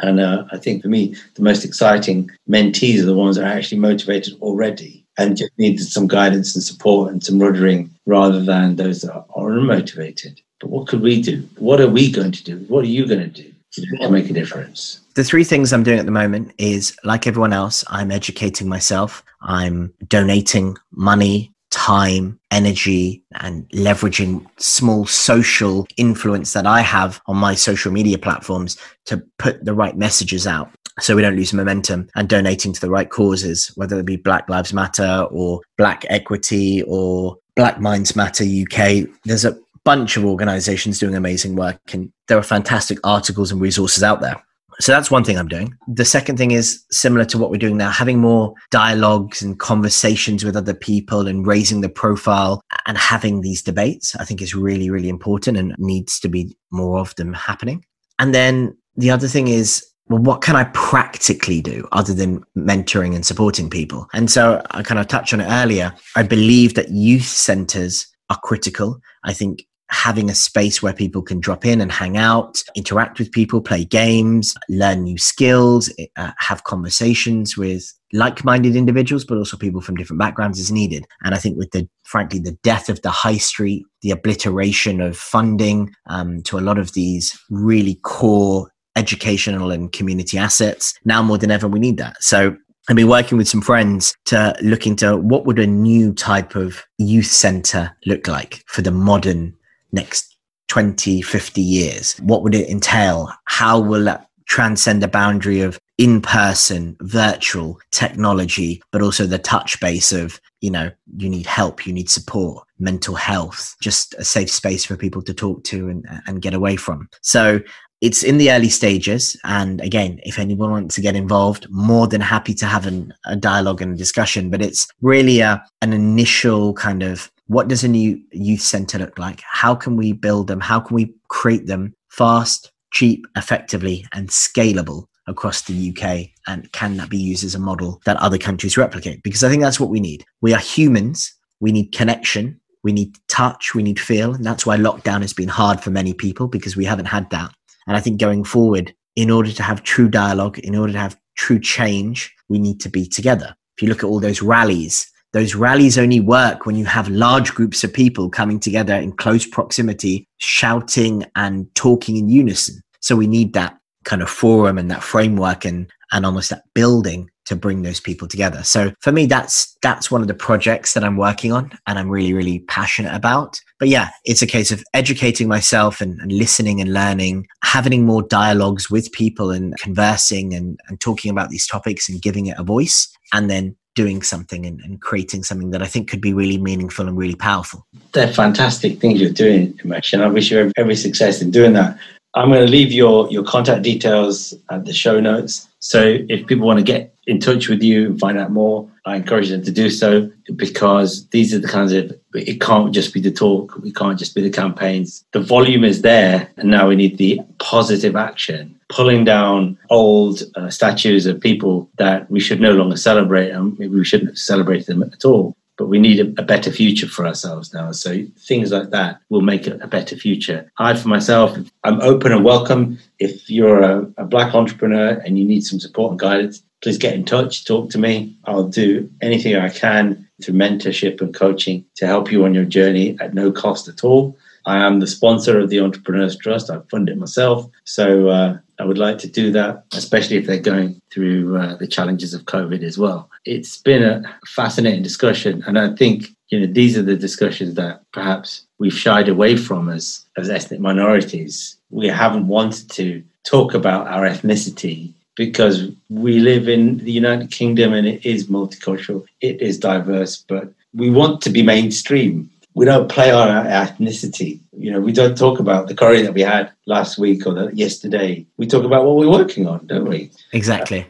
And 0.00 0.18
uh, 0.18 0.44
I 0.50 0.56
think 0.56 0.82
for 0.82 0.88
me, 0.88 1.14
the 1.34 1.42
most 1.42 1.64
exciting 1.64 2.30
mentees 2.48 3.00
are 3.00 3.06
the 3.06 3.14
ones 3.14 3.36
that 3.36 3.44
are 3.44 3.56
actually 3.56 3.78
motivated 3.78 4.34
already 4.40 4.99
and 5.18 5.36
just 5.36 5.52
needed 5.58 5.84
some 5.84 6.06
guidance 6.06 6.54
and 6.54 6.62
support 6.62 7.12
and 7.12 7.22
some 7.22 7.38
ruddering 7.38 7.90
rather 8.06 8.40
than 8.40 8.76
those 8.76 9.02
that 9.02 9.12
are 9.14 9.26
unmotivated. 9.36 10.40
But 10.60 10.70
what 10.70 10.88
could 10.88 11.00
we 11.00 11.20
do? 11.20 11.48
What 11.58 11.80
are 11.80 11.88
we 11.88 12.10
going 12.10 12.32
to 12.32 12.44
do? 12.44 12.58
What 12.68 12.84
are 12.84 12.88
you 12.88 13.06
going 13.06 13.20
to 13.20 13.42
do 13.42 13.52
to 13.72 14.10
make 14.10 14.30
a 14.30 14.32
difference? 14.32 15.00
The 15.14 15.24
three 15.24 15.44
things 15.44 15.72
I'm 15.72 15.82
doing 15.82 15.98
at 15.98 16.06
the 16.06 16.12
moment 16.12 16.52
is 16.58 16.96
like 17.04 17.26
everyone 17.26 17.52
else, 17.52 17.84
I'm 17.88 18.10
educating 18.10 18.68
myself. 18.68 19.24
I'm 19.42 19.92
donating 20.08 20.76
money, 20.92 21.52
time, 21.70 22.38
energy, 22.50 23.24
and 23.40 23.68
leveraging 23.70 24.44
small 24.58 25.06
social 25.06 25.86
influence 25.96 26.52
that 26.52 26.66
I 26.66 26.80
have 26.80 27.20
on 27.26 27.36
my 27.36 27.54
social 27.54 27.92
media 27.92 28.18
platforms 28.18 28.76
to 29.06 29.22
put 29.38 29.64
the 29.64 29.72
right 29.74 29.96
messages 29.96 30.46
out 30.46 30.70
so 31.00 31.16
we 31.16 31.22
don't 31.22 31.36
lose 31.36 31.52
momentum 31.52 32.08
and 32.14 32.28
donating 32.28 32.72
to 32.72 32.80
the 32.80 32.90
right 32.90 33.10
causes, 33.10 33.68
whether 33.76 33.98
it 33.98 34.06
be 34.06 34.16
Black 34.16 34.48
Lives 34.48 34.72
Matter 34.72 35.26
or 35.30 35.60
Black 35.76 36.04
Equity 36.08 36.82
or 36.86 37.36
Black 37.56 37.80
Minds 37.80 38.16
Matter 38.16 38.44
UK. 38.44 39.08
There's 39.24 39.44
a 39.44 39.58
bunch 39.84 40.16
of 40.16 40.24
organizations 40.24 40.98
doing 40.98 41.14
amazing 41.14 41.56
work, 41.56 41.80
and 41.92 42.12
there 42.28 42.38
are 42.38 42.42
fantastic 42.42 42.98
articles 43.04 43.50
and 43.50 43.60
resources 43.60 44.02
out 44.02 44.20
there. 44.20 44.42
So 44.78 44.92
that's 44.92 45.10
one 45.10 45.24
thing 45.24 45.36
I'm 45.36 45.48
doing. 45.48 45.74
The 45.88 46.06
second 46.06 46.38
thing 46.38 46.52
is 46.52 46.82
similar 46.90 47.26
to 47.26 47.38
what 47.38 47.50
we're 47.50 47.58
doing 47.58 47.76
now, 47.76 47.90
having 47.90 48.18
more 48.18 48.54
dialogues 48.70 49.42
and 49.42 49.58
conversations 49.58 50.42
with 50.42 50.56
other 50.56 50.72
people 50.72 51.26
and 51.26 51.46
raising 51.46 51.82
the 51.82 51.90
profile 51.90 52.62
and 52.86 52.96
having 52.96 53.42
these 53.42 53.62
debates, 53.62 54.16
I 54.16 54.24
think 54.24 54.40
is 54.40 54.54
really, 54.54 54.88
really 54.88 55.10
important 55.10 55.58
and 55.58 55.74
needs 55.76 56.18
to 56.20 56.28
be 56.28 56.56
more 56.70 56.98
of 56.98 57.14
them 57.16 57.34
happening. 57.34 57.84
And 58.18 58.34
then 58.34 58.74
the 58.96 59.10
other 59.10 59.28
thing 59.28 59.48
is 59.48 59.84
well, 60.10 60.20
what 60.20 60.42
can 60.42 60.56
I 60.56 60.64
practically 60.64 61.62
do 61.62 61.86
other 61.92 62.12
than 62.12 62.42
mentoring 62.58 63.14
and 63.14 63.24
supporting 63.24 63.70
people? 63.70 64.08
And 64.12 64.28
so 64.28 64.60
I 64.72 64.82
kind 64.82 64.98
of 64.98 65.06
touched 65.06 65.32
on 65.32 65.40
it 65.40 65.48
earlier. 65.48 65.94
I 66.16 66.24
believe 66.24 66.74
that 66.74 66.90
youth 66.90 67.24
centers 67.24 68.08
are 68.28 68.38
critical. 68.42 69.00
I 69.24 69.32
think 69.32 69.64
having 69.88 70.28
a 70.28 70.34
space 70.34 70.82
where 70.82 70.92
people 70.92 71.22
can 71.22 71.38
drop 71.38 71.64
in 71.64 71.80
and 71.80 71.92
hang 71.92 72.16
out, 72.16 72.62
interact 72.74 73.20
with 73.20 73.30
people, 73.30 73.60
play 73.60 73.84
games, 73.84 74.54
learn 74.68 75.04
new 75.04 75.18
skills, 75.18 75.92
uh, 76.16 76.32
have 76.38 76.64
conversations 76.64 77.56
with 77.56 77.92
like-minded 78.12 78.74
individuals, 78.74 79.24
but 79.24 79.38
also 79.38 79.56
people 79.56 79.80
from 79.80 79.96
different 79.96 80.18
backgrounds 80.18 80.58
is 80.58 80.72
needed. 80.72 81.06
And 81.24 81.34
I 81.34 81.38
think 81.38 81.56
with 81.56 81.70
the, 81.70 81.88
frankly, 82.04 82.40
the 82.40 82.56
death 82.62 82.88
of 82.88 83.02
the 83.02 83.10
high 83.10 83.36
street, 83.36 83.84
the 84.02 84.10
obliteration 84.10 85.00
of 85.00 85.16
funding 85.16 85.92
um, 86.08 86.42
to 86.42 86.58
a 86.58 86.60
lot 86.60 86.78
of 86.78 86.94
these 86.94 87.38
really 87.48 87.96
core 88.02 88.70
educational 88.96 89.70
and 89.70 89.92
community 89.92 90.38
assets. 90.38 90.94
Now 91.04 91.22
more 91.22 91.38
than 91.38 91.50
ever, 91.50 91.68
we 91.68 91.78
need 91.78 91.96
that. 91.98 92.22
So 92.22 92.56
I've 92.88 92.96
been 92.96 93.08
working 93.08 93.38
with 93.38 93.48
some 93.48 93.62
friends 93.62 94.14
to 94.26 94.54
look 94.62 94.86
into 94.86 95.16
what 95.16 95.46
would 95.46 95.58
a 95.58 95.66
new 95.66 96.12
type 96.12 96.56
of 96.56 96.82
youth 96.98 97.26
center 97.26 97.96
look 98.06 98.26
like 98.26 98.64
for 98.66 98.82
the 98.82 98.90
modern 98.90 99.54
next 99.92 100.36
20, 100.68 101.20
50 101.20 101.60
years? 101.60 102.16
What 102.18 102.42
would 102.42 102.54
it 102.54 102.68
entail? 102.68 103.32
How 103.46 103.80
will 103.80 104.04
that 104.04 104.28
transcend 104.46 105.02
the 105.02 105.08
boundary 105.08 105.60
of 105.60 105.78
in-person 105.98 106.96
virtual 107.02 107.78
technology 107.92 108.82
but 108.90 109.02
also 109.02 109.26
the 109.26 109.38
touch 109.38 109.78
base 109.80 110.10
of 110.12 110.40
you 110.60 110.70
know 110.70 110.90
you 111.18 111.28
need 111.28 111.46
help 111.46 111.86
you 111.86 111.92
need 111.92 112.08
support 112.08 112.66
mental 112.78 113.14
health 113.14 113.76
just 113.82 114.14
a 114.14 114.24
safe 114.24 114.50
space 114.50 114.84
for 114.84 114.96
people 114.96 115.22
to 115.22 115.34
talk 115.34 115.62
to 115.62 115.88
and, 115.88 116.04
and 116.26 116.42
get 116.42 116.54
away 116.54 116.74
from 116.74 117.06
so 117.20 117.60
it's 118.00 118.22
in 118.22 118.38
the 118.38 118.50
early 118.50 118.68
stages. 118.68 119.36
And 119.44 119.80
again, 119.80 120.20
if 120.22 120.38
anyone 120.38 120.70
wants 120.70 120.94
to 120.94 121.00
get 121.00 121.16
involved, 121.16 121.66
more 121.70 122.06
than 122.06 122.20
happy 122.20 122.54
to 122.54 122.66
have 122.66 122.86
an, 122.86 123.12
a 123.26 123.36
dialogue 123.36 123.82
and 123.82 123.94
a 123.94 123.98
discussion. 123.98 124.50
But 124.50 124.62
it's 124.62 124.88
really 125.02 125.40
a, 125.40 125.62
an 125.82 125.92
initial 125.92 126.72
kind 126.74 127.02
of 127.02 127.30
what 127.50 127.66
does 127.66 127.82
a 127.82 127.88
new 127.88 128.20
youth 128.30 128.60
center 128.60 128.96
look 128.98 129.18
like? 129.18 129.42
How 129.44 129.74
can 129.74 129.96
we 129.96 130.12
build 130.12 130.46
them? 130.46 130.60
How 130.60 130.78
can 130.78 130.94
we 130.94 131.12
create 131.28 131.66
them 131.66 131.96
fast, 132.08 132.70
cheap, 132.92 133.26
effectively, 133.36 134.06
and 134.12 134.28
scalable 134.28 135.06
across 135.26 135.62
the 135.62 135.90
UK? 135.90 136.28
And 136.46 136.70
can 136.70 136.96
that 136.98 137.10
be 137.10 137.18
used 137.18 137.42
as 137.42 137.56
a 137.56 137.58
model 137.58 138.00
that 138.04 138.16
other 138.18 138.38
countries 138.38 138.76
replicate? 138.76 139.24
Because 139.24 139.42
I 139.42 139.48
think 139.48 139.62
that's 139.62 139.80
what 139.80 139.90
we 139.90 139.98
need. 139.98 140.24
We 140.40 140.54
are 140.54 140.60
humans. 140.60 141.34
We 141.58 141.72
need 141.72 141.90
connection. 141.90 142.60
We 142.84 142.92
need 142.92 143.16
touch. 143.26 143.74
We 143.74 143.82
need 143.82 143.98
feel. 143.98 144.32
And 144.32 144.44
that's 144.44 144.64
why 144.64 144.76
lockdown 144.76 145.22
has 145.22 145.32
been 145.32 145.48
hard 145.48 145.80
for 145.80 145.90
many 145.90 146.14
people 146.14 146.46
because 146.46 146.76
we 146.76 146.84
haven't 146.84 147.06
had 147.06 147.28
that 147.30 147.52
and 147.90 147.96
I 147.96 148.00
think 148.00 148.20
going 148.20 148.44
forward, 148.44 148.94
in 149.16 149.32
order 149.32 149.50
to 149.50 149.62
have 149.64 149.82
true 149.82 150.08
dialogue, 150.08 150.60
in 150.60 150.76
order 150.76 150.92
to 150.92 150.98
have 151.00 151.18
true 151.36 151.58
change, 151.58 152.32
we 152.48 152.60
need 152.60 152.78
to 152.82 152.88
be 152.88 153.04
together. 153.04 153.52
If 153.76 153.82
you 153.82 153.88
look 153.88 154.04
at 154.04 154.06
all 154.06 154.20
those 154.20 154.42
rallies, 154.42 155.10
those 155.32 155.56
rallies 155.56 155.98
only 155.98 156.20
work 156.20 156.66
when 156.66 156.76
you 156.76 156.84
have 156.84 157.08
large 157.08 157.52
groups 157.52 157.82
of 157.82 157.92
people 157.92 158.30
coming 158.30 158.60
together 158.60 158.94
in 158.94 159.10
close 159.10 159.44
proximity, 159.44 160.28
shouting 160.36 161.24
and 161.34 161.66
talking 161.74 162.16
in 162.16 162.28
unison. 162.28 162.80
So 163.00 163.16
we 163.16 163.26
need 163.26 163.54
that 163.54 163.76
kind 164.04 164.22
of 164.22 164.30
forum 164.30 164.78
and 164.78 164.88
that 164.92 165.02
framework 165.02 165.64
and, 165.64 165.90
and 166.12 166.24
almost 166.24 166.50
that 166.50 166.62
building 166.76 167.28
to 167.46 167.56
bring 167.56 167.82
those 167.82 168.00
people 168.00 168.28
together. 168.28 168.62
So 168.62 168.92
for 169.00 169.12
me, 169.12 169.26
that's 169.26 169.76
that's 169.82 170.10
one 170.10 170.20
of 170.20 170.28
the 170.28 170.34
projects 170.34 170.94
that 170.94 171.04
I'm 171.04 171.16
working 171.16 171.52
on 171.52 171.70
and 171.86 171.98
I'm 171.98 172.08
really, 172.08 172.32
really 172.32 172.60
passionate 172.60 173.14
about. 173.14 173.60
But 173.78 173.88
yeah, 173.88 174.10
it's 174.24 174.42
a 174.42 174.46
case 174.46 174.70
of 174.70 174.84
educating 174.94 175.48
myself 175.48 176.00
and, 176.00 176.20
and 176.20 176.32
listening 176.32 176.80
and 176.80 176.92
learning, 176.92 177.46
having 177.64 178.04
more 178.04 178.22
dialogues 178.22 178.90
with 178.90 179.10
people 179.12 179.50
and 179.50 179.74
conversing 179.78 180.54
and, 180.54 180.78
and 180.88 181.00
talking 181.00 181.30
about 181.30 181.48
these 181.48 181.66
topics 181.66 182.08
and 182.08 182.20
giving 182.20 182.46
it 182.46 182.58
a 182.58 182.62
voice, 182.62 183.08
and 183.32 183.48
then 183.48 183.74
doing 183.94 184.22
something 184.22 184.66
and, 184.66 184.80
and, 184.82 185.00
creating 185.00 185.42
something 185.42 185.70
that 185.70 185.82
I 185.82 185.86
think 185.86 186.08
could 186.08 186.20
be 186.20 186.32
really 186.32 186.58
meaningful 186.58 187.08
and 187.08 187.16
really 187.16 187.34
powerful. 187.34 187.86
They're 188.12 188.32
fantastic 188.32 189.00
things 189.00 189.20
you're 189.20 189.30
doing, 189.30 189.72
Umesh, 189.74 190.12
and 190.12 190.22
I 190.22 190.28
wish 190.28 190.50
you 190.50 190.70
every 190.76 190.94
success 190.94 191.42
in 191.42 191.50
doing 191.50 191.72
that. 191.72 191.98
I'm 192.34 192.48
going 192.48 192.64
to 192.64 192.70
leave 192.70 192.92
your, 192.92 193.28
your 193.30 193.42
contact 193.42 193.82
details 193.82 194.54
at 194.70 194.84
the 194.84 194.92
show 194.92 195.18
notes. 195.18 195.68
So 195.80 196.18
if 196.28 196.46
people 196.46 196.66
want 196.66 196.78
to 196.78 196.84
get 196.84 197.14
in 197.26 197.40
touch 197.40 197.68
with 197.68 197.82
you 197.82 198.06
and 198.06 198.20
find 198.20 198.38
out 198.38 198.52
more, 198.52 198.88
I 199.04 199.16
encourage 199.16 199.48
them 199.48 199.64
to 199.64 199.72
do 199.72 199.90
so 199.90 200.30
because 200.54 201.26
these 201.28 201.54
are 201.54 201.58
the 201.58 201.68
kinds 201.68 201.92
of, 201.92 202.12
it 202.34 202.60
can't 202.60 202.92
just 202.94 203.14
be 203.14 203.20
the 203.20 203.30
talk, 203.30 203.76
we 203.82 203.92
can't 203.92 204.18
just 204.18 204.34
be 204.34 204.42
the 204.42 204.50
campaigns. 204.50 205.24
The 205.32 205.40
volume 205.40 205.84
is 205.84 206.02
there, 206.02 206.48
and 206.56 206.70
now 206.70 206.88
we 206.88 206.96
need 206.96 207.18
the 207.18 207.40
positive 207.58 208.14
action, 208.14 208.78
pulling 208.88 209.24
down 209.24 209.78
old 209.88 210.42
uh, 210.54 210.70
statues 210.70 211.26
of 211.26 211.40
people 211.40 211.88
that 211.98 212.30
we 212.30 212.40
should 212.40 212.60
no 212.60 212.72
longer 212.72 212.96
celebrate, 212.96 213.50
and 213.50 213.78
maybe 213.78 213.96
we 213.96 214.04
shouldn't 214.04 214.38
celebrate 214.38 214.86
them 214.86 215.02
at 215.02 215.24
all 215.24 215.56
but 215.80 215.88
we 215.88 215.98
need 215.98 216.20
a, 216.20 216.28
a, 216.38 216.44
better 216.44 216.70
future 216.70 217.08
for 217.08 217.26
ourselves 217.26 217.72
now. 217.72 217.90
So 217.90 218.22
things 218.36 218.70
like 218.70 218.90
that 218.90 219.18
will 219.30 219.40
make 219.40 219.66
a, 219.66 219.76
a, 219.76 219.86
better 219.86 220.14
future. 220.14 220.70
I, 220.76 220.92
for 220.92 221.08
myself, 221.08 221.56
I'm 221.84 222.02
open 222.02 222.32
and 222.32 222.44
welcome. 222.44 222.98
If 223.18 223.48
you're 223.48 223.80
a, 223.80 224.00
a, 224.18 224.26
black 224.26 224.54
entrepreneur 224.54 225.12
and 225.24 225.38
you 225.38 225.44
need 225.46 225.62
some 225.62 225.80
support 225.80 226.10
and 226.10 226.20
guidance, 226.20 226.62
please 226.82 226.98
get 226.98 227.14
in 227.14 227.24
touch, 227.24 227.64
talk 227.64 227.88
to 227.90 227.98
me. 227.98 228.36
I'll 228.44 228.68
do 228.68 229.10
anything 229.22 229.56
I 229.56 229.70
can 229.70 230.28
through 230.44 230.56
mentorship 230.56 231.22
and 231.22 231.34
coaching 231.34 231.86
to 231.96 232.06
help 232.06 232.30
you 232.30 232.44
on 232.44 232.52
your 232.52 232.66
journey 232.66 233.16
at 233.18 233.32
no 233.32 233.50
cost 233.50 233.88
at 233.88 234.04
all. 234.04 234.36
I 234.66 234.76
am 234.84 235.00
the 235.00 235.06
sponsor 235.06 235.58
of 235.58 235.70
the 235.70 235.80
Entrepreneurs 235.80 236.36
Trust. 236.36 236.68
I 236.68 236.80
fund 236.90 237.08
it 237.08 237.16
myself. 237.16 237.70
So 237.84 238.28
uh, 238.28 238.58
I 238.80 238.84
would 238.84 238.98
like 238.98 239.18
to 239.18 239.28
do 239.28 239.52
that, 239.52 239.84
especially 239.92 240.38
if 240.38 240.46
they're 240.46 240.58
going 240.58 241.02
through 241.12 241.58
uh, 241.58 241.76
the 241.76 241.86
challenges 241.86 242.32
of 242.32 242.46
COVID 242.46 242.82
as 242.82 242.96
well. 242.96 243.28
It's 243.44 243.76
been 243.76 244.02
a 244.02 244.22
fascinating 244.46 245.02
discussion. 245.02 245.62
And 245.66 245.78
I 245.78 245.94
think, 245.94 246.28
you 246.48 246.60
know, 246.60 246.72
these 246.72 246.96
are 246.96 247.02
the 247.02 247.16
discussions 247.16 247.74
that 247.74 248.00
perhaps 248.12 248.62
we've 248.78 248.94
shied 248.94 249.28
away 249.28 249.56
from 249.58 249.90
as, 249.90 250.24
as 250.38 250.48
ethnic 250.48 250.80
minorities. 250.80 251.76
We 251.90 252.08
haven't 252.08 252.48
wanted 252.48 252.88
to 252.92 253.22
talk 253.44 253.74
about 253.74 254.06
our 254.06 254.22
ethnicity 254.22 255.12
because 255.36 255.90
we 256.08 256.40
live 256.40 256.66
in 256.66 256.98
the 256.98 257.12
United 257.12 257.50
Kingdom 257.50 257.92
and 257.92 258.06
it 258.06 258.24
is 258.24 258.46
multicultural, 258.46 259.26
it 259.42 259.60
is 259.60 259.78
diverse, 259.78 260.42
but 260.48 260.72
we 260.94 261.10
want 261.10 261.42
to 261.42 261.50
be 261.50 261.62
mainstream 261.62 262.50
we 262.74 262.84
don't 262.84 263.08
play 263.08 263.30
on 263.30 263.48
our 263.48 263.64
ethnicity. 263.64 264.60
You 264.80 264.90
know, 264.92 265.00
we 265.00 265.12
don't 265.12 265.36
talk 265.36 265.60
about 265.60 265.88
the 265.88 265.94
curry 265.94 266.22
that 266.22 266.34
we 266.34 266.40
had 266.40 266.72
last 266.86 267.18
week 267.18 267.46
or 267.46 267.52
the, 267.54 267.70
yesterday. 267.74 268.46
We 268.56 268.66
talk 268.66 268.84
about 268.84 269.04
what 269.04 269.16
we're 269.16 269.30
working 269.30 269.66
on, 269.66 269.86
don't 269.86 270.08
we? 270.08 270.30
Exactly. 270.52 271.00
Uh, 271.00 271.06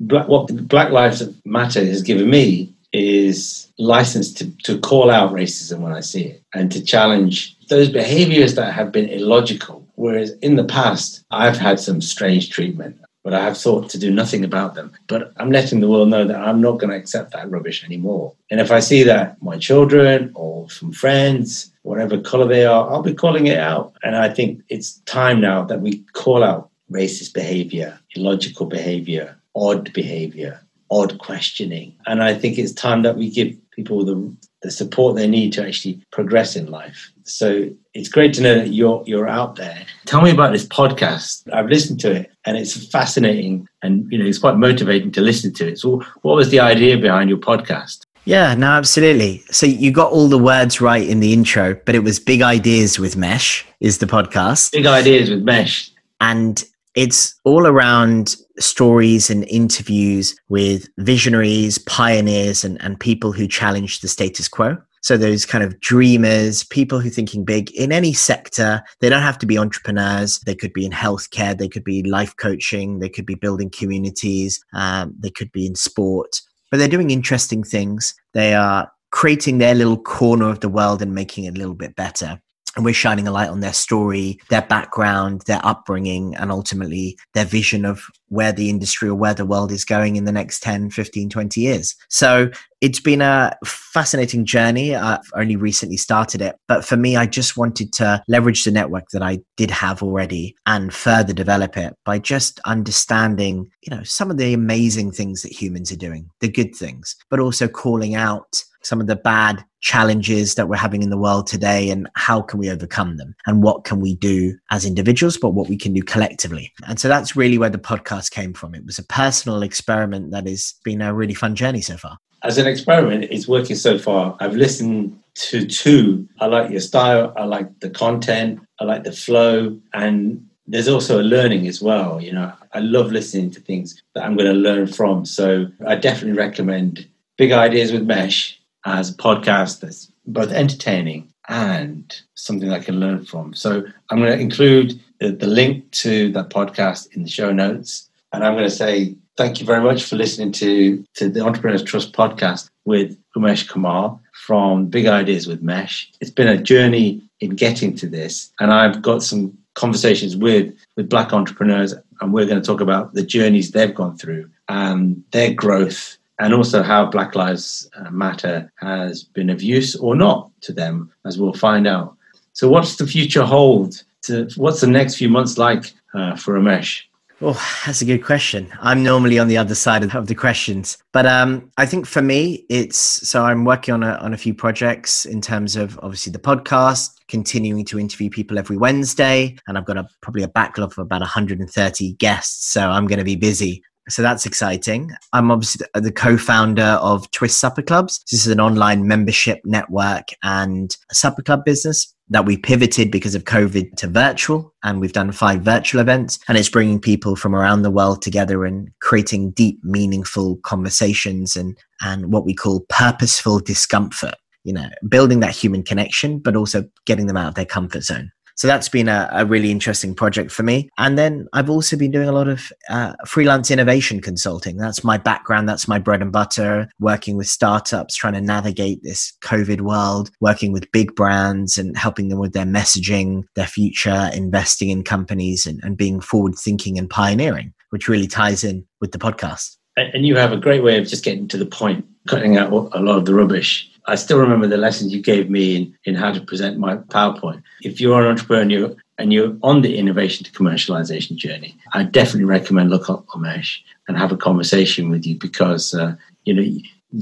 Black, 0.00 0.28
what 0.28 0.68
Black 0.68 0.90
Lives 0.90 1.22
Matter 1.44 1.84
has 1.84 2.02
given 2.02 2.28
me 2.30 2.72
is 2.92 3.70
license 3.78 4.32
to, 4.34 4.50
to 4.64 4.78
call 4.78 5.10
out 5.10 5.32
racism 5.32 5.78
when 5.80 5.92
I 5.92 6.00
see 6.00 6.24
it 6.24 6.42
and 6.54 6.70
to 6.72 6.82
challenge 6.82 7.56
those 7.68 7.88
behaviors 7.88 8.54
that 8.54 8.72
have 8.72 8.92
been 8.92 9.08
illogical. 9.08 9.86
Whereas 9.96 10.30
in 10.40 10.56
the 10.56 10.64
past, 10.64 11.24
I've 11.30 11.58
had 11.58 11.80
some 11.80 12.00
strange 12.00 12.50
treatment. 12.50 12.96
but 13.28 13.34
I 13.34 13.44
have 13.44 13.58
thought 13.58 13.90
to 13.90 13.98
do 13.98 14.10
nothing 14.10 14.42
about 14.42 14.74
them. 14.74 14.92
But 15.06 15.32
I'm 15.36 15.50
letting 15.50 15.80
the 15.80 15.88
world 15.88 16.08
know 16.08 16.24
that 16.24 16.40
I'm 16.40 16.62
not 16.62 16.78
going 16.78 16.88
to 16.88 16.96
accept 16.96 17.32
that 17.32 17.50
rubbish 17.50 17.84
anymore. 17.84 18.34
And 18.50 18.58
if 18.58 18.70
I 18.70 18.80
see 18.80 19.02
that 19.02 19.42
my 19.42 19.58
children 19.58 20.32
or 20.34 20.70
some 20.70 20.92
friends, 20.92 21.70
whatever 21.88 22.20
color 22.20 22.46
they 22.46 22.66
are, 22.66 22.90
I'll 22.90 23.02
be 23.02 23.14
calling 23.14 23.46
it 23.46 23.58
out. 23.58 23.94
And 24.02 24.14
I 24.14 24.28
think 24.28 24.62
it's 24.68 24.98
time 25.00 25.40
now 25.40 25.64
that 25.64 25.80
we 25.80 26.00
call 26.12 26.44
out 26.44 26.70
racist 26.92 27.32
behavior, 27.32 27.98
illogical 28.14 28.66
behavior, 28.66 29.36
odd 29.56 29.90
behavior, 29.94 30.60
odd 30.90 31.18
questioning. 31.18 31.96
And 32.06 32.22
I 32.22 32.34
think 32.34 32.58
it's 32.58 32.72
time 32.72 33.02
that 33.02 33.16
we 33.16 33.30
give 33.30 33.56
people 33.70 34.04
the, 34.04 34.36
the 34.62 34.70
support 34.70 35.16
they 35.16 35.26
need 35.26 35.52
to 35.54 35.66
actually 35.66 36.02
progress 36.10 36.56
in 36.56 36.70
life. 36.70 37.10
So 37.24 37.70
it's 37.94 38.08
great 38.08 38.34
to 38.34 38.42
know 38.42 38.54
that 38.54 38.72
you're 38.72 39.02
you're 39.06 39.28
out 39.28 39.56
there. 39.56 39.86
Tell 40.06 40.22
me 40.22 40.30
about 40.30 40.52
this 40.52 40.66
podcast. 40.66 41.48
I've 41.52 41.68
listened 41.68 42.00
to 42.00 42.12
it 42.12 42.30
and 42.44 42.56
it's 42.56 42.90
fascinating 42.90 43.68
and 43.82 44.10
you 44.10 44.18
know 44.18 44.24
it's 44.24 44.38
quite 44.38 44.56
motivating 44.56 45.12
to 45.12 45.20
listen 45.20 45.52
to 45.54 45.68
it. 45.68 45.78
So 45.78 46.02
what 46.22 46.36
was 46.36 46.50
the 46.50 46.60
idea 46.60 46.98
behind 46.98 47.28
your 47.28 47.38
podcast? 47.38 48.04
Yeah, 48.28 48.54
no, 48.54 48.66
absolutely. 48.66 49.42
So 49.50 49.64
you 49.64 49.90
got 49.90 50.12
all 50.12 50.28
the 50.28 50.36
words 50.36 50.82
right 50.82 51.08
in 51.08 51.20
the 51.20 51.32
intro, 51.32 51.80
but 51.86 51.94
it 51.94 52.00
was 52.00 52.20
Big 52.20 52.42
Ideas 52.42 52.98
with 52.98 53.16
Mesh 53.16 53.64
is 53.80 53.98
the 53.98 54.06
podcast. 54.06 54.72
Big 54.72 54.84
Ideas 54.84 55.30
with 55.30 55.44
Mesh. 55.44 55.90
And 56.20 56.62
it's 56.94 57.40
all 57.44 57.66
around 57.66 58.36
stories 58.58 59.30
and 59.30 59.44
interviews 59.44 60.38
with 60.50 60.90
visionaries, 60.98 61.78
pioneers, 61.78 62.64
and, 62.64 62.78
and 62.82 63.00
people 63.00 63.32
who 63.32 63.48
challenge 63.48 64.00
the 64.00 64.08
status 64.08 64.46
quo. 64.46 64.76
So 65.00 65.16
those 65.16 65.46
kind 65.46 65.64
of 65.64 65.80
dreamers, 65.80 66.64
people 66.64 67.00
who 67.00 67.08
are 67.08 67.10
thinking 67.10 67.46
big 67.46 67.70
in 67.70 67.92
any 67.92 68.12
sector, 68.12 68.82
they 69.00 69.08
don't 69.08 69.22
have 69.22 69.38
to 69.38 69.46
be 69.46 69.56
entrepreneurs. 69.56 70.40
They 70.40 70.54
could 70.54 70.74
be 70.74 70.84
in 70.84 70.92
healthcare, 70.92 71.56
they 71.56 71.68
could 71.68 71.84
be 71.84 72.02
life 72.02 72.36
coaching, 72.36 72.98
they 72.98 73.08
could 73.08 73.24
be 73.24 73.36
building 73.36 73.70
communities, 73.70 74.62
um, 74.74 75.14
they 75.18 75.30
could 75.30 75.50
be 75.50 75.66
in 75.66 75.76
sport, 75.76 76.42
but 76.70 76.78
they're 76.78 76.88
doing 76.88 77.10
interesting 77.10 77.62
things. 77.62 78.14
They 78.34 78.54
are 78.54 78.90
creating 79.10 79.58
their 79.58 79.74
little 79.74 79.98
corner 79.98 80.48
of 80.50 80.60
the 80.60 80.68
world 80.68 81.02
and 81.02 81.14
making 81.14 81.44
it 81.44 81.56
a 81.56 81.58
little 81.58 81.74
bit 81.74 81.96
better 81.96 82.40
and 82.78 82.84
we're 82.84 82.94
shining 82.94 83.26
a 83.26 83.32
light 83.32 83.48
on 83.48 83.58
their 83.58 83.72
story, 83.72 84.38
their 84.50 84.62
background, 84.62 85.42
their 85.46 85.60
upbringing, 85.64 86.36
and 86.36 86.52
ultimately 86.52 87.18
their 87.34 87.44
vision 87.44 87.84
of 87.84 88.04
where 88.28 88.52
the 88.52 88.70
industry 88.70 89.08
or 89.08 89.14
where 89.14 89.34
the 89.34 89.46
world 89.46 89.72
is 89.72 89.84
going 89.84 90.16
in 90.16 90.24
the 90.24 90.32
next 90.32 90.62
10, 90.62 90.90
15, 90.90 91.30
20 91.30 91.60
years. 91.60 91.94
So 92.08 92.50
it's 92.80 93.00
been 93.00 93.20
a 93.20 93.56
fascinating 93.64 94.44
journey. 94.44 94.94
I've 94.94 95.20
only 95.34 95.56
recently 95.56 95.96
started 95.96 96.40
it, 96.40 96.56
but 96.68 96.84
for 96.84 96.96
me, 96.96 97.16
I 97.16 97.26
just 97.26 97.56
wanted 97.56 97.92
to 97.94 98.22
leverage 98.28 98.64
the 98.64 98.70
network 98.70 99.08
that 99.12 99.22
I 99.22 99.40
did 99.56 99.70
have 99.70 100.02
already 100.02 100.54
and 100.66 100.94
further 100.94 101.32
develop 101.32 101.76
it 101.76 101.96
by 102.04 102.18
just 102.18 102.60
understanding, 102.64 103.70
you 103.82 103.96
know, 103.96 104.02
some 104.04 104.30
of 104.30 104.38
the 104.38 104.54
amazing 104.54 105.10
things 105.12 105.42
that 105.42 105.52
humans 105.52 105.90
are 105.90 105.96
doing, 105.96 106.30
the 106.40 106.48
good 106.48 106.74
things, 106.74 107.16
but 107.30 107.40
also 107.40 107.66
calling 107.66 108.14
out 108.14 108.62
some 108.82 109.00
of 109.00 109.06
the 109.06 109.16
bad 109.16 109.64
challenges 109.80 110.54
that 110.54 110.68
we're 110.68 110.76
having 110.76 111.02
in 111.02 111.10
the 111.10 111.18
world 111.18 111.46
today 111.46 111.90
and 111.90 112.08
how 112.14 112.40
can 112.40 112.58
we 112.58 112.70
overcome 112.70 113.16
them 113.16 113.34
and 113.46 113.62
what 113.62 113.84
can 113.84 114.00
we 114.00 114.14
do 114.16 114.56
as 114.70 114.84
individuals 114.84 115.36
but 115.36 115.50
what 115.50 115.68
we 115.68 115.76
can 115.76 115.92
do 115.92 116.02
collectively 116.02 116.72
and 116.88 116.98
so 116.98 117.06
that's 117.06 117.36
really 117.36 117.58
where 117.58 117.70
the 117.70 117.78
podcast 117.78 118.17
came 118.26 118.52
from. 118.52 118.74
It 118.74 118.84
was 118.84 118.98
a 118.98 119.04
personal 119.04 119.62
experiment 119.62 120.30
that 120.32 120.46
has 120.46 120.74
been 120.82 121.02
a 121.02 121.14
really 121.14 121.34
fun 121.34 121.54
journey 121.54 121.80
so 121.80 121.96
far. 121.96 122.18
As 122.42 122.58
an 122.58 122.66
experiment 122.66 123.24
it's 123.30 123.46
working 123.46 123.76
so 123.76 123.98
far. 123.98 124.36
I've 124.40 124.54
listened 124.54 125.18
to 125.34 125.66
two. 125.66 126.28
I 126.40 126.46
like 126.46 126.70
your 126.70 126.80
style. 126.80 127.32
I 127.36 127.44
like 127.44 127.80
the 127.80 127.90
content. 127.90 128.60
I 128.80 128.84
like 128.84 129.04
the 129.04 129.12
flow. 129.12 129.78
And 129.92 130.44
there's 130.66 130.88
also 130.88 131.20
a 131.20 131.22
learning 131.22 131.66
as 131.66 131.80
well 131.80 132.20
you 132.20 132.32
know. 132.32 132.52
I 132.74 132.80
love 132.80 133.10
listening 133.10 133.50
to 133.52 133.60
things 133.60 134.02
that 134.14 134.24
i'm 134.24 134.36
going 134.36 134.52
to 134.52 134.60
learn 134.68 134.86
from. 134.86 135.24
So 135.24 135.66
i 135.86 135.94
definitely 135.94 136.36
recommend 136.36 137.08
big 137.38 137.52
ideas 137.52 137.90
with 137.90 138.02
mesh 138.02 138.60
as 138.84 139.10
a 139.10 139.14
podcast 139.14 139.80
that's 139.80 140.12
both 140.26 140.52
entertaining 140.52 141.32
and 141.48 142.20
something 142.34 142.70
I 142.70 142.78
can 142.78 143.00
learn 143.00 143.24
from. 143.24 143.54
So 143.54 143.82
I'm 144.10 144.18
going 144.18 144.32
to 144.32 144.38
include 144.38 145.00
the, 145.18 145.30
the, 145.32 145.46
link 145.46 145.90
to 145.92 146.30
that 146.32 146.50
podcast 146.50 147.14
in 147.14 147.22
the 147.22 147.30
show 147.30 147.52
notes. 147.52 148.07
And 148.32 148.44
I'm 148.44 148.54
going 148.54 148.64
to 148.64 148.70
say 148.70 149.14
thank 149.36 149.60
you 149.60 149.66
very 149.66 149.82
much 149.82 150.04
for 150.04 150.16
listening 150.16 150.52
to, 150.52 151.04
to 151.14 151.28
the 151.28 151.40
Entrepreneurs 151.40 151.82
Trust 151.82 152.12
podcast 152.12 152.68
with 152.84 153.16
Umesh 153.36 153.68
Kumar 153.68 154.18
from 154.32 154.86
Big 154.86 155.06
Ideas 155.06 155.46
with 155.46 155.62
Mesh. 155.62 156.10
It's 156.20 156.30
been 156.30 156.48
a 156.48 156.60
journey 156.60 157.22
in 157.40 157.50
getting 157.50 157.94
to 157.96 158.06
this. 158.06 158.52
And 158.60 158.72
I've 158.72 159.00
got 159.00 159.22
some 159.22 159.56
conversations 159.74 160.36
with, 160.36 160.74
with 160.96 161.08
Black 161.08 161.32
entrepreneurs, 161.32 161.94
and 162.20 162.32
we're 162.32 162.46
going 162.46 162.60
to 162.60 162.66
talk 162.66 162.80
about 162.80 163.14
the 163.14 163.22
journeys 163.22 163.70
they've 163.70 163.94
gone 163.94 164.18
through 164.18 164.50
and 164.68 165.22
their 165.30 165.54
growth 165.54 166.18
and 166.40 166.52
also 166.52 166.82
how 166.82 167.06
Black 167.06 167.34
Lives 167.34 167.88
uh, 167.96 168.10
Matter 168.10 168.70
has 168.76 169.24
been 169.24 169.50
of 169.50 169.62
use 169.62 169.96
or 169.96 170.14
not 170.14 170.50
to 170.62 170.72
them, 170.72 171.12
as 171.24 171.38
we'll 171.38 171.52
find 171.52 171.86
out. 171.86 172.16
So, 172.52 172.68
what's 172.68 172.96
the 172.96 173.06
future 173.06 173.44
hold? 173.44 174.02
To, 174.22 174.48
what's 174.56 174.80
the 174.80 174.86
next 174.86 175.16
few 175.16 175.28
months 175.28 175.58
like 175.58 175.92
uh, 176.14 176.36
for 176.36 176.58
Umesh? 176.58 177.02
Oh, 177.40 177.60
that's 177.86 178.02
a 178.02 178.04
good 178.04 178.24
question. 178.24 178.72
I'm 178.80 179.04
normally 179.04 179.38
on 179.38 179.46
the 179.46 179.58
other 179.58 179.76
side 179.76 180.02
of 180.02 180.26
the 180.26 180.34
questions, 180.34 180.98
but 181.12 181.24
um, 181.24 181.70
I 181.76 181.86
think 181.86 182.04
for 182.04 182.20
me, 182.20 182.66
it's 182.68 182.98
so 182.98 183.44
I'm 183.44 183.64
working 183.64 183.94
on 183.94 184.02
a 184.02 184.14
on 184.16 184.34
a 184.34 184.36
few 184.36 184.52
projects 184.52 185.24
in 185.24 185.40
terms 185.40 185.76
of 185.76 186.00
obviously 186.02 186.32
the 186.32 186.40
podcast, 186.40 187.10
continuing 187.28 187.84
to 187.86 188.00
interview 188.00 188.28
people 188.28 188.58
every 188.58 188.76
Wednesday, 188.76 189.56
and 189.68 189.78
I've 189.78 189.84
got 189.84 189.98
a 189.98 190.08
probably 190.20 190.42
a 190.42 190.48
backlog 190.48 190.90
of 190.90 190.98
about 190.98 191.20
130 191.20 192.12
guests, 192.14 192.72
so 192.72 192.90
I'm 192.90 193.06
going 193.06 193.20
to 193.20 193.24
be 193.24 193.36
busy 193.36 193.82
so 194.08 194.22
that's 194.22 194.46
exciting. 194.46 195.10
I'm 195.32 195.50
obviously 195.50 195.86
the 195.94 196.12
co-founder 196.12 196.82
of 196.82 197.30
Twist 197.30 197.60
Supper 197.60 197.82
Clubs. 197.82 198.24
This 198.30 198.46
is 198.46 198.52
an 198.52 198.60
online 198.60 199.06
membership 199.06 199.60
network 199.64 200.28
and 200.42 200.96
supper 201.12 201.42
club 201.42 201.64
business 201.64 202.14
that 202.30 202.44
we 202.44 202.56
pivoted 202.56 203.10
because 203.10 203.34
of 203.34 203.44
COVID 203.44 203.96
to 203.96 204.06
virtual, 204.06 204.74
and 204.82 205.00
we've 205.00 205.12
done 205.12 205.32
five 205.32 205.62
virtual 205.62 206.00
events, 206.00 206.38
and 206.48 206.58
it's 206.58 206.68
bringing 206.68 207.00
people 207.00 207.36
from 207.36 207.54
around 207.54 207.82
the 207.82 207.90
world 207.90 208.22
together 208.22 208.64
and 208.64 208.90
creating 209.00 209.52
deep, 209.52 209.82
meaningful 209.82 210.56
conversations 210.58 211.56
and 211.56 211.76
and 212.00 212.32
what 212.32 212.44
we 212.44 212.54
call 212.54 212.84
purposeful 212.88 213.58
discomfort. 213.60 214.34
You 214.64 214.74
know, 214.74 214.88
building 215.08 215.40
that 215.40 215.54
human 215.56 215.82
connection, 215.82 216.40
but 216.40 216.56
also 216.56 216.84
getting 217.06 217.26
them 217.26 217.36
out 217.36 217.48
of 217.48 217.54
their 217.54 217.64
comfort 217.64 218.02
zone. 218.02 218.30
So 218.58 218.66
that's 218.66 218.88
been 218.88 219.08
a, 219.08 219.28
a, 219.30 219.46
really 219.46 219.70
interesting 219.70 220.16
project 220.16 220.50
for 220.50 220.64
me. 220.64 220.90
And 220.98 221.16
then 221.16 221.46
I've 221.52 221.70
also 221.70 221.96
been 221.96 222.10
doing 222.10 222.28
a 222.28 222.32
lot 222.32 222.48
of 222.48 222.72
uh, 222.90 223.12
freelance 223.24 223.70
innovation 223.70 224.20
consulting. 224.20 224.76
That's 224.76 225.04
my 225.04 225.16
background. 225.16 225.68
That's 225.68 225.86
my 225.86 226.00
bread 226.00 226.22
and 226.22 226.32
butter, 226.32 226.88
working 226.98 227.36
with 227.36 227.46
startups, 227.46 228.16
trying 228.16 228.32
to 228.32 228.40
navigate 228.40 229.04
this 229.04 229.32
COVID 229.44 229.82
world, 229.82 230.32
working 230.40 230.72
with 230.72 230.90
big 230.90 231.14
brands 231.14 231.78
and 231.78 231.96
helping 231.96 232.30
them 232.30 232.40
with 232.40 232.52
their 232.52 232.64
messaging, 232.64 233.44
their 233.54 233.66
future, 233.66 234.28
investing 234.34 234.88
in 234.90 235.04
companies 235.04 235.64
and, 235.64 235.78
and 235.84 235.96
being 235.96 236.20
forward 236.20 236.56
thinking 236.56 236.98
and 236.98 237.08
pioneering, 237.08 237.72
which 237.90 238.08
really 238.08 238.26
ties 238.26 238.64
in 238.64 238.84
with 239.00 239.12
the 239.12 239.18
podcast. 239.18 239.76
And 239.96 240.26
you 240.26 240.34
have 240.34 240.50
a 240.50 240.56
great 240.56 240.82
way 240.82 240.98
of 240.98 241.06
just 241.06 241.24
getting 241.24 241.46
to 241.46 241.58
the 241.58 241.66
point, 241.66 242.04
cutting 242.26 242.56
out 242.56 242.72
a 242.72 243.00
lot 243.00 243.18
of 243.18 243.24
the 243.24 243.34
rubbish 243.34 243.88
I 244.08 244.14
still 244.14 244.38
remember 244.38 244.66
the 244.66 244.78
lessons 244.78 245.12
you 245.12 245.22
gave 245.22 245.50
me 245.50 245.76
in, 245.76 245.94
in 246.04 246.14
how 246.14 246.32
to 246.32 246.40
present 246.40 246.78
my 246.78 246.96
PowerPoint. 246.96 247.62
If 247.82 248.00
you're 248.00 248.20
an 248.22 248.28
entrepreneur 248.28 248.96
and 249.18 249.32
you're 249.32 249.54
on 249.62 249.82
the 249.82 249.98
innovation 249.98 250.44
to 250.44 250.50
commercialization 250.52 251.36
journey, 251.36 251.76
I 251.92 252.04
definitely 252.04 252.46
recommend 252.46 252.88
look 252.88 253.10
up 253.10 253.26
Umesh 253.26 253.80
and 254.08 254.16
have 254.16 254.32
a 254.32 254.36
conversation 254.36 255.10
with 255.10 255.26
you 255.26 255.36
because, 255.36 255.94
uh, 255.94 256.14
you 256.44 256.54
know, 256.54 256.66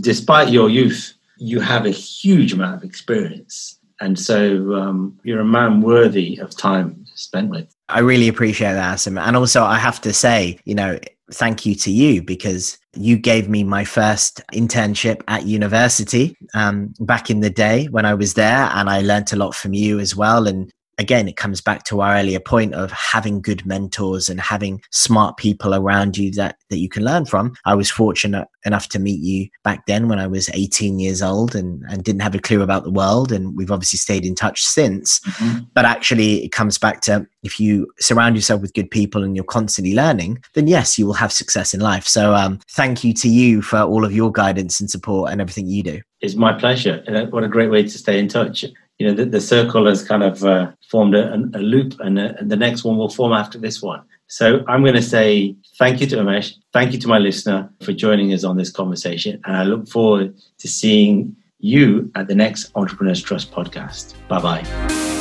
despite 0.00 0.50
your 0.50 0.70
youth, 0.70 1.12
you 1.38 1.58
have 1.58 1.86
a 1.86 1.90
huge 1.90 2.52
amount 2.52 2.76
of 2.76 2.84
experience. 2.84 3.78
And 4.00 4.18
so 4.18 4.74
um, 4.74 5.18
you're 5.24 5.40
a 5.40 5.44
man 5.44 5.80
worthy 5.80 6.38
of 6.38 6.56
time 6.56 7.04
spent 7.14 7.50
with. 7.50 7.74
I 7.88 8.00
really 8.00 8.28
appreciate 8.28 8.74
that, 8.74 8.98
Asim. 8.98 9.20
And 9.20 9.36
also, 9.36 9.64
I 9.64 9.78
have 9.78 10.00
to 10.02 10.12
say, 10.12 10.60
you 10.64 10.74
know, 10.74 10.98
thank 11.32 11.66
you 11.66 11.74
to 11.74 11.90
you 11.90 12.22
because 12.22 12.78
you 12.96 13.16
gave 13.16 13.48
me 13.48 13.64
my 13.64 13.84
first 13.84 14.40
internship 14.52 15.22
at 15.28 15.46
university 15.46 16.36
um, 16.54 16.94
back 17.00 17.30
in 17.30 17.40
the 17.40 17.50
day 17.50 17.86
when 17.86 18.04
I 18.04 18.14
was 18.14 18.34
there, 18.34 18.70
and 18.74 18.88
I 18.88 19.00
learnt 19.00 19.32
a 19.32 19.36
lot 19.36 19.54
from 19.54 19.74
you 19.74 19.98
as 19.98 20.16
well. 20.16 20.46
And 20.46 20.72
again, 20.98 21.28
it 21.28 21.36
comes 21.36 21.60
back 21.60 21.84
to 21.84 22.00
our 22.00 22.16
earlier 22.16 22.40
point 22.40 22.74
of 22.74 22.90
having 22.90 23.40
good 23.40 23.64
mentors 23.66 24.28
and 24.28 24.40
having 24.40 24.80
smart 24.90 25.36
people 25.36 25.74
around 25.74 26.16
you 26.16 26.30
that, 26.32 26.56
that 26.70 26.78
you 26.78 26.88
can 26.88 27.04
learn 27.04 27.24
from. 27.26 27.54
I 27.64 27.74
was 27.74 27.90
fortunate 27.90 28.48
enough 28.64 28.88
to 28.90 28.98
meet 28.98 29.20
you 29.20 29.48
back 29.62 29.86
then 29.86 30.08
when 30.08 30.18
I 30.18 30.26
was 30.26 30.50
18 30.52 30.98
years 30.98 31.22
old 31.22 31.54
and, 31.54 31.82
and 31.88 32.02
didn't 32.02 32.22
have 32.22 32.34
a 32.34 32.40
clue 32.40 32.62
about 32.62 32.84
the 32.84 32.90
world. 32.90 33.30
And 33.32 33.56
we've 33.56 33.70
obviously 33.70 33.98
stayed 33.98 34.24
in 34.24 34.34
touch 34.34 34.62
since. 34.62 35.20
Mm-hmm. 35.20 35.64
But 35.74 35.84
actually, 35.84 36.44
it 36.44 36.52
comes 36.52 36.78
back 36.78 37.00
to 37.02 37.26
if 37.42 37.60
you 37.60 37.86
surround 38.00 38.34
yourself 38.34 38.60
with 38.60 38.74
good 38.74 38.90
people 38.90 39.22
and 39.22 39.36
you're 39.36 39.44
constantly 39.44 39.94
learning, 39.94 40.42
then 40.54 40.66
yes, 40.66 40.98
you 40.98 41.06
will 41.06 41.14
have 41.14 41.32
success 41.32 41.74
in 41.74 41.80
life. 41.80 42.06
So 42.06 42.34
um, 42.34 42.60
thank 42.70 43.04
you 43.04 43.12
to 43.14 43.28
you 43.28 43.62
for 43.62 43.80
all 43.80 44.04
of 44.04 44.12
your 44.12 44.32
guidance 44.32 44.80
and 44.80 44.90
support 44.90 45.30
and 45.30 45.40
everything 45.40 45.66
you 45.66 45.82
do. 45.82 46.00
It's 46.20 46.34
my 46.34 46.58
pleasure. 46.58 47.04
What 47.30 47.44
a 47.44 47.48
great 47.48 47.70
way 47.70 47.82
to 47.82 47.90
stay 47.90 48.18
in 48.18 48.26
touch 48.26 48.64
you 48.98 49.06
know, 49.06 49.14
the, 49.14 49.24
the 49.26 49.40
circle 49.40 49.86
has 49.86 50.02
kind 50.02 50.22
of 50.22 50.44
uh, 50.44 50.70
formed 50.90 51.14
a, 51.14 51.34
a, 51.34 51.60
loop, 51.60 51.98
and, 52.00 52.18
uh, 52.18 52.32
and 52.38 52.50
the 52.50 52.56
next 52.56 52.84
one 52.84 52.96
will 52.96 53.10
form 53.10 53.32
after 53.32 53.58
this 53.58 53.82
one. 53.82 54.02
So 54.28 54.64
I'm 54.66 54.82
going 54.82 54.94
to 54.94 55.02
say 55.02 55.54
thank 55.78 56.00
you 56.00 56.06
to 56.08 56.16
Umesh 56.16 56.54
Thank 56.76 56.92
you 56.92 56.98
to 57.00 57.08
my 57.08 57.16
listener 57.16 57.70
for 57.80 57.94
joining 57.94 58.34
us 58.34 58.44
on 58.44 58.58
this 58.58 58.70
conversation. 58.70 59.40
And 59.46 59.56
I 59.56 59.62
look 59.62 59.88
forward 59.88 60.36
to 60.58 60.68
seeing 60.68 61.34
you 61.58 62.10
at 62.14 62.28
the 62.28 62.34
next 62.34 62.70
Entrepreneurs 62.74 63.22
Trust 63.22 63.50
podcast. 63.50 64.12
Bye 64.28 64.42
bye. 64.42 65.15